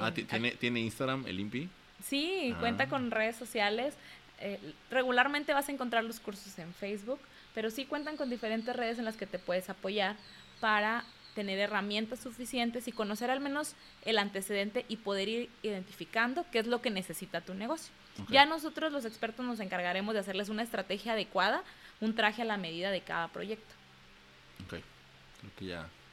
ah, 0.00 0.12
¿tiene, 0.12 0.52
¿tiene 0.52 0.80
Instagram 0.80 1.26
el 1.26 1.40
INPI? 1.40 1.68
Sí, 2.04 2.54
cuenta 2.60 2.84
ah. 2.84 2.88
con 2.88 3.10
redes 3.10 3.36
sociales. 3.36 3.94
Eh, 4.40 4.58
regularmente 4.90 5.52
vas 5.52 5.68
a 5.68 5.72
encontrar 5.72 6.04
los 6.04 6.20
cursos 6.20 6.58
en 6.58 6.72
Facebook, 6.74 7.20
pero 7.54 7.70
sí 7.70 7.84
cuentan 7.84 8.16
con 8.16 8.30
diferentes 8.30 8.74
redes 8.74 8.98
en 8.98 9.04
las 9.04 9.16
que 9.16 9.26
te 9.26 9.38
puedes 9.38 9.68
apoyar 9.68 10.16
para 10.60 11.04
tener 11.34 11.58
herramientas 11.58 12.20
suficientes 12.20 12.88
y 12.88 12.92
conocer 12.92 13.30
al 13.30 13.40
menos 13.40 13.74
el 14.04 14.18
antecedente 14.18 14.84
y 14.88 14.96
poder 14.96 15.28
ir 15.28 15.50
identificando 15.62 16.44
qué 16.50 16.58
es 16.58 16.66
lo 16.66 16.82
que 16.82 16.90
necesita 16.90 17.40
tu 17.40 17.54
negocio. 17.54 17.92
Ya 18.28 18.44
nosotros 18.44 18.92
los 18.92 19.04
expertos 19.04 19.46
nos 19.46 19.60
encargaremos 19.60 20.12
de 20.12 20.20
hacerles 20.20 20.48
una 20.48 20.62
estrategia 20.62 21.12
adecuada, 21.12 21.62
un 22.00 22.14
traje 22.14 22.42
a 22.42 22.44
la 22.44 22.58
medida 22.58 22.90
de 22.90 23.00
cada 23.00 23.28
proyecto. 23.28 23.74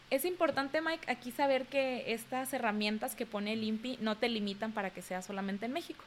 Es 0.10 0.24
importante, 0.24 0.82
Mike, 0.82 1.12
aquí 1.12 1.32
saber 1.32 1.66
que 1.66 2.14
estas 2.14 2.54
herramientas 2.54 3.14
que 3.14 3.26
pone 3.26 3.54
el 3.54 3.64
INPI 3.64 3.98
no 4.00 4.16
te 4.16 4.30
limitan 4.30 4.72
para 4.72 4.92
que 4.92 5.02
sea 5.02 5.22
solamente 5.22 5.66
en 5.66 5.74
México. 5.74 6.04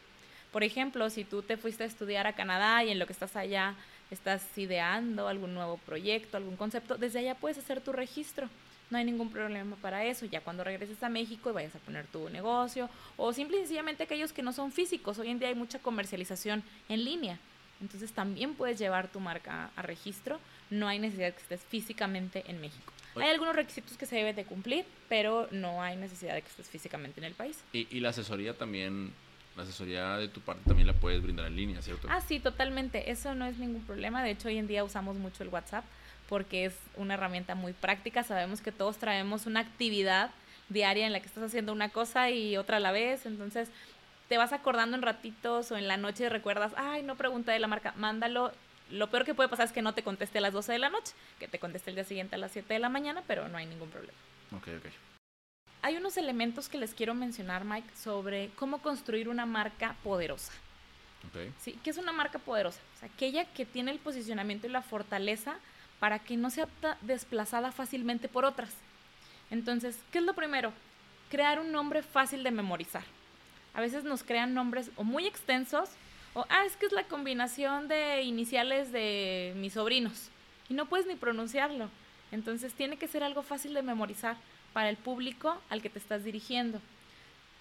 Por 0.53 0.65
ejemplo, 0.65 1.11
si 1.11 1.25
tú 1.25 1.43
te 1.43 1.57
fuiste 1.57 1.85
a 1.85 1.87
estudiar 1.87 2.27
a 2.27 2.33
Canadá 2.33 2.83
y 2.83 2.91
en 2.91 2.99
lo 2.99 3.07
que 3.07 3.13
estás 3.13 3.37
allá 3.37 3.75
estás 4.11 4.47
ideando 4.57 5.29
algún 5.29 5.55
nuevo 5.55 5.77
proyecto, 5.79 6.37
algún 6.37 6.57
concepto, 6.57 6.97
desde 6.97 7.21
allá 7.21 7.35
puedes 7.35 7.59
hacer 7.59 7.81
tu 7.81 7.93
registro. 7.93 8.49
No 8.91 8.99
hay 8.99 9.05
ningún 9.05 9.31
problema 9.31 9.77
para 9.77 10.05
eso. 10.05 10.27
Ya 10.27 10.41
cuando 10.41 10.65
regreses 10.65 11.01
a 11.03 11.09
México 11.09 11.51
y 11.51 11.53
vayas 11.53 11.77
a 11.77 11.79
poner 11.79 12.07
tu 12.07 12.29
negocio, 12.29 12.91
o 13.17 13.33
simple 13.33 13.59
y 13.59 13.61
sencillamente 13.61 14.03
aquellos 14.03 14.33
que 14.33 14.43
no 14.43 14.53
son 14.53 14.73
físicos. 14.73 15.19
Hoy 15.19 15.29
en 15.29 15.39
día 15.39 15.49
hay 15.49 15.55
mucha 15.55 15.79
comercialización 15.79 16.65
en 16.89 17.05
línea. 17.05 17.39
Entonces 17.81 18.13
también 18.13 18.55
puedes 18.55 18.79
llevar 18.79 19.09
tu 19.09 19.21
marca 19.21 19.71
a 19.77 19.83
registro. 19.83 20.39
No 20.71 20.89
hay 20.89 20.99
necesidad 20.99 21.29
de 21.29 21.33
que 21.33 21.41
estés 21.41 21.61
físicamente 21.63 22.45
en 22.47 22.61
México. 22.61 22.93
Hay 23.17 23.29
algunos 23.29 23.57
requisitos 23.57 23.97
que 23.97 24.07
se 24.07 24.17
deben 24.17 24.37
de 24.37 24.45
cumplir, 24.45 24.85
pero 25.09 25.49
no 25.51 25.83
hay 25.83 25.97
necesidad 25.97 26.35
de 26.35 26.43
que 26.43 26.49
estés 26.49 26.69
físicamente 26.69 27.21
en 27.21 27.25
el 27.25 27.35
país. 27.35 27.59
Y, 27.73 28.01
la 28.01 28.11
asesoría 28.11 28.57
también, 28.57 29.13
la 29.57 29.65
asesoría 29.65 30.17
de 30.17 30.29
tu 30.29 30.41
parte 30.41 30.63
también 30.67 30.87
la 30.87 30.93
puedes 30.93 31.23
brindar 31.23 31.47
en 31.47 31.57
línea, 31.57 31.83
¿cierto? 31.83 32.07
Ah, 32.11 32.21
sí, 32.21 32.39
totalmente. 32.39 33.11
Eso 33.11 33.35
no 33.35 33.47
es 33.47 33.59
ningún 33.59 33.83
problema. 33.83 34.23
De 34.23 34.31
hecho, 34.31 34.49
hoy 34.49 34.59
en 34.59 34.69
día 34.69 34.85
usamos 34.85 35.17
mucho 35.17 35.43
el 35.43 35.49
WhatsApp 35.49 35.85
porque 36.29 36.67
es 36.67 36.75
una 36.97 37.15
herramienta 37.15 37.57
muy 37.57 37.73
práctica. 37.73 38.23
Sabemos 38.23 38.61
que 38.61 38.71
todos 38.71 38.99
traemos 38.99 39.47
una 39.47 39.61
actividad 39.61 40.31
diaria 40.69 41.05
en 41.05 41.13
la 41.13 41.19
que 41.19 41.27
estás 41.27 41.43
haciendo 41.43 41.73
una 41.73 41.89
cosa 41.89 42.31
y 42.31 42.57
otra 42.57 42.77
a 42.77 42.81
la 42.81 42.93
vez. 42.93 43.27
Entonces, 43.27 43.69
te 44.31 44.39
vas 44.39 44.53
acordando 44.53 44.97
en 44.97 45.03
ratitos 45.03 45.73
o 45.73 45.77
en 45.77 45.89
la 45.89 45.97
noche 45.97 46.25
y 46.25 46.29
recuerdas, 46.29 46.73
ay, 46.77 47.03
no 47.03 47.17
pregunté 47.17 47.51
de 47.51 47.59
la 47.59 47.67
marca, 47.67 47.95
mándalo 47.97 48.53
lo 48.89 49.11
peor 49.11 49.25
que 49.25 49.35
puede 49.35 49.49
pasar 49.49 49.67
es 49.67 49.73
que 49.73 49.83
no 49.83 49.93
te 49.93 50.05
conteste 50.05 50.39
a 50.39 50.41
las 50.41 50.53
12 50.53 50.71
de 50.73 50.79
la 50.79 50.89
noche, 50.89 51.15
que 51.41 51.49
te 51.49 51.59
conteste 51.59 51.91
el 51.91 51.97
día 51.97 52.05
siguiente 52.05 52.37
a 52.37 52.39
las 52.39 52.53
7 52.53 52.73
de 52.73 52.79
la 52.79 52.89
mañana, 52.89 53.25
pero 53.27 53.49
no 53.49 53.59
hay 53.59 53.67
ningún 53.67 53.91
problema. 53.91 54.17
Ok, 54.53 54.69
ok. 54.79 54.93
Hay 55.83 55.97
unos 55.97 56.17
elementos 56.17 56.69
que 56.69 56.79
les 56.79 56.95
quiero 56.95 57.13
mencionar, 57.13 57.65
Mike, 57.65 57.89
sobre 57.97 58.51
cómo 58.57 58.83
construir 58.83 59.29
una 59.29 59.47
marca 59.47 59.97
poderosa. 60.05 60.53
Okay. 61.29 61.53
Sí, 61.59 61.79
¿qué 61.83 61.91
es 61.91 61.99
una 61.99 62.13
marca 62.13 62.39
poderosa? 62.39 62.81
O 62.97 63.01
sea, 63.01 63.09
aquella 63.13 63.45
que 63.47 63.67
tiene 63.67 63.91
el 63.91 63.99
posicionamiento 63.99 64.69
y 64.69 64.71
la 64.71 64.83
fortaleza 64.83 65.57
para 65.99 66.21
que 66.21 66.37
no 66.37 66.51
sea 66.51 66.69
desplazada 67.01 67.73
fácilmente 67.73 68.29
por 68.29 68.45
otras. 68.45 68.71
Entonces, 69.51 69.99
¿qué 70.13 70.19
es 70.19 70.25
lo 70.25 70.35
primero? 70.35 70.73
Crear 71.31 71.59
un 71.59 71.73
nombre 71.73 72.03
fácil 72.03 72.45
de 72.45 72.53
memorizar. 72.53 73.05
A 73.75 73.81
veces 73.81 74.05
nos 74.05 74.23
crean 74.23 74.55
nombres 74.55 74.91
o 74.97 75.05
muy 75.05 75.27
extensos 75.27 75.91
o, 76.35 76.47
ah, 76.49 76.65
es 76.65 76.77
que 76.77 76.87
es 76.87 76.93
la 76.93 77.05
combinación 77.05 77.89
de 77.89 78.23
iniciales 78.23 78.93
de 78.93 79.53
mis 79.57 79.73
sobrinos. 79.73 80.29
Y 80.69 80.75
no 80.75 80.87
puedes 80.87 81.07
ni 81.07 81.17
pronunciarlo. 81.17 81.91
Entonces 82.31 82.73
tiene 82.75 82.97
que 82.97 83.09
ser 83.09 83.25
algo 83.25 83.43
fácil 83.43 83.75
de 83.75 83.83
memorizar 83.83 84.37
para 84.73 84.89
el 84.89 84.97
público 84.97 85.61
al 85.69 85.83
que 85.83 85.91
te 85.91 85.99
estás 85.99 86.23
dirigiendo. 86.23 86.81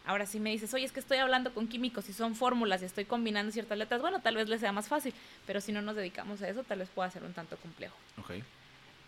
Ahora, 0.06 0.26
si 0.26 0.40
me 0.40 0.52
dices, 0.52 0.74
oye, 0.74 0.86
es 0.86 0.92
que 0.92 1.00
estoy 1.00 1.18
hablando 1.18 1.54
con 1.54 1.68
químicos 1.68 2.10
y 2.10 2.14
son 2.14 2.36
fórmulas 2.36 2.82
y 2.82 2.86
estoy 2.86 3.06
combinando 3.06 3.52
ciertas 3.52 3.78
letras, 3.78 4.02
bueno, 4.02 4.22
tal 4.22 4.36
vez 4.36 4.48
les 4.48 4.60
sea 4.60 4.72
más 4.72 4.88
fácil, 4.88 5.14
pero 5.46 5.62
si 5.62 5.72
no 5.72 5.82
nos 5.82 5.96
dedicamos 5.96 6.42
a 6.42 6.50
eso, 6.50 6.64
tal 6.64 6.80
vez 6.80 6.90
pueda 6.90 7.12
ser 7.12 7.24
un 7.24 7.34
tanto 7.34 7.58
complejo. 7.58 7.96
Okay. 8.18 8.44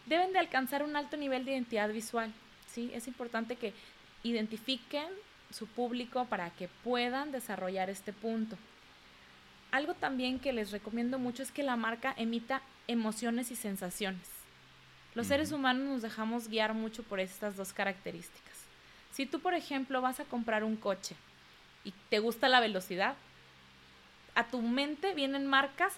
Deben 0.05 0.33
de 0.33 0.39
alcanzar 0.39 0.83
un 0.83 0.95
alto 0.95 1.17
nivel 1.17 1.45
de 1.45 1.53
identidad 1.53 1.89
visual, 1.89 2.31
¿sí? 2.67 2.91
Es 2.93 3.07
importante 3.07 3.55
que 3.55 3.73
identifiquen 4.23 5.07
su 5.53 5.67
público 5.67 6.25
para 6.25 6.49
que 6.51 6.67
puedan 6.83 7.31
desarrollar 7.31 7.89
este 7.89 8.13
punto. 8.13 8.57
Algo 9.71 9.93
también 9.93 10.39
que 10.39 10.53
les 10.53 10.71
recomiendo 10.71 11.17
mucho 11.19 11.43
es 11.43 11.51
que 11.51 11.63
la 11.63 11.77
marca 11.77 12.13
emita 12.17 12.61
emociones 12.87 13.51
y 13.51 13.55
sensaciones. 13.55 14.27
Los 15.13 15.27
seres 15.27 15.51
humanos 15.51 15.87
nos 15.87 16.01
dejamos 16.01 16.47
guiar 16.47 16.73
mucho 16.73 17.03
por 17.03 17.19
estas 17.19 17.55
dos 17.57 17.73
características. 17.73 18.55
Si 19.11 19.25
tú, 19.25 19.39
por 19.41 19.53
ejemplo, 19.53 20.01
vas 20.01 20.19
a 20.19 20.25
comprar 20.25 20.63
un 20.63 20.77
coche 20.77 21.15
y 21.83 21.93
te 22.09 22.19
gusta 22.19 22.47
la 22.47 22.61
velocidad, 22.61 23.15
a 24.35 24.47
tu 24.47 24.61
mente 24.61 25.13
vienen 25.13 25.47
marcas 25.47 25.93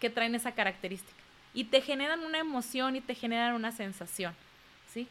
que 0.00 0.10
traen 0.10 0.34
esa 0.34 0.52
característica 0.52 1.18
y 1.54 1.64
te 1.64 1.80
generan 1.80 2.20
una 2.20 2.38
emoción 2.38 2.96
y 2.96 3.00
te 3.00 3.14
generan 3.14 3.54
una 3.54 3.72
sensación, 3.72 4.34
¿sí? 4.92 5.08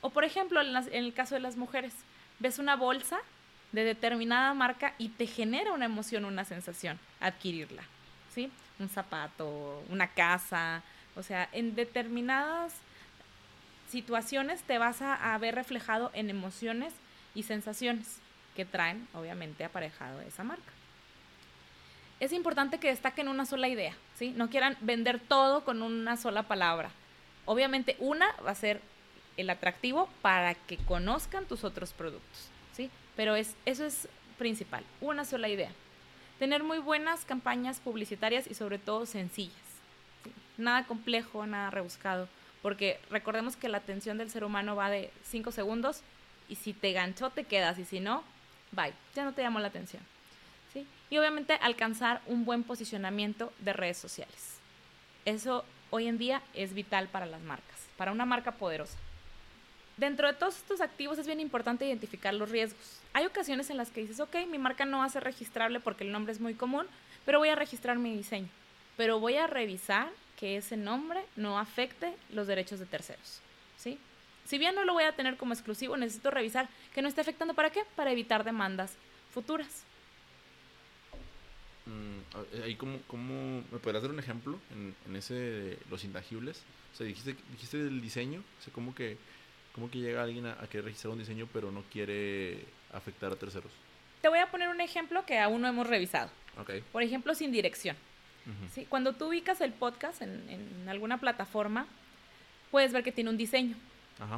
O 0.00 0.10
por 0.10 0.24
ejemplo, 0.24 0.60
en, 0.60 0.74
en 0.76 1.04
el 1.04 1.12
caso 1.12 1.34
de 1.34 1.40
las 1.40 1.56
mujeres, 1.56 1.92
ves 2.38 2.58
una 2.58 2.76
bolsa 2.76 3.20
de 3.72 3.84
determinada 3.84 4.52
marca 4.54 4.94
y 4.98 5.10
te 5.10 5.26
genera 5.26 5.72
una 5.72 5.84
emoción, 5.84 6.24
una 6.24 6.44
sensación 6.44 6.98
adquirirla, 7.20 7.82
¿sí? 8.34 8.50
un 8.80 8.88
zapato, 8.88 9.82
una 9.88 10.08
casa. 10.08 10.82
O 11.14 11.22
sea, 11.22 11.48
en 11.52 11.74
determinadas 11.74 12.74
situaciones 13.90 14.62
te 14.62 14.78
vas 14.78 15.02
a, 15.02 15.36
ver 15.38 15.54
reflejado 15.54 16.10
en 16.14 16.30
emociones 16.30 16.92
y 17.34 17.42
sensaciones 17.44 18.18
que 18.56 18.64
traen, 18.64 19.06
obviamente, 19.14 19.64
aparejado 19.64 20.20
esa 20.22 20.44
marca. 20.44 20.72
Es 22.18 22.32
importante 22.32 22.78
que 22.78 22.88
destaquen 22.88 23.28
una 23.28 23.46
sola 23.46 23.68
idea, 23.68 23.94
¿sí? 24.18 24.32
No 24.36 24.50
quieran 24.50 24.76
vender 24.80 25.20
todo 25.20 25.64
con 25.64 25.82
una 25.82 26.16
sola 26.16 26.42
palabra. 26.42 26.90
Obviamente, 27.46 27.96
una 27.98 28.26
va 28.44 28.50
a 28.50 28.54
ser 28.54 28.80
el 29.36 29.48
atractivo 29.48 30.08
para 30.20 30.54
que 30.54 30.76
conozcan 30.76 31.46
tus 31.46 31.64
otros 31.64 31.92
productos. 31.92 32.50
Pero 33.16 33.36
es, 33.36 33.54
eso 33.66 33.84
es 33.84 34.08
principal, 34.38 34.84
una 35.00 35.24
sola 35.24 35.48
idea. 35.48 35.70
Tener 36.38 36.62
muy 36.62 36.78
buenas 36.78 37.24
campañas 37.24 37.80
publicitarias 37.80 38.46
y 38.46 38.54
sobre 38.54 38.78
todo 38.78 39.06
sencillas. 39.06 39.54
Nada 40.56 40.86
complejo, 40.86 41.46
nada 41.46 41.70
rebuscado 41.70 42.28
porque 42.62 43.00
recordemos 43.10 43.56
que 43.56 43.68
la 43.68 43.78
atención 43.78 44.18
del 44.18 44.30
ser 44.30 44.44
humano 44.44 44.76
va 44.76 44.90
de 44.90 45.10
5 45.24 45.52
segundos 45.52 46.02
y 46.48 46.56
si 46.56 46.72
te 46.72 46.92
ganchó 46.92 47.30
te 47.30 47.44
quedas 47.44 47.78
y 47.78 47.84
si 47.84 48.00
no, 48.00 48.22
bye, 48.72 48.92
ya 49.14 49.24
no 49.24 49.32
te 49.32 49.42
llamó 49.42 49.60
la 49.60 49.68
atención. 49.68 50.02
Y 51.08 51.18
obviamente 51.18 51.54
alcanzar 51.54 52.20
un 52.26 52.44
buen 52.44 52.62
posicionamiento 52.62 53.52
de 53.58 53.72
redes 53.72 53.98
sociales. 53.98 54.58
Eso 55.24 55.64
hoy 55.90 56.06
en 56.06 56.18
día 56.18 56.40
es 56.54 56.72
vital 56.72 57.08
para 57.08 57.26
las 57.26 57.40
marcas, 57.40 57.88
para 57.96 58.12
una 58.12 58.24
marca 58.24 58.52
poderosa. 58.52 58.96
Dentro 60.00 60.26
de 60.26 60.32
todos 60.32 60.56
estos 60.56 60.80
activos 60.80 61.18
es 61.18 61.26
bien 61.26 61.40
importante 61.40 61.86
identificar 61.86 62.32
los 62.32 62.48
riesgos. 62.48 62.80
Hay 63.12 63.26
ocasiones 63.26 63.68
en 63.68 63.76
las 63.76 63.90
que 63.90 64.00
dices, 64.00 64.18
ok, 64.18 64.34
mi 64.50 64.56
marca 64.56 64.86
no 64.86 65.00
va 65.00 65.04
a 65.04 65.10
ser 65.10 65.22
registrable 65.22 65.78
porque 65.78 66.04
el 66.04 66.10
nombre 66.10 66.32
es 66.32 66.40
muy 66.40 66.54
común, 66.54 66.86
pero 67.26 67.38
voy 67.38 67.50
a 67.50 67.54
registrar 67.54 67.98
mi 67.98 68.16
diseño. 68.16 68.48
Pero 68.96 69.20
voy 69.20 69.36
a 69.36 69.46
revisar 69.46 70.08
que 70.38 70.56
ese 70.56 70.78
nombre 70.78 71.20
no 71.36 71.58
afecte 71.58 72.14
los 72.30 72.46
derechos 72.46 72.80
de 72.80 72.86
terceros. 72.86 73.42
¿sí? 73.76 73.98
Si 74.46 74.56
bien 74.56 74.74
no 74.74 74.86
lo 74.86 74.94
voy 74.94 75.04
a 75.04 75.12
tener 75.12 75.36
como 75.36 75.52
exclusivo, 75.52 75.98
necesito 75.98 76.30
revisar 76.30 76.70
que 76.94 77.02
no 77.02 77.08
esté 77.08 77.20
afectando 77.20 77.52
para 77.52 77.68
qué? 77.68 77.82
Para 77.94 78.10
evitar 78.10 78.42
demandas 78.42 78.94
futuras. 79.34 79.84
Mm, 81.84 83.66
¿Me 83.70 83.78
podrías 83.80 84.02
dar 84.02 84.12
un 84.12 84.18
ejemplo 84.18 84.58
en, 84.70 84.94
en, 85.06 85.16
ese 85.16 85.34
de 85.34 85.78
los 85.90 86.04
intangibles? 86.04 86.62
O 86.94 86.96
sea, 86.96 87.06
dijiste, 87.06 87.36
dijiste 87.52 87.76
del 87.76 88.00
diseño, 88.00 88.42
o 88.60 88.64
sea, 88.64 88.72
¿cómo 88.72 88.94
que, 88.94 89.18
cómo 89.74 89.90
que 89.90 89.98
llega 89.98 90.22
alguien 90.22 90.46
a, 90.46 90.52
a 90.52 90.66
querer 90.68 90.86
registrar 90.86 91.12
un 91.12 91.18
diseño 91.18 91.48
pero 91.52 91.70
no 91.70 91.82
quiere 91.92 92.64
afectar 92.92 93.32
a 93.32 93.36
terceros? 93.36 93.72
Te 94.20 94.28
voy 94.28 94.38
a 94.38 94.50
poner 94.50 94.68
un 94.68 94.80
ejemplo 94.80 95.24
que 95.24 95.38
aún 95.38 95.62
no 95.62 95.68
hemos 95.68 95.86
revisado. 95.86 96.30
Okay. 96.60 96.82
Por 96.92 97.02
ejemplo, 97.02 97.34
sin 97.34 97.52
dirección. 97.52 97.96
¿sí? 98.74 98.86
Cuando 98.88 99.12
tú 99.12 99.28
ubicas 99.28 99.60
el 99.60 99.72
podcast 99.72 100.22
en, 100.22 100.48
en, 100.48 100.88
alguna 100.88 101.18
plataforma, 101.18 101.86
puedes 102.70 102.92
ver 102.92 103.02
que 103.02 103.12
tiene 103.12 103.30
un 103.30 103.36
diseño, 103.36 103.76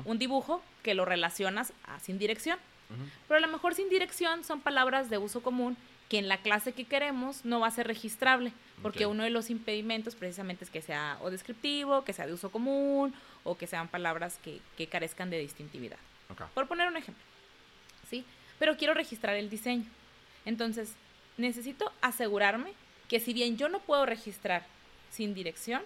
un 0.05 0.19
dibujo 0.19 0.63
que 0.83 0.95
lo 0.95 1.05
relacionas 1.05 1.73
a 1.85 1.99
sin 2.01 2.19
dirección. 2.19 2.59
Pero 3.27 3.39
a 3.39 3.41
lo 3.41 3.49
mejor 3.49 3.75
sin 3.75 3.89
dirección 3.89 4.45
son 4.45 4.61
palabras 4.61 5.09
de 5.09 5.17
uso 5.17 5.43
común 5.43 5.79
que 6.11 6.19
en 6.19 6.29
la 6.29 6.37
clase 6.37 6.73
que 6.73 6.85
queremos 6.85 7.47
no 7.47 7.61
va 7.61 7.69
a 7.69 7.71
ser 7.71 7.87
registrable, 7.87 8.53
porque 8.83 9.07
uno 9.07 9.23
de 9.23 9.31
los 9.31 9.49
impedimentos 9.49 10.15
precisamente 10.15 10.63
es 10.63 10.71
que 10.71 10.83
sea 10.83 11.17
o 11.23 11.31
descriptivo, 11.31 12.05
que 12.05 12.13
sea 12.13 12.27
de 12.27 12.35
uso 12.35 12.51
común, 12.51 13.15
o 13.45 13.57
que 13.57 13.67
sean 13.67 13.89
palabras 13.89 14.39
que, 14.43 14.61
que 14.77 14.87
carezcan 14.87 15.31
de 15.31 15.39
distintividad. 15.39 15.99
Por 16.55 16.67
poner 16.67 16.89
un 16.89 16.97
ejemplo. 16.97 17.23
¿Sí? 18.09 18.25
Pero 18.59 18.77
quiero 18.77 18.95
registrar 18.95 19.37
el 19.37 19.51
diseño. 19.51 19.87
Entonces, 20.45 20.95
necesito 21.37 21.93
asegurarme 22.01 22.73
que 23.09 23.21
si 23.21 23.33
bien 23.33 23.57
yo 23.57 23.69
no 23.69 23.81
puedo 23.81 24.07
registrar 24.07 24.65
sin 25.11 25.35
dirección, 25.35 25.83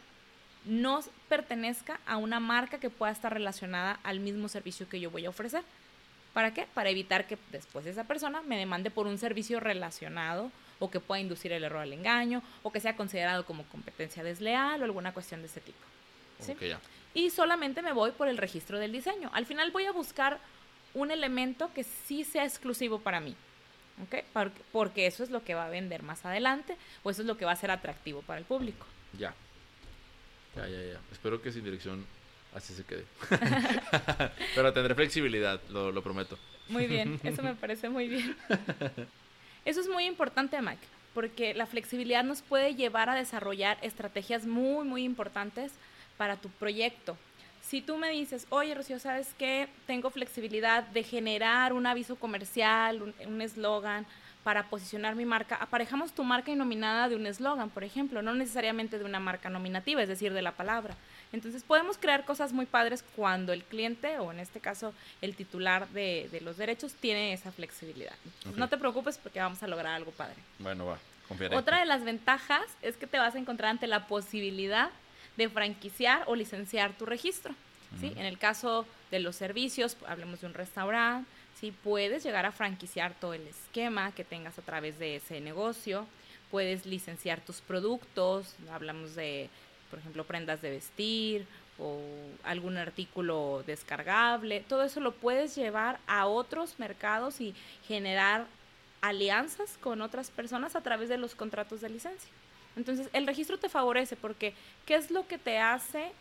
no 0.65 1.01
pertenezca 1.29 2.01
a 2.07 2.17
una 2.17 2.41
marca 2.41 2.79
que 2.79 2.91
pueda 2.91 3.13
estar 3.13 3.33
relacionada 3.33 3.99
al 4.03 4.21
mismo 4.21 4.49
servicio 4.49 4.89
que 4.89 5.01
yo 5.01 5.11
voy 5.11 5.27
a 5.27 5.31
ofrecer. 5.31 5.63
¿Para 6.33 6.53
qué? 6.53 6.67
Para 6.75 6.91
evitar 6.91 7.27
que 7.27 7.39
después 7.51 7.87
esa 7.87 8.05
persona 8.05 8.43
me 8.43 8.59
demande 8.59 8.91
por 8.91 9.07
un 9.07 9.17
servicio 9.17 9.59
relacionado 9.59 10.51
o 10.79 10.91
que 10.91 11.01
pueda 11.01 11.21
inducir 11.21 11.53
el 11.53 11.65
error 11.65 11.81
al 11.81 11.93
engaño 11.93 12.43
o 12.63 12.71
que 12.71 12.81
sea 12.81 12.97
considerado 12.97 13.47
como 13.47 13.65
competencia 13.65 14.23
desleal 14.23 14.83
o 14.83 14.85
alguna 14.85 15.15
cuestión 15.15 15.41
de 15.41 15.47
ese 15.47 15.61
tipo. 15.61 15.79
Y 17.15 17.31
solamente 17.31 17.83
me 17.83 17.93
voy 17.93 18.11
por 18.11 18.29
el 18.29 18.37
registro 18.37 18.79
del 18.79 18.93
diseño. 18.93 19.31
Al 19.33 19.47
final 19.47 19.71
voy 19.71 19.87
a 19.87 19.93
buscar 19.93 20.39
un 20.95 21.11
elemento 21.11 21.71
que 21.75 21.85
sí 21.85 22.25
sea 22.25 22.45
exclusivo 22.45 22.99
para 22.99 23.21
mí. 23.21 23.35
Porque 24.73 25.07
eso 25.07 25.23
es 25.23 25.31
lo 25.31 25.43
que 25.43 25.55
va 25.55 25.67
a 25.67 25.71
vender 25.71 26.03
más 26.03 26.25
adelante 26.27 26.77
o 27.03 27.11
eso 27.11 27.23
es 27.23 27.27
lo 27.27 27.39
que 27.39 27.47
va 27.47 27.53
a 27.53 27.57
ser 27.57 27.71
atractivo 27.71 28.23
para 28.23 28.39
el 28.39 28.45
público. 28.45 28.87
Ya. 29.19 29.35
Ya, 30.55 30.69
ya, 30.69 30.83
ya. 30.83 31.01
Espero 31.13 31.41
que 31.41 31.53
sin 31.53 31.65
dirección 31.65 32.05
así 32.55 32.75
se 32.75 32.85
quede. 32.85 33.05
Pero 34.55 34.73
tendré 34.73 34.95
flexibilidad, 34.95 35.61
lo, 35.71 35.93
lo 35.93 36.03
prometo. 36.03 36.39
Muy 36.69 36.87
bien, 36.87 37.21
eso 37.25 37.43
me 37.43 37.55
parece 37.55 37.89
muy 37.89 38.09
bien. 38.09 38.37
Eso 39.65 39.81
es 39.81 39.89
muy 39.89 40.05
importante, 40.05 40.61
Mike, 40.61 40.87
porque 41.15 41.55
la 41.55 41.67
flexibilidad 41.67 42.25
nos 42.25 42.43
puede 42.43 42.75
llevar 42.75 43.09
a 43.09 43.15
desarrollar 43.15 43.79
estrategias 43.83 44.47
muy, 44.47 44.87
muy 44.87 45.05
importantes 45.05 45.73
para 46.17 46.37
tu 46.37 46.49
proyecto 46.51 47.17
si 47.63 47.81
tú 47.81 47.97
me 47.97 48.11
dices, 48.11 48.47
oye, 48.51 48.77
Rocío, 48.77 49.01
¿sabes 49.01 49.35
qué? 49.37 49.69
Tengo 49.89 50.11
flexibilidad 50.11 50.85
de 50.85 51.03
generar 51.03 51.73
un 51.73 51.85
aviso 51.85 52.15
comercial, 52.15 53.13
un 53.27 53.43
eslogan 53.43 54.07
para 54.47 54.69
posicionar 54.69 55.17
mi 55.17 55.25
marca, 55.25 55.57
aparejamos 55.57 56.13
tu 56.13 56.23
marca 56.23 56.55
nominada 56.55 57.09
de 57.09 57.17
un 57.17 57.27
eslogan, 57.27 57.69
por 57.69 57.83
ejemplo, 57.83 58.23
no 58.23 58.33
necesariamente 58.33 58.97
de 58.97 59.05
una 59.05 59.19
marca 59.19 59.51
nominativa, 59.51 60.01
es 60.01 60.09
decir, 60.09 60.33
de 60.33 60.41
la 60.41 60.53
palabra. 60.53 60.95
Entonces 61.33 61.65
podemos 61.65 61.99
crear 61.99 62.25
cosas 62.25 62.53
muy 62.53 62.65
padres 62.65 63.05
cuando 63.17 63.53
el 63.53 63.65
cliente, 63.65 64.21
o 64.21 64.31
en 64.31 64.39
este 64.39 64.61
caso 64.61 64.95
el 65.21 65.35
titular 65.35 65.89
de, 65.89 66.29
de 66.31 66.41
los 66.43 66.59
derechos, 66.59 66.95
tiene 66.95 67.33
esa 67.33 67.51
flexibilidad. 67.51 68.15
No 68.55 68.69
te 68.69 68.77
preocupes 68.77 69.19
porque 69.19 69.41
vamos 69.41 69.61
a 69.65 69.67
lograr 69.67 69.95
algo 69.95 70.13
padre. 70.13 70.37
Bueno, 70.61 70.87
va, 70.87 70.99
confiaré. 71.27 71.57
Otra 71.57 71.81
de 71.81 71.87
las 71.87 72.05
ventajas 72.05 72.63
es 72.83 72.97
que 72.97 73.09
te 73.09 73.19
vas 73.19 73.35
a 73.35 73.39
encontrar 73.39 73.71
ante 73.71 73.89
la 73.89 74.07
posibilidad 74.07 74.91
de 75.37 75.49
franquiciar 75.49 76.25
o 76.27 76.35
licenciar 76.35 76.93
tu 76.95 77.07
registro. 77.07 77.55
¿sí? 78.01 78.13
En 78.17 78.27
el 78.27 78.39
caso 78.39 78.87
de 79.11 79.21
los 79.21 79.37
servicios, 79.37 79.97
hablemos 80.07 80.41
de 80.41 80.47
un 80.47 80.55
restaurante, 80.55 81.29
¿sí? 81.61 81.73
puedes 81.85 82.23
llegar 82.23 82.47
a 82.47 82.53
franquiciar 82.53 83.15
todo 83.15 83.35
el 83.35 83.47
esquema 83.47 84.13
que 84.13 84.25
tengas 84.25 84.59
a 84.59 84.63
través 84.63 84.99
de 84.99 85.17
ese 85.17 85.41
negocio, 85.41 86.07
puedes 86.51 86.87
licenciar 86.87 87.41
tus 87.41 87.61
productos, 87.61 88.55
hablamos 88.73 89.15
de, 89.15 89.49
por 89.91 89.99
ejemplo, 89.99 90.25
prendas 90.25 90.63
de 90.63 90.71
vestir 90.71 91.47
o 91.79 92.01
algún 92.45 92.77
artículo 92.77 93.63
descargable, 93.67 94.65
todo 94.67 94.83
eso 94.83 95.01
lo 95.01 95.13
puedes 95.13 95.55
llevar 95.55 95.99
a 96.07 96.27
otros 96.27 96.79
mercados 96.79 97.41
y 97.41 97.55
generar 97.87 98.47
alianzas 99.03 99.79
con 99.81 100.01
otras 100.01 100.31
personas 100.31 100.75
a 100.75 100.81
través 100.81 101.09
de 101.09 101.19
los 101.19 101.35
contratos 101.35 101.81
de 101.81 101.91
licencia. 101.91 102.31
Entonces, 102.77 103.09
el 103.13 103.27
registro 103.27 103.59
te 103.59 103.69
favorece 103.69 104.17
porque 104.17 104.55
¿qué 104.85 104.95
es 104.95 105.11
lo 105.11 105.27
que 105.27 105.39
te 105.39 105.59
hace 105.59 106.13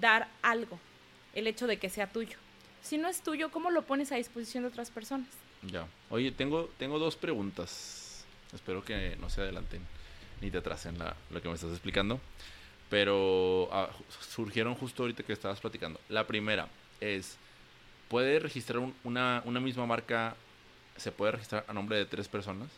dar 0.00 0.28
algo? 0.42 0.78
El 1.34 1.46
hecho 1.46 1.66
de 1.66 1.78
que 1.78 1.88
sea 1.88 2.06
tuyo. 2.06 2.38
Si 2.82 2.98
no 2.98 3.08
es 3.08 3.22
tuyo, 3.22 3.50
¿cómo 3.50 3.70
lo 3.70 3.82
pones 3.82 4.12
a 4.12 4.16
disposición 4.16 4.64
de 4.64 4.68
otras 4.68 4.90
personas? 4.90 5.28
Ya. 5.62 5.86
Oye, 6.10 6.30
tengo, 6.32 6.68
tengo 6.78 6.98
dos 6.98 7.16
preguntas. 7.16 8.24
Espero 8.52 8.84
que 8.84 9.16
no 9.16 9.30
se 9.30 9.40
adelanten 9.40 9.80
ni 10.42 10.50
te 10.50 10.58
atrasen 10.58 10.98
la, 10.98 11.16
lo 11.30 11.40
que 11.40 11.48
me 11.48 11.54
estás 11.54 11.70
explicando. 11.70 12.20
Pero 12.90 13.70
ah, 13.72 13.88
surgieron 14.20 14.74
justo 14.74 15.04
ahorita 15.04 15.22
que 15.22 15.32
estabas 15.32 15.60
platicando. 15.60 15.98
La 16.10 16.26
primera 16.26 16.68
es, 17.00 17.38
¿puede 18.08 18.38
registrar 18.38 18.82
una, 19.04 19.42
una 19.46 19.60
misma 19.60 19.86
marca, 19.86 20.36
se 20.96 21.10
puede 21.10 21.32
registrar 21.32 21.64
a 21.68 21.72
nombre 21.72 21.96
de 21.96 22.04
tres 22.04 22.28
personas? 22.28 22.68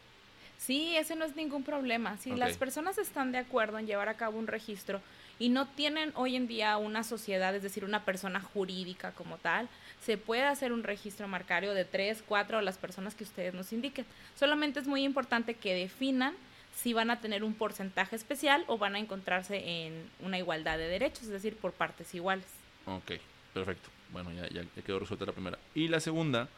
Sí, 0.65 0.97
ese 0.97 1.15
no 1.15 1.27
es 1.27 1.37
ningún 1.37 1.63
problema. 1.63 2.17
Si 2.17 2.31
las 2.31 2.57
personas 2.57 2.97
están 2.97 3.33
de 3.33 3.39
acuerdo 3.39 3.79
en 3.79 3.87
llevar 3.87 4.09
a 4.09 4.15
cabo 4.15 4.39
un 4.39 4.47
registro 4.47 5.03
y 5.39 5.51
no 5.51 5.69
tienen 5.69 6.11
hoy 6.15 6.37
en 6.37 6.47
día 6.47 6.79
una 6.79 7.05
sociedad, 7.05 7.55
es 7.55 7.63
decir, 7.63 7.85
una 7.85 8.07
persona 8.07 8.41
jurídica 8.41 9.13
como 9.13 9.37
tal, 9.37 9.69
se 10.01 10.17
puede 10.17 10.45
hacer 10.45 10.73
un 10.73 10.83
registro 10.83 11.29
marcario 11.29 11.75
de 11.75 11.85
tres, 11.85 12.25
cuatro, 12.27 12.63
las 12.63 12.79
personas 12.79 13.15
que 13.15 13.25
ustedes 13.25 13.53
nos 13.53 13.75
indiquen. 13.75 14.07
Solamente 14.39 14.81
es 14.81 14.87
muy 14.87 15.05
importante 15.05 15.53
que 15.53 15.75
definan 15.75 16.35
si 16.75 16.95
van 16.95 17.11
a 17.11 17.21
tener 17.21 17.45
un 17.45 17.53
porcentaje 17.53 18.17
especial 18.17 18.65
o 18.67 18.79
van 18.79 18.95
a 18.95 19.01
encontrarse 19.01 19.85
en 19.85 20.09
una 20.21 20.39
igualdad 20.39 20.79
de 20.79 20.89
derechos, 20.89 21.25
es 21.25 21.29
decir, 21.29 21.57
por 21.57 21.73
partes 21.73 22.15
iguales. 22.15 22.47
Ok, 22.87 23.13
perfecto. 23.53 23.91
Bueno, 24.13 24.33
ya, 24.33 24.49
ya 24.49 24.65
quedó 24.83 24.99
resuelta 24.99 25.27
la 25.27 25.33
primera. 25.33 25.59
Y 25.75 25.89
la 25.89 26.01
segunda 26.01 26.49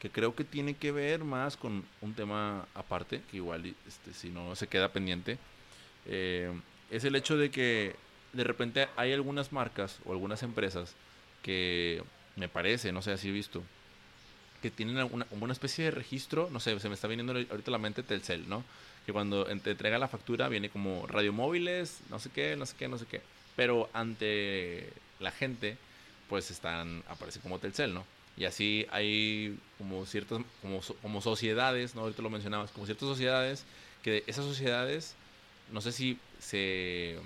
que 0.00 0.10
creo 0.10 0.34
que 0.34 0.44
tiene 0.44 0.74
que 0.74 0.92
ver 0.92 1.24
más 1.24 1.56
con 1.56 1.84
un 2.00 2.14
tema 2.14 2.66
aparte, 2.74 3.22
que 3.30 3.36
igual 3.36 3.74
este, 3.86 4.12
si 4.14 4.30
no 4.30 4.56
se 4.56 4.66
queda 4.66 4.92
pendiente, 4.92 5.38
eh, 6.06 6.52
es 6.90 7.04
el 7.04 7.14
hecho 7.14 7.36
de 7.36 7.50
que 7.50 7.94
de 8.32 8.44
repente 8.44 8.88
hay 8.96 9.12
algunas 9.12 9.52
marcas 9.52 9.98
o 10.04 10.12
algunas 10.12 10.42
empresas 10.42 10.94
que 11.42 12.02
me 12.36 12.48
parece, 12.48 12.92
no 12.92 13.02
sé 13.02 13.16
si 13.18 13.28
he 13.28 13.32
visto, 13.32 13.62
que 14.62 14.70
tienen 14.70 14.98
alguna, 14.98 15.26
una 15.30 15.52
especie 15.52 15.86
de 15.86 15.90
registro, 15.90 16.48
no 16.50 16.60
sé, 16.60 16.78
se 16.80 16.88
me 16.88 16.94
está 16.94 17.08
viniendo 17.08 17.32
ahorita 17.32 17.70
a 17.70 17.72
la 17.72 17.78
mente 17.78 18.02
Telcel, 18.02 18.48
¿no? 18.48 18.64
que 19.06 19.12
cuando 19.12 19.44
te 19.44 19.70
entrega 19.70 19.98
la 19.98 20.08
factura 20.08 20.48
viene 20.48 20.70
como 20.70 21.06
radiomóviles, 21.06 22.00
no 22.10 22.18
sé 22.18 22.30
qué, 22.30 22.56
no 22.56 22.66
sé 22.66 22.76
qué, 22.78 22.88
no 22.88 22.98
sé 22.98 23.06
qué. 23.06 23.22
Pero 23.56 23.88
ante 23.92 24.92
la 25.18 25.30
gente, 25.30 25.76
pues 26.28 26.50
están, 26.50 27.02
aparece 27.08 27.40
como 27.40 27.58
Telcel, 27.58 27.94
¿no? 27.94 28.04
Y 28.40 28.46
así 28.46 28.86
hay 28.90 29.58
como 29.76 30.06
ciertas, 30.06 30.40
como, 30.62 30.80
como 31.02 31.20
sociedades, 31.20 31.94
¿no? 31.94 32.00
Ahorita 32.00 32.22
lo 32.22 32.30
mencionabas, 32.30 32.70
como 32.70 32.86
ciertas 32.86 33.06
sociedades, 33.06 33.66
que 34.02 34.24
esas 34.26 34.46
sociedades, 34.46 35.14
no 35.70 35.82
sé 35.82 35.92
si 35.92 36.18
se 36.38 37.18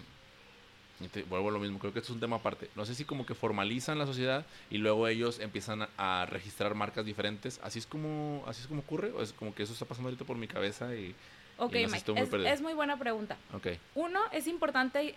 vuelvo 1.28 1.50
a 1.50 1.52
lo 1.52 1.60
mismo, 1.60 1.78
creo 1.78 1.92
que 1.92 2.00
esto 2.00 2.10
es 2.10 2.14
un 2.16 2.20
tema 2.20 2.36
aparte. 2.36 2.68
No 2.74 2.84
sé 2.84 2.96
si 2.96 3.04
como 3.04 3.26
que 3.26 3.36
formalizan 3.36 3.96
la 3.96 4.06
sociedad 4.06 4.44
y 4.70 4.78
luego 4.78 5.06
ellos 5.06 5.38
empiezan 5.38 5.86
a, 5.96 6.26
registrar 6.28 6.74
marcas 6.74 7.06
diferentes. 7.06 7.60
Así 7.62 7.78
es 7.78 7.86
como 7.86 8.42
así 8.48 8.62
es 8.62 8.66
como 8.66 8.80
ocurre 8.80 9.12
o 9.12 9.22
es 9.22 9.32
como 9.32 9.54
que 9.54 9.62
eso 9.62 9.72
está 9.72 9.84
pasando 9.84 10.08
ahorita 10.08 10.24
por 10.24 10.36
mi 10.36 10.48
cabeza 10.48 10.96
y 10.96 11.14
Ok, 11.58 11.74
Mike, 11.74 12.12
es, 12.16 12.34
es, 12.54 12.60
muy 12.60 12.74
buena 12.74 12.98
pregunta. 12.98 13.36
Okay. 13.52 13.78
Uno, 13.94 14.18
es 14.32 14.48
importante 14.48 15.14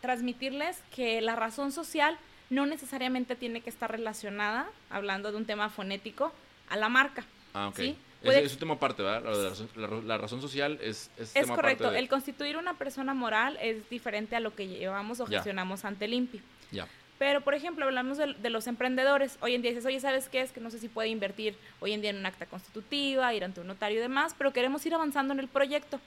transmitirles 0.00 0.78
que 0.94 1.20
la 1.20 1.34
razón 1.34 1.72
social 1.72 2.16
no 2.50 2.66
necesariamente 2.66 3.36
tiene 3.36 3.60
que 3.60 3.70
estar 3.70 3.90
relacionada, 3.90 4.66
hablando 4.90 5.30
de 5.30 5.38
un 5.38 5.46
tema 5.46 5.68
fonético, 5.68 6.32
a 6.68 6.76
la 6.76 6.88
marca. 6.88 7.24
Ah, 7.54 7.68
ok. 7.68 7.80
Es, 8.22 8.52
un 8.54 8.58
tema 8.58 8.74
aparte, 8.74 9.02
¿verdad? 9.02 9.22
La, 10.04 10.18
razón, 10.18 10.40
social 10.40 10.78
es... 10.82 11.10
Es, 11.16 11.36
es 11.36 11.46
correcto. 11.46 11.92
El 11.92 12.08
constituir 12.08 12.56
una 12.56 12.74
persona 12.74 13.14
moral 13.14 13.56
es 13.60 13.88
diferente 13.88 14.34
a 14.34 14.40
lo 14.40 14.54
que 14.54 14.66
llevamos 14.66 15.20
o 15.20 15.26
gestionamos 15.26 15.84
ante 15.84 16.06
el 16.06 16.14
INPI. 16.14 16.40
Ya. 16.72 16.88
Pero, 17.18 17.40
por 17.40 17.54
ejemplo, 17.54 17.86
hablamos 17.86 18.18
de, 18.18 18.50
los 18.50 18.66
emprendedores. 18.66 19.38
Hoy 19.40 19.54
en 19.54 19.62
día 19.62 19.70
dices, 19.70 19.86
oye, 19.86 20.00
¿sabes 20.00 20.28
qué? 20.28 20.40
Es 20.40 20.52
que 20.52 20.60
no 20.60 20.70
sé 20.70 20.78
si 20.78 20.88
puede 20.88 21.08
invertir 21.08 21.56
hoy 21.80 21.92
en 21.92 22.02
día 22.02 22.10
en 22.10 22.16
un 22.16 22.26
acta 22.26 22.46
constitutiva, 22.46 23.32
ir 23.32 23.44
ante 23.44 23.60
un 23.60 23.68
notario 23.68 23.98
y 23.98 24.02
demás, 24.02 24.34
pero 24.36 24.52
queremos 24.52 24.84
ir 24.84 24.94
avanzando 24.94 25.32
en 25.32 25.40
el 25.40 25.48
proyecto. 25.48 25.98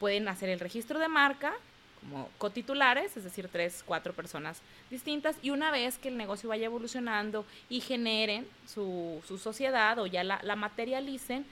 Pueden 0.00 0.26
hacer 0.26 0.48
el 0.48 0.58
registro 0.58 0.98
de 0.98 1.08
marca 1.08 1.54
como 2.00 2.28
cotitulares, 2.38 3.16
es 3.16 3.24
decir, 3.24 3.48
tres, 3.50 3.82
cuatro 3.84 4.12
personas 4.12 4.60
distintas, 4.90 5.36
y 5.42 5.50
una 5.50 5.70
vez 5.70 5.98
que 5.98 6.08
el 6.08 6.16
negocio 6.16 6.48
vaya 6.48 6.66
evolucionando 6.66 7.44
y 7.68 7.80
generen 7.80 8.46
su, 8.66 9.22
su 9.26 9.38
sociedad 9.38 9.98
o 9.98 10.06
ya 10.06 10.24
la, 10.24 10.40
la 10.42 10.56
materialicen, 10.56 11.44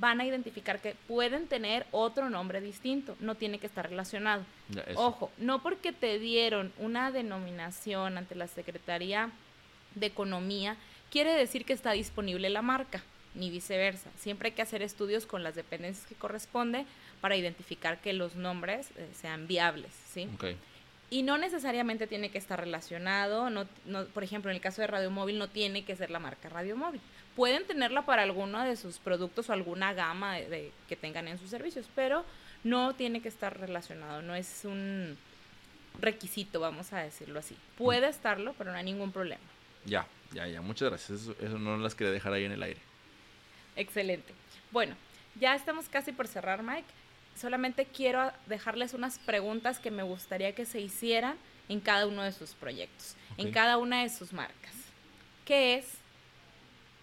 van 0.00 0.20
a 0.20 0.24
identificar 0.24 0.80
que 0.80 0.96
pueden 1.06 1.46
tener 1.46 1.86
otro 1.90 2.30
nombre 2.30 2.60
distinto, 2.60 3.16
no 3.20 3.34
tiene 3.34 3.58
que 3.58 3.66
estar 3.66 3.88
relacionado. 3.88 4.44
Ojo, 4.94 5.30
no 5.36 5.62
porque 5.62 5.92
te 5.92 6.18
dieron 6.18 6.72
una 6.78 7.10
denominación 7.10 8.16
ante 8.16 8.34
la 8.34 8.46
Secretaría 8.46 9.30
de 9.94 10.06
Economía, 10.06 10.76
quiere 11.10 11.34
decir 11.34 11.66
que 11.66 11.74
está 11.74 11.92
disponible 11.92 12.48
la 12.48 12.62
marca, 12.62 13.02
ni 13.34 13.50
viceversa. 13.50 14.10
Siempre 14.18 14.48
hay 14.48 14.54
que 14.54 14.62
hacer 14.62 14.82
estudios 14.82 15.26
con 15.26 15.42
las 15.42 15.54
dependencias 15.54 16.06
que 16.06 16.14
corresponde 16.14 16.86
para 17.22 17.36
identificar 17.36 18.00
que 18.00 18.12
los 18.12 18.34
nombres 18.34 18.90
eh, 18.96 19.08
sean 19.14 19.46
viables, 19.46 19.92
¿sí? 20.12 20.28
Y 21.08 21.22
no 21.22 21.38
necesariamente 21.38 22.08
tiene 22.08 22.30
que 22.30 22.38
estar 22.38 22.58
relacionado, 22.58 23.48
no, 23.48 23.66
no, 23.86 24.06
por 24.06 24.24
ejemplo, 24.24 24.50
en 24.50 24.56
el 24.56 24.60
caso 24.60 24.80
de 24.80 24.88
Radio 24.88 25.10
Móvil 25.10 25.38
no 25.38 25.48
tiene 25.48 25.84
que 25.84 25.94
ser 25.94 26.10
la 26.10 26.18
marca 26.18 26.48
Radio 26.48 26.76
Móvil. 26.76 27.00
Pueden 27.36 27.64
tenerla 27.64 28.04
para 28.04 28.24
alguno 28.24 28.64
de 28.64 28.74
sus 28.74 28.98
productos 28.98 29.48
o 29.48 29.52
alguna 29.52 29.94
gama 29.94 30.34
de, 30.34 30.72
que 30.88 30.96
tengan 30.96 31.28
en 31.28 31.38
sus 31.38 31.48
servicios, 31.48 31.86
pero 31.94 32.24
no 32.64 32.94
tiene 32.94 33.22
que 33.22 33.28
estar 33.28 33.56
relacionado, 33.58 34.20
no 34.20 34.34
es 34.34 34.64
un 34.64 35.16
requisito, 36.00 36.58
vamos 36.58 36.92
a 36.92 36.98
decirlo 36.98 37.38
así. 37.38 37.56
Puede 37.78 38.08
estarlo, 38.08 38.52
pero 38.58 38.72
no 38.72 38.78
hay 38.78 38.84
ningún 38.84 39.12
problema. 39.12 39.44
Ya, 39.84 40.08
ya, 40.32 40.48
ya, 40.48 40.60
muchas 40.60 40.88
gracias. 40.88 41.20
Eso, 41.20 41.36
eso 41.40 41.56
no 41.56 41.76
las 41.76 41.94
quería 41.94 42.12
dejar 42.12 42.32
ahí 42.32 42.46
en 42.46 42.52
el 42.52 42.62
aire. 42.64 42.80
Excelente. 43.76 44.34
Bueno, 44.72 44.96
ya 45.38 45.54
estamos 45.54 45.88
casi 45.88 46.10
por 46.10 46.26
cerrar, 46.26 46.64
Mike 46.64 47.01
solamente 47.36 47.86
quiero 47.86 48.32
dejarles 48.46 48.94
unas 48.94 49.18
preguntas 49.18 49.78
que 49.78 49.90
me 49.90 50.02
gustaría 50.02 50.54
que 50.54 50.66
se 50.66 50.80
hicieran 50.80 51.36
en 51.68 51.80
cada 51.80 52.06
uno 52.06 52.22
de 52.22 52.32
sus 52.32 52.50
proyectos, 52.50 53.16
en 53.38 53.52
cada 53.52 53.78
una 53.78 54.02
de 54.02 54.08
sus 54.08 54.32
marcas. 54.32 54.74
¿Qué 55.44 55.76
es? 55.76 55.86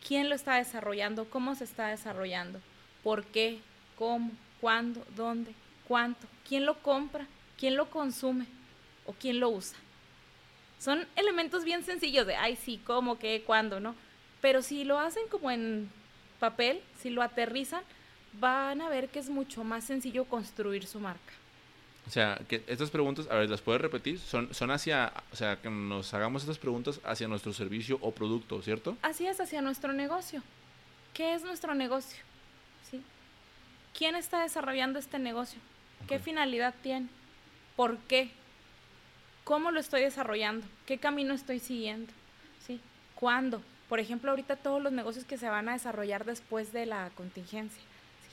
¿Quién 0.07 0.29
lo 0.29 0.35
está 0.35 0.55
desarrollando? 0.55 1.29
¿Cómo 1.29 1.55
se 1.55 1.63
está 1.63 1.87
desarrollando? 1.87 2.61
¿Por 3.03 3.25
qué? 3.25 3.59
¿Cómo? 3.97 4.31
¿Cuándo? 4.61 5.05
¿Dónde? 5.15 5.53
¿Cuánto? 5.87 6.27
¿Quién 6.47 6.65
lo 6.65 6.81
compra? 6.81 7.27
¿Quién 7.57 7.75
lo 7.75 7.89
consume? 7.89 8.45
¿O 9.05 9.13
quién 9.13 9.39
lo 9.39 9.49
usa? 9.49 9.77
Son 10.79 11.05
elementos 11.15 11.65
bien 11.65 11.83
sencillos 11.83 12.25
de, 12.25 12.35
ay, 12.35 12.55
sí, 12.55 12.81
cómo, 12.85 13.19
qué, 13.19 13.43
cuándo, 13.45 13.79
¿no? 13.79 13.95
Pero 14.39 14.61
si 14.61 14.85
lo 14.85 14.97
hacen 14.97 15.27
como 15.29 15.51
en 15.51 15.89
papel, 16.39 16.81
si 17.01 17.09
lo 17.09 17.21
aterrizan, 17.21 17.83
van 18.33 18.81
a 18.81 18.89
ver 18.89 19.09
que 19.09 19.19
es 19.19 19.29
mucho 19.29 19.63
más 19.63 19.83
sencillo 19.83 20.25
construir 20.25 20.85
su 20.85 20.99
marca. 20.99 21.33
O 22.07 22.11
sea, 22.11 22.39
que 22.47 22.63
estas 22.67 22.89
preguntas, 22.89 23.27
a 23.29 23.35
ver, 23.35 23.49
¿las 23.49 23.61
puedes 23.61 23.81
repetir? 23.81 24.19
Son, 24.19 24.53
son 24.53 24.71
hacia, 24.71 25.13
o 25.31 25.35
sea, 25.35 25.57
que 25.57 25.69
nos 25.69 26.13
hagamos 26.13 26.41
estas 26.41 26.57
preguntas 26.57 26.99
hacia 27.03 27.27
nuestro 27.27 27.53
servicio 27.53 27.99
o 28.01 28.11
producto, 28.11 28.61
¿cierto? 28.61 28.97
Así 29.01 29.27
es, 29.27 29.39
hacia 29.39 29.61
nuestro 29.61 29.93
negocio. 29.93 30.41
¿Qué 31.13 31.35
es 31.35 31.43
nuestro 31.43 31.75
negocio? 31.75 32.19
¿Sí? 32.89 33.03
¿Quién 33.95 34.15
está 34.15 34.41
desarrollando 34.41 34.97
este 34.97 35.19
negocio? 35.19 35.59
¿Qué 36.07 36.17
finalidad 36.17 36.73
tiene? 36.81 37.09
¿Por 37.75 37.97
qué? 37.99 38.31
¿Cómo 39.43 39.69
lo 39.71 39.79
estoy 39.79 40.01
desarrollando? 40.01 40.65
¿Qué 40.85 40.97
camino 40.97 41.33
estoy 41.33 41.59
siguiendo? 41.59 42.11
¿Sí? 42.65 42.79
¿Cuándo? 43.13 43.61
Por 43.87 43.99
ejemplo, 43.99 44.31
ahorita 44.31 44.55
todos 44.55 44.81
los 44.81 44.93
negocios 44.93 45.25
que 45.25 45.37
se 45.37 45.49
van 45.49 45.69
a 45.69 45.73
desarrollar 45.73 46.25
después 46.25 46.71
de 46.73 46.85
la 46.85 47.11
contingencia 47.15 47.83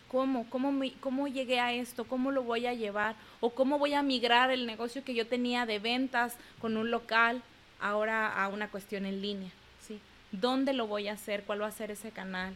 ¿Cómo? 0.08 0.48
¿Cómo, 0.50 0.72
¿Cómo 1.00 1.26
llegué 1.26 1.58
a 1.58 1.72
esto? 1.72 2.04
¿Cómo 2.04 2.30
lo 2.30 2.42
voy 2.44 2.66
a 2.66 2.74
llevar? 2.74 3.16
¿O 3.40 3.50
cómo 3.50 3.78
voy 3.78 3.94
a 3.94 4.02
migrar 4.02 4.50
el 4.50 4.66
negocio 4.66 5.02
que 5.02 5.14
yo 5.14 5.26
tenía 5.26 5.66
de 5.66 5.78
ventas 5.78 6.36
con 6.60 6.76
un 6.76 6.90
local 6.90 7.42
ahora 7.80 8.32
a 8.32 8.48
una 8.48 8.70
cuestión 8.70 9.04
en 9.04 9.20
línea? 9.20 9.50
¿sí? 9.80 10.00
¿Dónde 10.30 10.72
lo 10.74 10.86
voy 10.86 11.08
a 11.08 11.14
hacer? 11.14 11.42
¿Cuál 11.42 11.62
va 11.62 11.66
a 11.66 11.72
ser 11.72 11.90
ese 11.90 12.12
canal? 12.12 12.54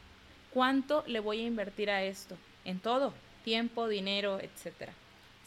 ¿Cuánto 0.53 1.03
le 1.07 1.18
voy 1.20 1.40
a 1.40 1.46
invertir 1.46 1.90
a 1.90 2.05
esto? 2.05 2.36
En 2.64 2.78
todo, 2.78 3.14
tiempo, 3.44 3.88
dinero, 3.88 4.38
etcétera. 4.40 4.92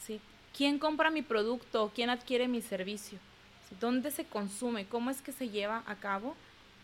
¿sí? 0.04 0.20
¿Quién 0.56 0.78
compra 0.78 1.10
mi 1.10 1.22
producto? 1.22 1.90
¿Quién 1.94 2.10
adquiere 2.10 2.48
mi 2.48 2.60
servicio? 2.60 3.18
¿Dónde 3.80 4.10
se 4.10 4.24
consume? 4.24 4.86
¿Cómo 4.86 5.10
es 5.10 5.22
que 5.22 5.32
se 5.32 5.48
lleva 5.48 5.82
a 5.86 5.96
cabo? 5.96 6.36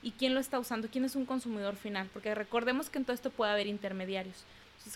¿Y 0.02 0.12
quién 0.12 0.34
lo 0.34 0.40
está 0.40 0.58
usando? 0.58 0.88
¿Quién 0.90 1.04
es 1.04 1.14
un 1.14 1.26
consumidor 1.26 1.76
final? 1.76 2.08
Porque 2.12 2.34
recordemos 2.34 2.88
que 2.88 2.98
en 2.98 3.04
todo 3.04 3.14
esto 3.14 3.30
puede 3.30 3.52
haber 3.52 3.66
intermediarios 3.66 4.44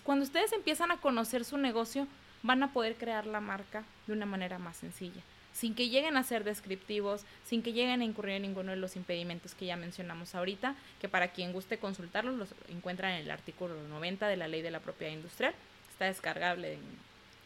cuando 0.03 0.24
ustedes 0.24 0.53
empiezan 0.53 0.91
a 0.91 0.99
conocer 0.99 1.45
su 1.45 1.57
negocio, 1.59 2.07
van 2.43 2.62
a 2.62 2.72
poder 2.72 2.97
crear 2.97 3.26
la 3.26 3.41
marca 3.41 3.85
de 4.07 4.12
una 4.12 4.26
manera 4.26 4.59
más 4.59 4.76
sencilla, 4.76 5.22
sin 5.53 5.74
que 5.74 5.89
lleguen 5.89 6.16
a 6.16 6.22
ser 6.22 6.45
descriptivos, 6.45 7.22
sin 7.45 7.62
que 7.62 7.72
lleguen 7.72 8.01
a 8.01 8.05
incurrir 8.05 8.35
en 8.35 8.43
ninguno 8.43 8.70
de 8.72 8.76
los 8.76 8.97
impedimentos 8.97 9.55
que 9.55 9.66
ya 9.66 9.76
mencionamos 9.76 10.35
ahorita, 10.35 10.74
que 11.01 11.09
para 11.09 11.28
quien 11.28 11.53
guste 11.53 11.78
consultarlos 11.78 12.37
los 12.37 12.55
encuentran 12.68 13.12
en 13.12 13.22
el 13.22 13.30
artículo 13.30 13.74
90 13.89 14.28
de 14.28 14.37
la 14.37 14.49
Ley 14.49 14.62
de 14.62 14.70
la 14.70 14.80
Propiedad 14.80 15.12
Industrial. 15.12 15.55
Está 15.91 16.07
descargable 16.07 16.74
en 16.74 16.80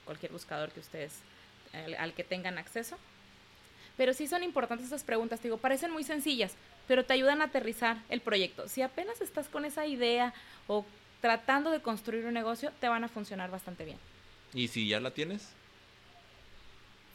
cualquier 0.05 0.33
buscador 0.33 0.71
que 0.71 0.81
ustedes 0.81 1.13
al, 1.99 2.13
que 2.15 2.25
tengan 2.25 2.59
acceso. 2.59 2.97
Pero 3.97 4.15
sí 4.15 4.27
son 4.27 4.43
importantes 4.43 4.87
estas 4.87 5.05
preguntas, 5.05 5.43
digo, 5.43 5.59
parecen 5.59 5.91
muy 5.91 6.05
sencillas, 6.05 6.55
pero 6.87 7.05
te 7.05 7.13
ayudan 7.13 7.43
a 7.43 7.47
aterrizar 7.47 7.99
el 8.09 8.21
proyecto. 8.21 8.69
Si 8.69 8.81
apenas 8.81 9.21
estás 9.21 9.49
con 9.49 9.65
esa 9.65 9.87
idea 9.87 10.33
o 10.67 10.87
tratando 11.21 11.71
de 11.71 11.81
construir 11.81 12.27
un 12.27 12.35
negocio, 12.35 12.73
te 12.81 12.89
van 12.89 13.05
a 13.05 13.09
funcionar 13.09 13.51
bastante 13.51 13.85
bien. 13.85 13.99
¿Y 14.55 14.69
si 14.69 14.89
ya 14.89 15.01
la 15.01 15.11
tienes? 15.11 15.53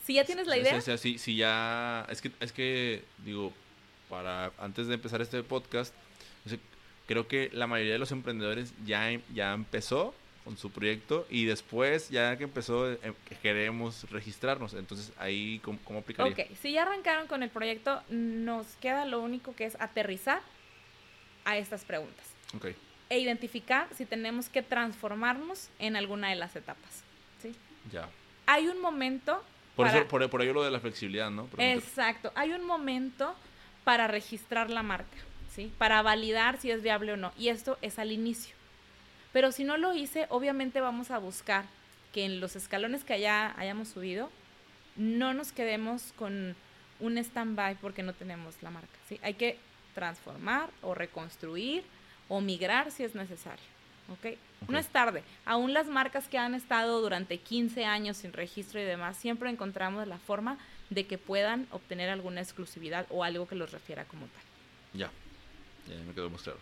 Si 0.06 0.16
ya 0.16 0.26
tienes 0.26 0.48
la 0.48 0.58
idea. 0.58 0.76
O 0.76 0.82
sea, 0.82 0.98
si, 0.98 1.18
si 1.18 1.36
ya. 1.36 2.06
Es 2.10 2.22
que, 2.22 2.32
es 2.40 2.52
que, 2.52 3.04
digo, 3.24 3.54
para 4.10 4.52
antes 4.58 4.88
de 4.88 4.96
empezar 4.96 5.22
este 5.22 5.42
podcast, 5.44 5.94
creo 7.08 7.28
que 7.28 7.50
la 7.54 7.68
mayoría 7.68 7.94
de 7.94 8.00
los 8.00 8.12
emprendedores 8.12 8.74
ya, 8.86 9.10
ya 9.34 9.54
empezó 9.54 10.14
con 10.44 10.58
su 10.58 10.72
proyecto 10.72 11.26
y 11.30 11.46
después, 11.46 12.10
ya 12.10 12.38
que 12.38 12.44
empezó, 12.44 12.92
eh, 12.92 13.00
queremos 13.42 14.10
registrarnos. 14.12 14.74
Entonces, 14.74 15.14
ahí, 15.18 15.62
¿cómo, 15.64 15.80
cómo 15.86 16.00
aplicaría? 16.00 16.34
Ok, 16.34 16.54
si 16.62 16.74
ya 16.74 16.82
arrancaron 16.82 17.28
con 17.28 17.42
el 17.42 17.50
proyecto, 17.50 18.04
nos 18.10 18.68
queda 18.82 19.06
lo 19.06 19.22
único 19.22 19.56
que 19.56 19.64
es 19.64 19.80
aterrizar 19.80 20.42
a 21.46 21.58
estas 21.58 21.86
preguntas. 21.86 22.26
Ok 22.56 22.68
e 23.14 23.20
identificar 23.20 23.88
si 23.96 24.06
tenemos 24.08 24.50
que 24.50 24.64
transformarnos 24.64 25.70
en 25.78 25.96
alguna 25.96 26.30
de 26.30 26.36
las 26.36 26.56
etapas. 26.56 27.04
¿sí? 27.44 27.54
Ya. 27.92 28.10
Hay 28.48 28.68
un 28.68 28.82
momento... 28.82 29.44
Por, 29.76 29.88
eso, 29.88 30.08
por, 30.08 30.28
por, 30.32 30.42
ello 30.42 30.54
lo 30.54 30.64
de 30.64 30.72
la 30.72 30.80
flexibilidad, 30.80 31.30
¿no? 31.30 31.48
Exacto. 31.60 32.32
Hay 32.34 32.54
un 32.54 32.66
momento 32.66 33.36
para 33.84 34.08
registrar 34.08 34.72
la 34.72 34.82
marca, 34.82 35.18
¿sí? 35.52 35.72
Para 35.78 36.02
validar 36.02 36.60
si 36.60 36.72
es 36.72 36.82
viable 36.82 37.14
o 37.14 37.18
no. 37.18 37.32
Y 37.38 37.50
esto 37.50 37.78
es 37.84 38.00
al 38.00 38.12
inicio. 38.12 38.56
Pero 39.32 39.52
si 39.52 39.64
no 39.64 39.78
lo 39.78 39.94
hice, 39.94 40.26
obviamente 40.30 40.82
vamos 40.82 41.12
a 41.12 41.20
buscar 41.20 41.66
que 42.14 42.26
en 42.26 42.40
los 42.40 42.56
escalones 42.56 43.04
que 43.04 43.14
haya, 43.14 43.54
hayamos 43.60 43.90
subido, 43.90 44.32
no 44.96 45.36
nos 45.36 45.52
quedemos 45.52 46.14
con 46.16 46.56
un 47.00 47.18
stand-by 47.20 47.76
porque 47.76 48.02
no 48.02 48.14
tenemos 48.14 48.56
la 48.64 48.72
marca. 48.72 48.98
¿sí? 49.08 49.20
Hay 49.22 49.36
que 49.36 49.60
transformar 49.94 50.72
o 50.82 50.96
reconstruir 50.96 51.84
o 52.30 52.42
migrar 52.42 52.92
si 52.92 53.04
es 53.04 53.16
necesario. 53.16 53.74
¿ok? 54.10 54.38
No 54.68 54.78
es 54.78 54.88
tarde. 54.88 55.24
Aún 55.46 55.74
las 55.74 55.88
marcas 55.88 56.28
que 56.28 56.38
han 56.38 56.56
estado 56.56 57.02
durante 57.02 57.38
15 57.38 57.86
años 57.86 58.18
sin 58.18 58.34
registro 58.34 58.80
y 58.80 58.84
demás, 58.84 59.18
siempre 59.18 59.50
encontramos 59.50 60.08
la 60.08 60.18
forma 60.18 60.58
de 60.90 61.06
que 61.06 61.18
puedan 61.18 61.68
obtener 61.72 62.10
alguna 62.10 62.42
exclusividad 62.42 63.06
o 63.10 63.24
algo 63.24 63.48
que 63.48 63.56
los 63.56 63.72
refiera 63.72 64.06
como 64.06 64.26
tal. 64.28 64.44
Ya, 64.94 65.12
ya 65.88 66.02
me 66.04 66.14
quedó 66.14 66.30
más 66.30 66.42
claro. 66.42 66.60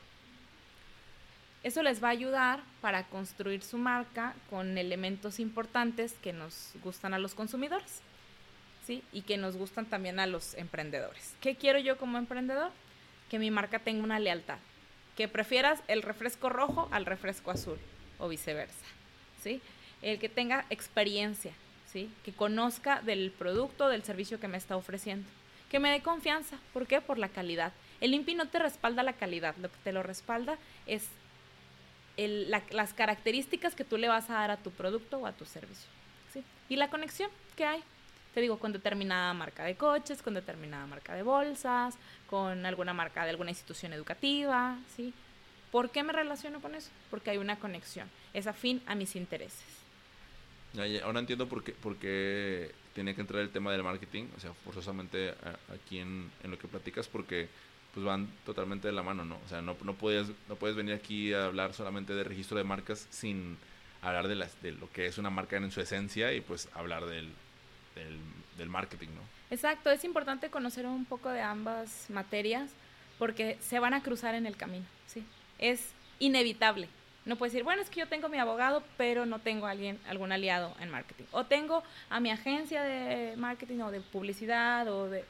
Eso 1.63 1.83
les 1.83 2.03
va 2.03 2.07
a 2.07 2.11
ayudar 2.11 2.61
para 2.81 3.03
construir 3.03 3.61
su 3.61 3.77
marca 3.77 4.33
con 4.49 4.77
elementos 4.79 5.39
importantes 5.39 6.13
que 6.13 6.33
nos 6.33 6.71
gustan 6.83 7.13
a 7.13 7.19
los 7.19 7.35
consumidores, 7.35 8.01
¿sí? 8.87 9.03
Y 9.11 9.21
que 9.21 9.37
nos 9.37 9.57
gustan 9.57 9.85
también 9.85 10.19
a 10.19 10.25
los 10.25 10.55
emprendedores. 10.55 11.35
¿Qué 11.39 11.55
quiero 11.55 11.77
yo 11.77 11.99
como 11.99 12.17
emprendedor? 12.17 12.71
Que 13.29 13.37
mi 13.37 13.51
marca 13.51 13.77
tenga 13.77 14.03
una 14.03 14.19
lealtad, 14.19 14.57
que 15.15 15.27
prefieras 15.27 15.81
el 15.87 16.01
refresco 16.01 16.49
rojo 16.49 16.87
al 16.91 17.05
refresco 17.05 17.51
azul 17.51 17.77
o 18.19 18.27
viceversa, 18.27 18.85
¿sí? 19.43 19.61
El 20.01 20.19
que 20.19 20.29
tenga 20.29 20.65
experiencia, 20.69 21.51
¿sí? 21.91 22.09
Que 22.23 22.31
conozca 22.31 23.01
del 23.01 23.31
producto, 23.31 23.89
del 23.89 24.03
servicio 24.03 24.39
que 24.39 24.47
me 24.47 24.57
está 24.57 24.75
ofreciendo, 24.75 25.27
que 25.69 25.79
me 25.79 25.91
dé 25.91 26.01
confianza, 26.01 26.57
¿por 26.73 26.87
qué? 26.87 27.01
Por 27.01 27.17
la 27.17 27.29
calidad. 27.29 27.73
El 27.99 28.13
INPI 28.13 28.35
no 28.35 28.47
te 28.47 28.59
respalda 28.59 29.03
la 29.03 29.13
calidad, 29.13 29.55
lo 29.57 29.69
que 29.69 29.77
te 29.83 29.91
lo 29.91 30.03
respalda 30.03 30.57
es 30.87 31.07
las 32.17 32.93
características 32.93 33.75
que 33.75 33.83
tú 33.83 33.97
le 33.97 34.07
vas 34.07 34.29
a 34.29 34.33
dar 34.33 34.51
a 34.51 34.57
tu 34.57 34.71
producto 34.71 35.19
o 35.19 35.25
a 35.25 35.31
tu 35.31 35.45
servicio. 35.45 35.89
¿sí? 36.33 36.43
Y 36.69 36.75
la 36.75 36.89
conexión 36.89 37.31
que 37.55 37.65
hay, 37.65 37.81
te 38.33 38.41
digo, 38.41 38.59
con 38.59 38.71
determinada 38.71 39.33
marca 39.33 39.63
de 39.63 39.75
coches, 39.75 40.21
con 40.21 40.33
determinada 40.33 40.85
marca 40.85 41.13
de 41.13 41.23
bolsas, 41.23 41.95
con 42.29 42.65
alguna 42.65 42.93
marca 42.93 43.23
de 43.23 43.31
alguna 43.31 43.51
institución 43.51 43.93
educativa, 43.93 44.77
¿sí? 44.95 45.13
¿Por 45.71 45.89
qué 45.89 46.03
me 46.03 46.13
relaciono 46.13 46.61
con 46.61 46.75
eso? 46.75 46.89
Porque 47.09 47.31
hay 47.31 47.37
una 47.37 47.57
conexión, 47.57 48.09
es 48.33 48.47
afín 48.47 48.81
a 48.85 48.95
mis 48.95 49.15
intereses. 49.15 49.63
ahora 51.03 51.19
entiendo 51.19 51.47
por 51.47 51.63
qué, 51.63 51.73
por 51.73 51.97
qué 51.97 52.71
tiene 52.93 53.15
que 53.15 53.21
entrar 53.21 53.41
el 53.41 53.49
tema 53.49 53.71
del 53.71 53.83
marketing, 53.83 54.25
o 54.35 54.39
sea, 54.39 54.53
forzosamente 54.53 55.33
aquí 55.73 55.99
en, 55.99 56.29
lo 56.43 56.57
que 56.57 56.67
platicas, 56.67 57.07
porque 57.07 57.49
pues 57.93 58.05
van 58.05 58.29
totalmente 58.45 58.87
de 58.87 58.93
la 58.93 59.03
mano, 59.03 59.25
¿no? 59.25 59.39
O 59.45 59.49
sea, 59.49 59.61
no, 59.61 59.75
no, 59.83 59.93
puedes, 59.93 60.29
no 60.47 60.55
puedes 60.55 60.77
venir 60.77 60.93
aquí 60.93 61.33
a 61.33 61.45
hablar 61.45 61.73
solamente 61.73 62.13
de 62.13 62.23
registro 62.23 62.57
de 62.57 62.63
marcas 62.63 63.07
sin 63.09 63.57
hablar 64.01 64.29
de, 64.29 64.35
las, 64.35 64.61
de 64.61 64.71
lo 64.71 64.89
que 64.91 65.05
es 65.05 65.17
una 65.17 65.29
marca 65.29 65.57
en 65.57 65.71
su 65.71 65.81
esencia 65.81 66.33
y 66.33 66.41
pues 66.41 66.69
hablar 66.73 67.05
del, 67.05 67.29
del, 67.95 68.69
marketing, 68.69 69.07
¿no? 69.07 69.21
Exacto, 69.49 69.89
es 69.89 70.03
importante 70.03 70.51
conocer 70.51 70.85
un 70.85 71.05
poco 71.05 71.29
de 71.29 71.41
ambas 71.41 72.09
materias 72.09 72.69
porque 73.17 73.57
se 73.59 73.79
van 73.79 73.95
a 73.95 74.03
cruzar 74.03 74.35
en 74.35 74.45
el 74.45 74.55
camino, 74.55 74.85
¿sí? 75.07 75.25
Es 75.57 75.93
inevitable. 76.19 76.87
No 77.25 77.35
puedes 77.35 77.53
decir, 77.53 77.63
bueno, 77.63 77.81
es 77.81 77.89
que 77.89 77.99
yo 77.99 78.07
tengo 78.07 78.29
mi 78.29 78.37
abogado, 78.37 78.83
pero 78.97 79.25
no 79.25 79.39
tengo 79.39 79.65
a 79.65 79.71
alguien, 79.71 79.99
algún 80.07 80.31
aliado 80.31 80.75
en 80.79 80.89
marketing. 80.89 81.25
O 81.31 81.43
tengo 81.45 81.83
a 82.09 82.19
mi 82.19 82.29
agencia 82.29 82.83
de 82.83 83.35
marketing 83.35 83.79
o 83.79 83.91
de 83.91 84.01
publicidad 84.01 84.87
o 84.87 85.09
de 85.09 85.23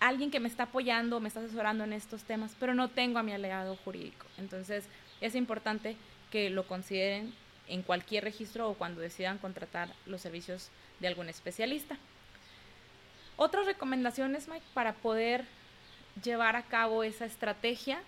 alguien 0.00 0.30
que 0.30 0.40
me 0.40 0.48
está 0.48 0.64
apoyando, 0.64 1.20
me 1.20 1.28
está 1.28 1.40
asesorando 1.40 1.84
en 1.84 1.92
estos 1.92 2.24
temas, 2.24 2.54
pero 2.60 2.74
no 2.74 2.88
tengo 2.88 3.18
a 3.18 3.22
mi 3.22 3.32
aliado 3.32 3.76
jurídico. 3.84 4.26
Entonces, 4.38 4.84
es 5.20 5.34
importante 5.34 5.96
que 6.30 6.50
lo 6.50 6.66
consideren 6.66 7.32
en 7.68 7.82
cualquier 7.82 8.24
registro 8.24 8.68
o 8.68 8.74
cuando 8.74 9.00
decidan 9.00 9.38
contratar 9.38 9.88
los 10.06 10.20
servicios 10.20 10.68
de 11.00 11.08
algún 11.08 11.28
especialista. 11.28 11.96
Otras 13.36 13.66
recomendaciones, 13.66 14.48
Mike, 14.48 14.66
para 14.74 14.92
poder 14.92 15.44
llevar 16.22 16.56
a 16.56 16.62
cabo 16.62 17.02
esa 17.02 17.24
estrategia 17.24 18.00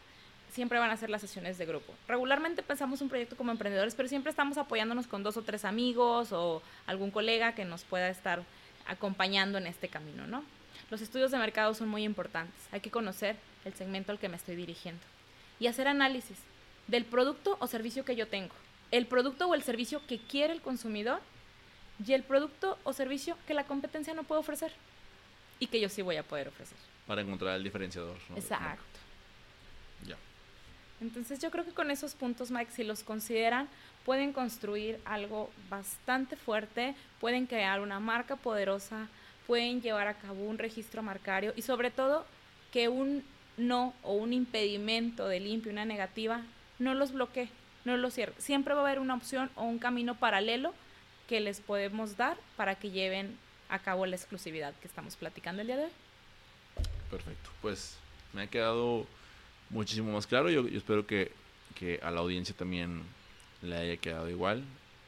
siempre 0.52 0.78
van 0.78 0.90
a 0.90 0.96
ser 0.96 1.11
las 1.11 1.20
sesiones 1.20 1.59
de 1.59 1.66
grupo. 1.66 1.92
Regularmente 2.07 2.62
pensamos 2.62 3.00
un 3.00 3.09
proyecto 3.09 3.36
como 3.36 3.50
emprendedores, 3.50 3.94
pero 3.94 4.09
siempre 4.09 4.30
estamos 4.30 4.57
apoyándonos 4.59 5.07
con 5.07 5.22
dos 5.22 5.36
o 5.36 5.42
tres 5.42 5.64
amigos 5.64 6.32
o 6.32 6.62
algún 6.86 7.11
colega 7.11 7.54
que 7.54 7.64
nos 7.64 7.84
pueda 7.84 8.09
estar 8.09 8.42
acompañando 8.86 9.59
en 9.59 9.66
este 9.66 9.88
camino, 9.88 10.26
¿no? 10.26 10.44
Los 10.90 11.00
estudios 11.00 11.32
de 11.32 11.38
mercado 11.38 11.74
son 11.74 11.88
muy 11.88 12.04
importantes. 12.04 12.54
Hay 12.70 12.80
que 12.80 12.90
conocer 12.90 13.36
el 13.64 13.74
segmento 13.74 14.12
al 14.12 14.18
que 14.18 14.28
me 14.28 14.36
estoy 14.36 14.54
dirigiendo 14.54 15.02
y 15.59 15.66
hacer 15.66 15.88
análisis 15.88 16.38
del 16.86 17.04
producto 17.04 17.57
o 17.59 17.66
servicio 17.66 18.04
que 18.04 18.14
yo 18.14 18.28
tengo, 18.28 18.54
el 18.91 19.07
producto 19.07 19.47
o 19.47 19.55
el 19.55 19.62
servicio 19.62 20.01
que 20.07 20.18
quiere 20.18 20.53
el 20.53 20.61
consumidor 20.61 21.20
y 22.05 22.12
el 22.12 22.22
producto 22.22 22.78
o 22.84 22.93
servicio 22.93 23.37
que 23.47 23.55
la 23.55 23.64
competencia 23.64 24.14
no 24.14 24.24
puede 24.24 24.41
ofrecer 24.41 24.72
y 25.59 25.66
que 25.66 25.80
yo 25.80 25.89
sí 25.89 26.03
voy 26.03 26.16
a 26.16 26.22
poder 26.22 26.49
ofrecer. 26.49 26.76
Para 27.07 27.22
encontrar 27.22 27.57
el 27.57 27.64
diferenciador. 27.64 28.16
Exacto. 28.34 28.82
Ya. 30.07 30.16
Entonces 31.01 31.41
yo 31.41 31.51
creo 31.51 31.64
que 31.64 31.72
con 31.72 31.91
esos 31.91 32.14
puntos, 32.14 32.51
Mike, 32.51 32.72
si 32.72 32.84
los 32.84 33.03
consideran, 33.03 33.68
pueden 34.05 34.32
construir 34.32 35.01
algo 35.05 35.51
bastante 35.68 36.37
fuerte, 36.37 36.95
pueden 37.20 37.47
crear 37.47 37.80
una 37.80 38.01
marca 38.01 38.37
poderosa, 38.37 39.09
pueden 39.47 39.80
llevar 39.80 40.09
a 40.09 40.14
cabo 40.14 40.45
un 40.45 40.59
registro 40.59 41.03
marcario 41.03 41.53
y 41.57 41.62
sobre 41.62 41.91
todo 41.91 42.26
que 42.72 42.89
un 42.89 43.24
no 43.57 43.95
o 44.03 44.14
un 44.14 44.32
impedimento 44.32 45.28
de 45.28 45.41
limpio, 45.41 45.72
una 45.72 45.84
negativa, 45.84 46.43
no 46.78 46.95
los 46.95 47.12
bloquee, 47.12 47.49
no 47.87 47.97
los 47.97 48.14
cierre. 48.14 48.34
Siempre 48.39 48.74
va 48.74 48.80
a 48.80 48.84
haber 48.84 48.99
una 48.99 49.14
opción 49.14 49.51
o 49.55 49.64
un 49.64 49.78
camino 49.78 50.14
paralelo 50.14 50.74
que 51.28 51.41
les 51.41 51.61
podemos 51.61 52.16
dar 52.16 52.37
para 52.57 52.74
que 52.74 52.91
lleven 52.91 53.37
a 53.68 53.78
cabo 53.78 54.07
la 54.07 54.16
exclusividad 54.16 54.74
que 54.80 54.89
estamos 54.89 55.16
platicando 55.16 55.62
el 55.62 55.68
día 55.68 55.76
de 55.76 55.84
hoy. 55.84 55.91
Perfecto, 57.11 57.51
pues 57.62 57.97
me 58.32 58.43
ha 58.43 58.47
quedado 58.49 59.07
muchísimo 59.70 60.12
más 60.12 60.26
claro. 60.26 60.51
Yo, 60.51 60.68
yo 60.68 60.78
espero 60.78 61.07
que, 61.07 61.32
que 61.74 62.01
a 62.03 62.11
la 62.11 62.20
audiencia 62.20 62.55
también 62.57 63.03
le 63.62 63.76
haya 63.76 63.97
quedado 63.97 64.28
igual. 64.28 64.62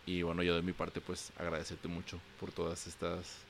Y 0.07 0.23
bueno, 0.23 0.43
yo 0.43 0.57
de 0.57 0.63
mi 0.63 0.73
parte 0.73 1.01
pues 1.01 1.33
agradecerte 1.39 1.87
mucho 1.89 2.19
por 2.41 2.51
todas 2.51 2.87
estas 2.87 3.45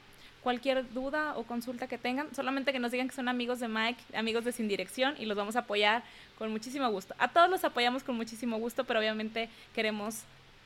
Cualquier 0.42 0.92
duda 0.92 1.38
o 1.38 1.44
consulta 1.44 1.86
que 1.86 2.00
tengan, 2.00 2.34
solamente 2.34 2.74
que 2.74 2.80
nos 2.80 2.92
digan 2.92 3.08
que 3.08 3.14
son 3.14 3.30
amigos 3.30 3.60
de 3.60 3.68
Mike, 3.68 4.18
amigos 4.18 4.44
de 4.44 4.54
Sin 4.54 4.68
Dirección, 4.68 5.14
y 5.20 5.28
los 5.28 5.38
vamos 5.38 5.56
a 5.56 5.60
apoyar 5.60 6.04
con 6.40 6.50
muchísimo 6.50 6.90
gusto. 6.90 7.14
A 7.20 7.28
todos 7.28 7.48
los 7.48 7.64
apoyamos 7.64 8.04
con 8.04 8.16
muchísimo 8.16 8.58
gusto, 8.58 8.86
pero 8.86 9.00
obviamente 9.00 9.50
queremos 9.76 10.22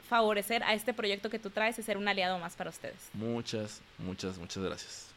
favorecer 0.07 0.63
a 0.63 0.73
este 0.73 0.93
proyecto 0.93 1.29
que 1.29 1.39
tú 1.39 1.49
traes 1.49 1.77
y 1.77 1.83
ser 1.83 1.97
un 1.97 2.07
aliado 2.07 2.39
más 2.39 2.55
para 2.55 2.69
ustedes. 2.69 3.09
Muchas, 3.11 3.81
muchas, 3.97 4.37
muchas 4.37 4.63
gracias. 4.63 5.07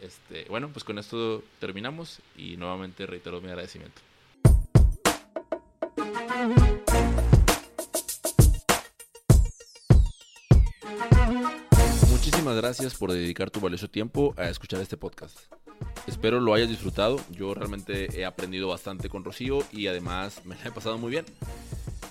Este, 0.00 0.46
bueno, 0.48 0.70
pues 0.72 0.82
con 0.82 0.98
esto 0.98 1.44
terminamos 1.58 2.20
y 2.38 2.56
nuevamente 2.56 3.04
reitero 3.04 3.42
mi 3.42 3.48
agradecimiento. 3.48 4.00
Muchísimas 12.40 12.62
gracias 12.62 12.94
por 12.94 13.12
dedicar 13.12 13.50
tu 13.50 13.60
valioso 13.60 13.90
tiempo 13.90 14.32
a 14.38 14.48
escuchar 14.48 14.80
este 14.80 14.96
podcast. 14.96 15.36
Espero 16.06 16.40
lo 16.40 16.54
hayas 16.54 16.70
disfrutado. 16.70 17.20
Yo 17.28 17.52
realmente 17.52 18.18
he 18.18 18.24
aprendido 18.24 18.68
bastante 18.68 19.10
con 19.10 19.24
Rocío 19.24 19.58
y 19.70 19.88
además 19.88 20.40
me 20.46 20.54
la 20.54 20.68
he 20.68 20.70
pasado 20.70 20.96
muy 20.96 21.10
bien. 21.10 21.26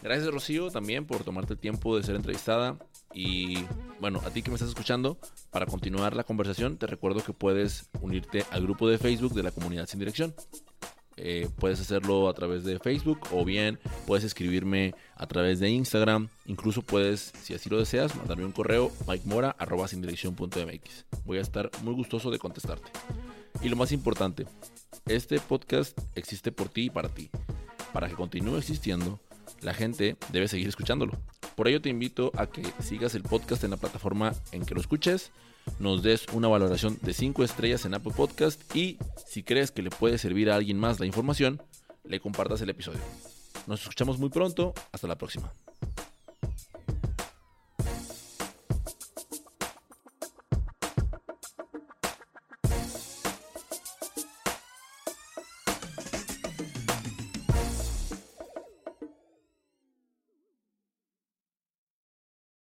Gracias 0.03 0.32
Rocío 0.32 0.69
también 0.69 1.07
por 1.07 1.23
tomarte 1.23 1.53
el 1.53 1.59
tiempo 1.59 1.97
de 1.97 2.03
ser 2.03 2.15
entrevistada. 2.15 2.77
Y 3.11 3.57
bueno, 3.99 4.21
a 4.23 4.30
ti 4.30 4.43
que 4.43 4.51
me 4.51 4.57
estás 4.57 4.69
escuchando, 4.69 5.17
para 5.49 5.65
continuar 5.65 6.15
la 6.15 6.23
conversación 6.23 6.77
te 6.77 6.86
recuerdo 6.86 7.23
que 7.23 7.34
puedes 7.34 7.89
unirte 7.99 8.45
al 8.51 8.61
grupo 8.61 8.88
de 8.88 8.99
Facebook 8.99 9.34
de 9.34 9.41
la 9.41 9.49
comunidad 9.49 9.88
sin 9.88 9.97
dirección. 9.97 10.36
eh, 11.17 11.49
puedes 11.57 11.82
hacerlo 11.82 12.30
a 12.30 12.34
través 12.36 12.63
de 12.63 12.77
Facebook 12.77 13.19
o 13.32 13.43
bien 13.43 13.80
puedes 14.05 14.23
escribirme 14.23 14.93
a 15.20 15.28
través 15.28 15.59
de 15.59 15.70
Instagram. 15.70 16.30
Incluso 16.47 16.82
puedes, 16.82 17.32
si 17.43 17.53
así 17.53 17.70
lo 17.70 17.78
deseas, 17.78 18.15
mandarme 18.15 18.45
un 18.45 18.51
correo 18.51 18.91
mikemora.sindirección.mx. 19.07 21.05
Voy 21.26 21.38
a 21.38 21.41
estar 21.41 21.70
muy 21.84 21.93
gustoso 21.93 22.32
de 22.32 22.39
contestarte. 22.39 22.89
Y 23.61 23.70
lo 23.70 23.76
más 23.76 23.91
importante, 23.91 24.47
este 25.05 25.39
podcast 25.39 25.99
existe 26.15 26.51
por 26.51 26.70
ti 26.70 26.86
y 26.86 26.89
para 26.89 27.09
ti. 27.09 27.30
Para 27.93 28.07
que 28.07 28.15
continúe 28.15 28.57
existiendo, 28.57 29.20
la 29.61 29.74
gente 29.74 30.15
debe 30.32 30.47
seguir 30.47 30.67
escuchándolo. 30.67 31.13
Por 31.55 31.67
ello 31.67 31.82
te 31.82 31.89
invito 31.89 32.32
a 32.38 32.47
que 32.47 32.63
sigas 32.80 33.13
el 33.15 33.24
podcast 33.24 33.63
en 33.65 33.72
la 33.72 33.78
plataforma 33.78 34.34
en 34.53 34.65
que 34.65 34.74
lo 34.74 34.80
escuches, 34.80 35.32
nos 35.80 36.01
des 36.01 36.26
una 36.32 36.47
valoración 36.47 36.97
de 37.01 37.13
5 37.13 37.43
estrellas 37.43 37.86
en 37.86 37.93
Apple 37.93 38.13
Podcast 38.15 38.76
y 38.76 38.97
si 39.28 39.43
crees 39.43 39.72
que 39.72 39.82
le 39.82 39.89
puede 39.89 40.17
servir 40.17 40.49
a 40.49 40.55
alguien 40.55 40.80
más 40.80 40.99
la 40.99 41.05
información, 41.05 41.61
le 42.05 42.20
compartas 42.22 42.61
el 42.61 42.70
episodio. 42.70 43.01
Nos 43.70 43.82
escuchamos 43.82 44.17
muy 44.17 44.30
pronto. 44.30 44.74
Hasta 44.91 45.05
la 45.05 45.15
próxima. 45.15 45.53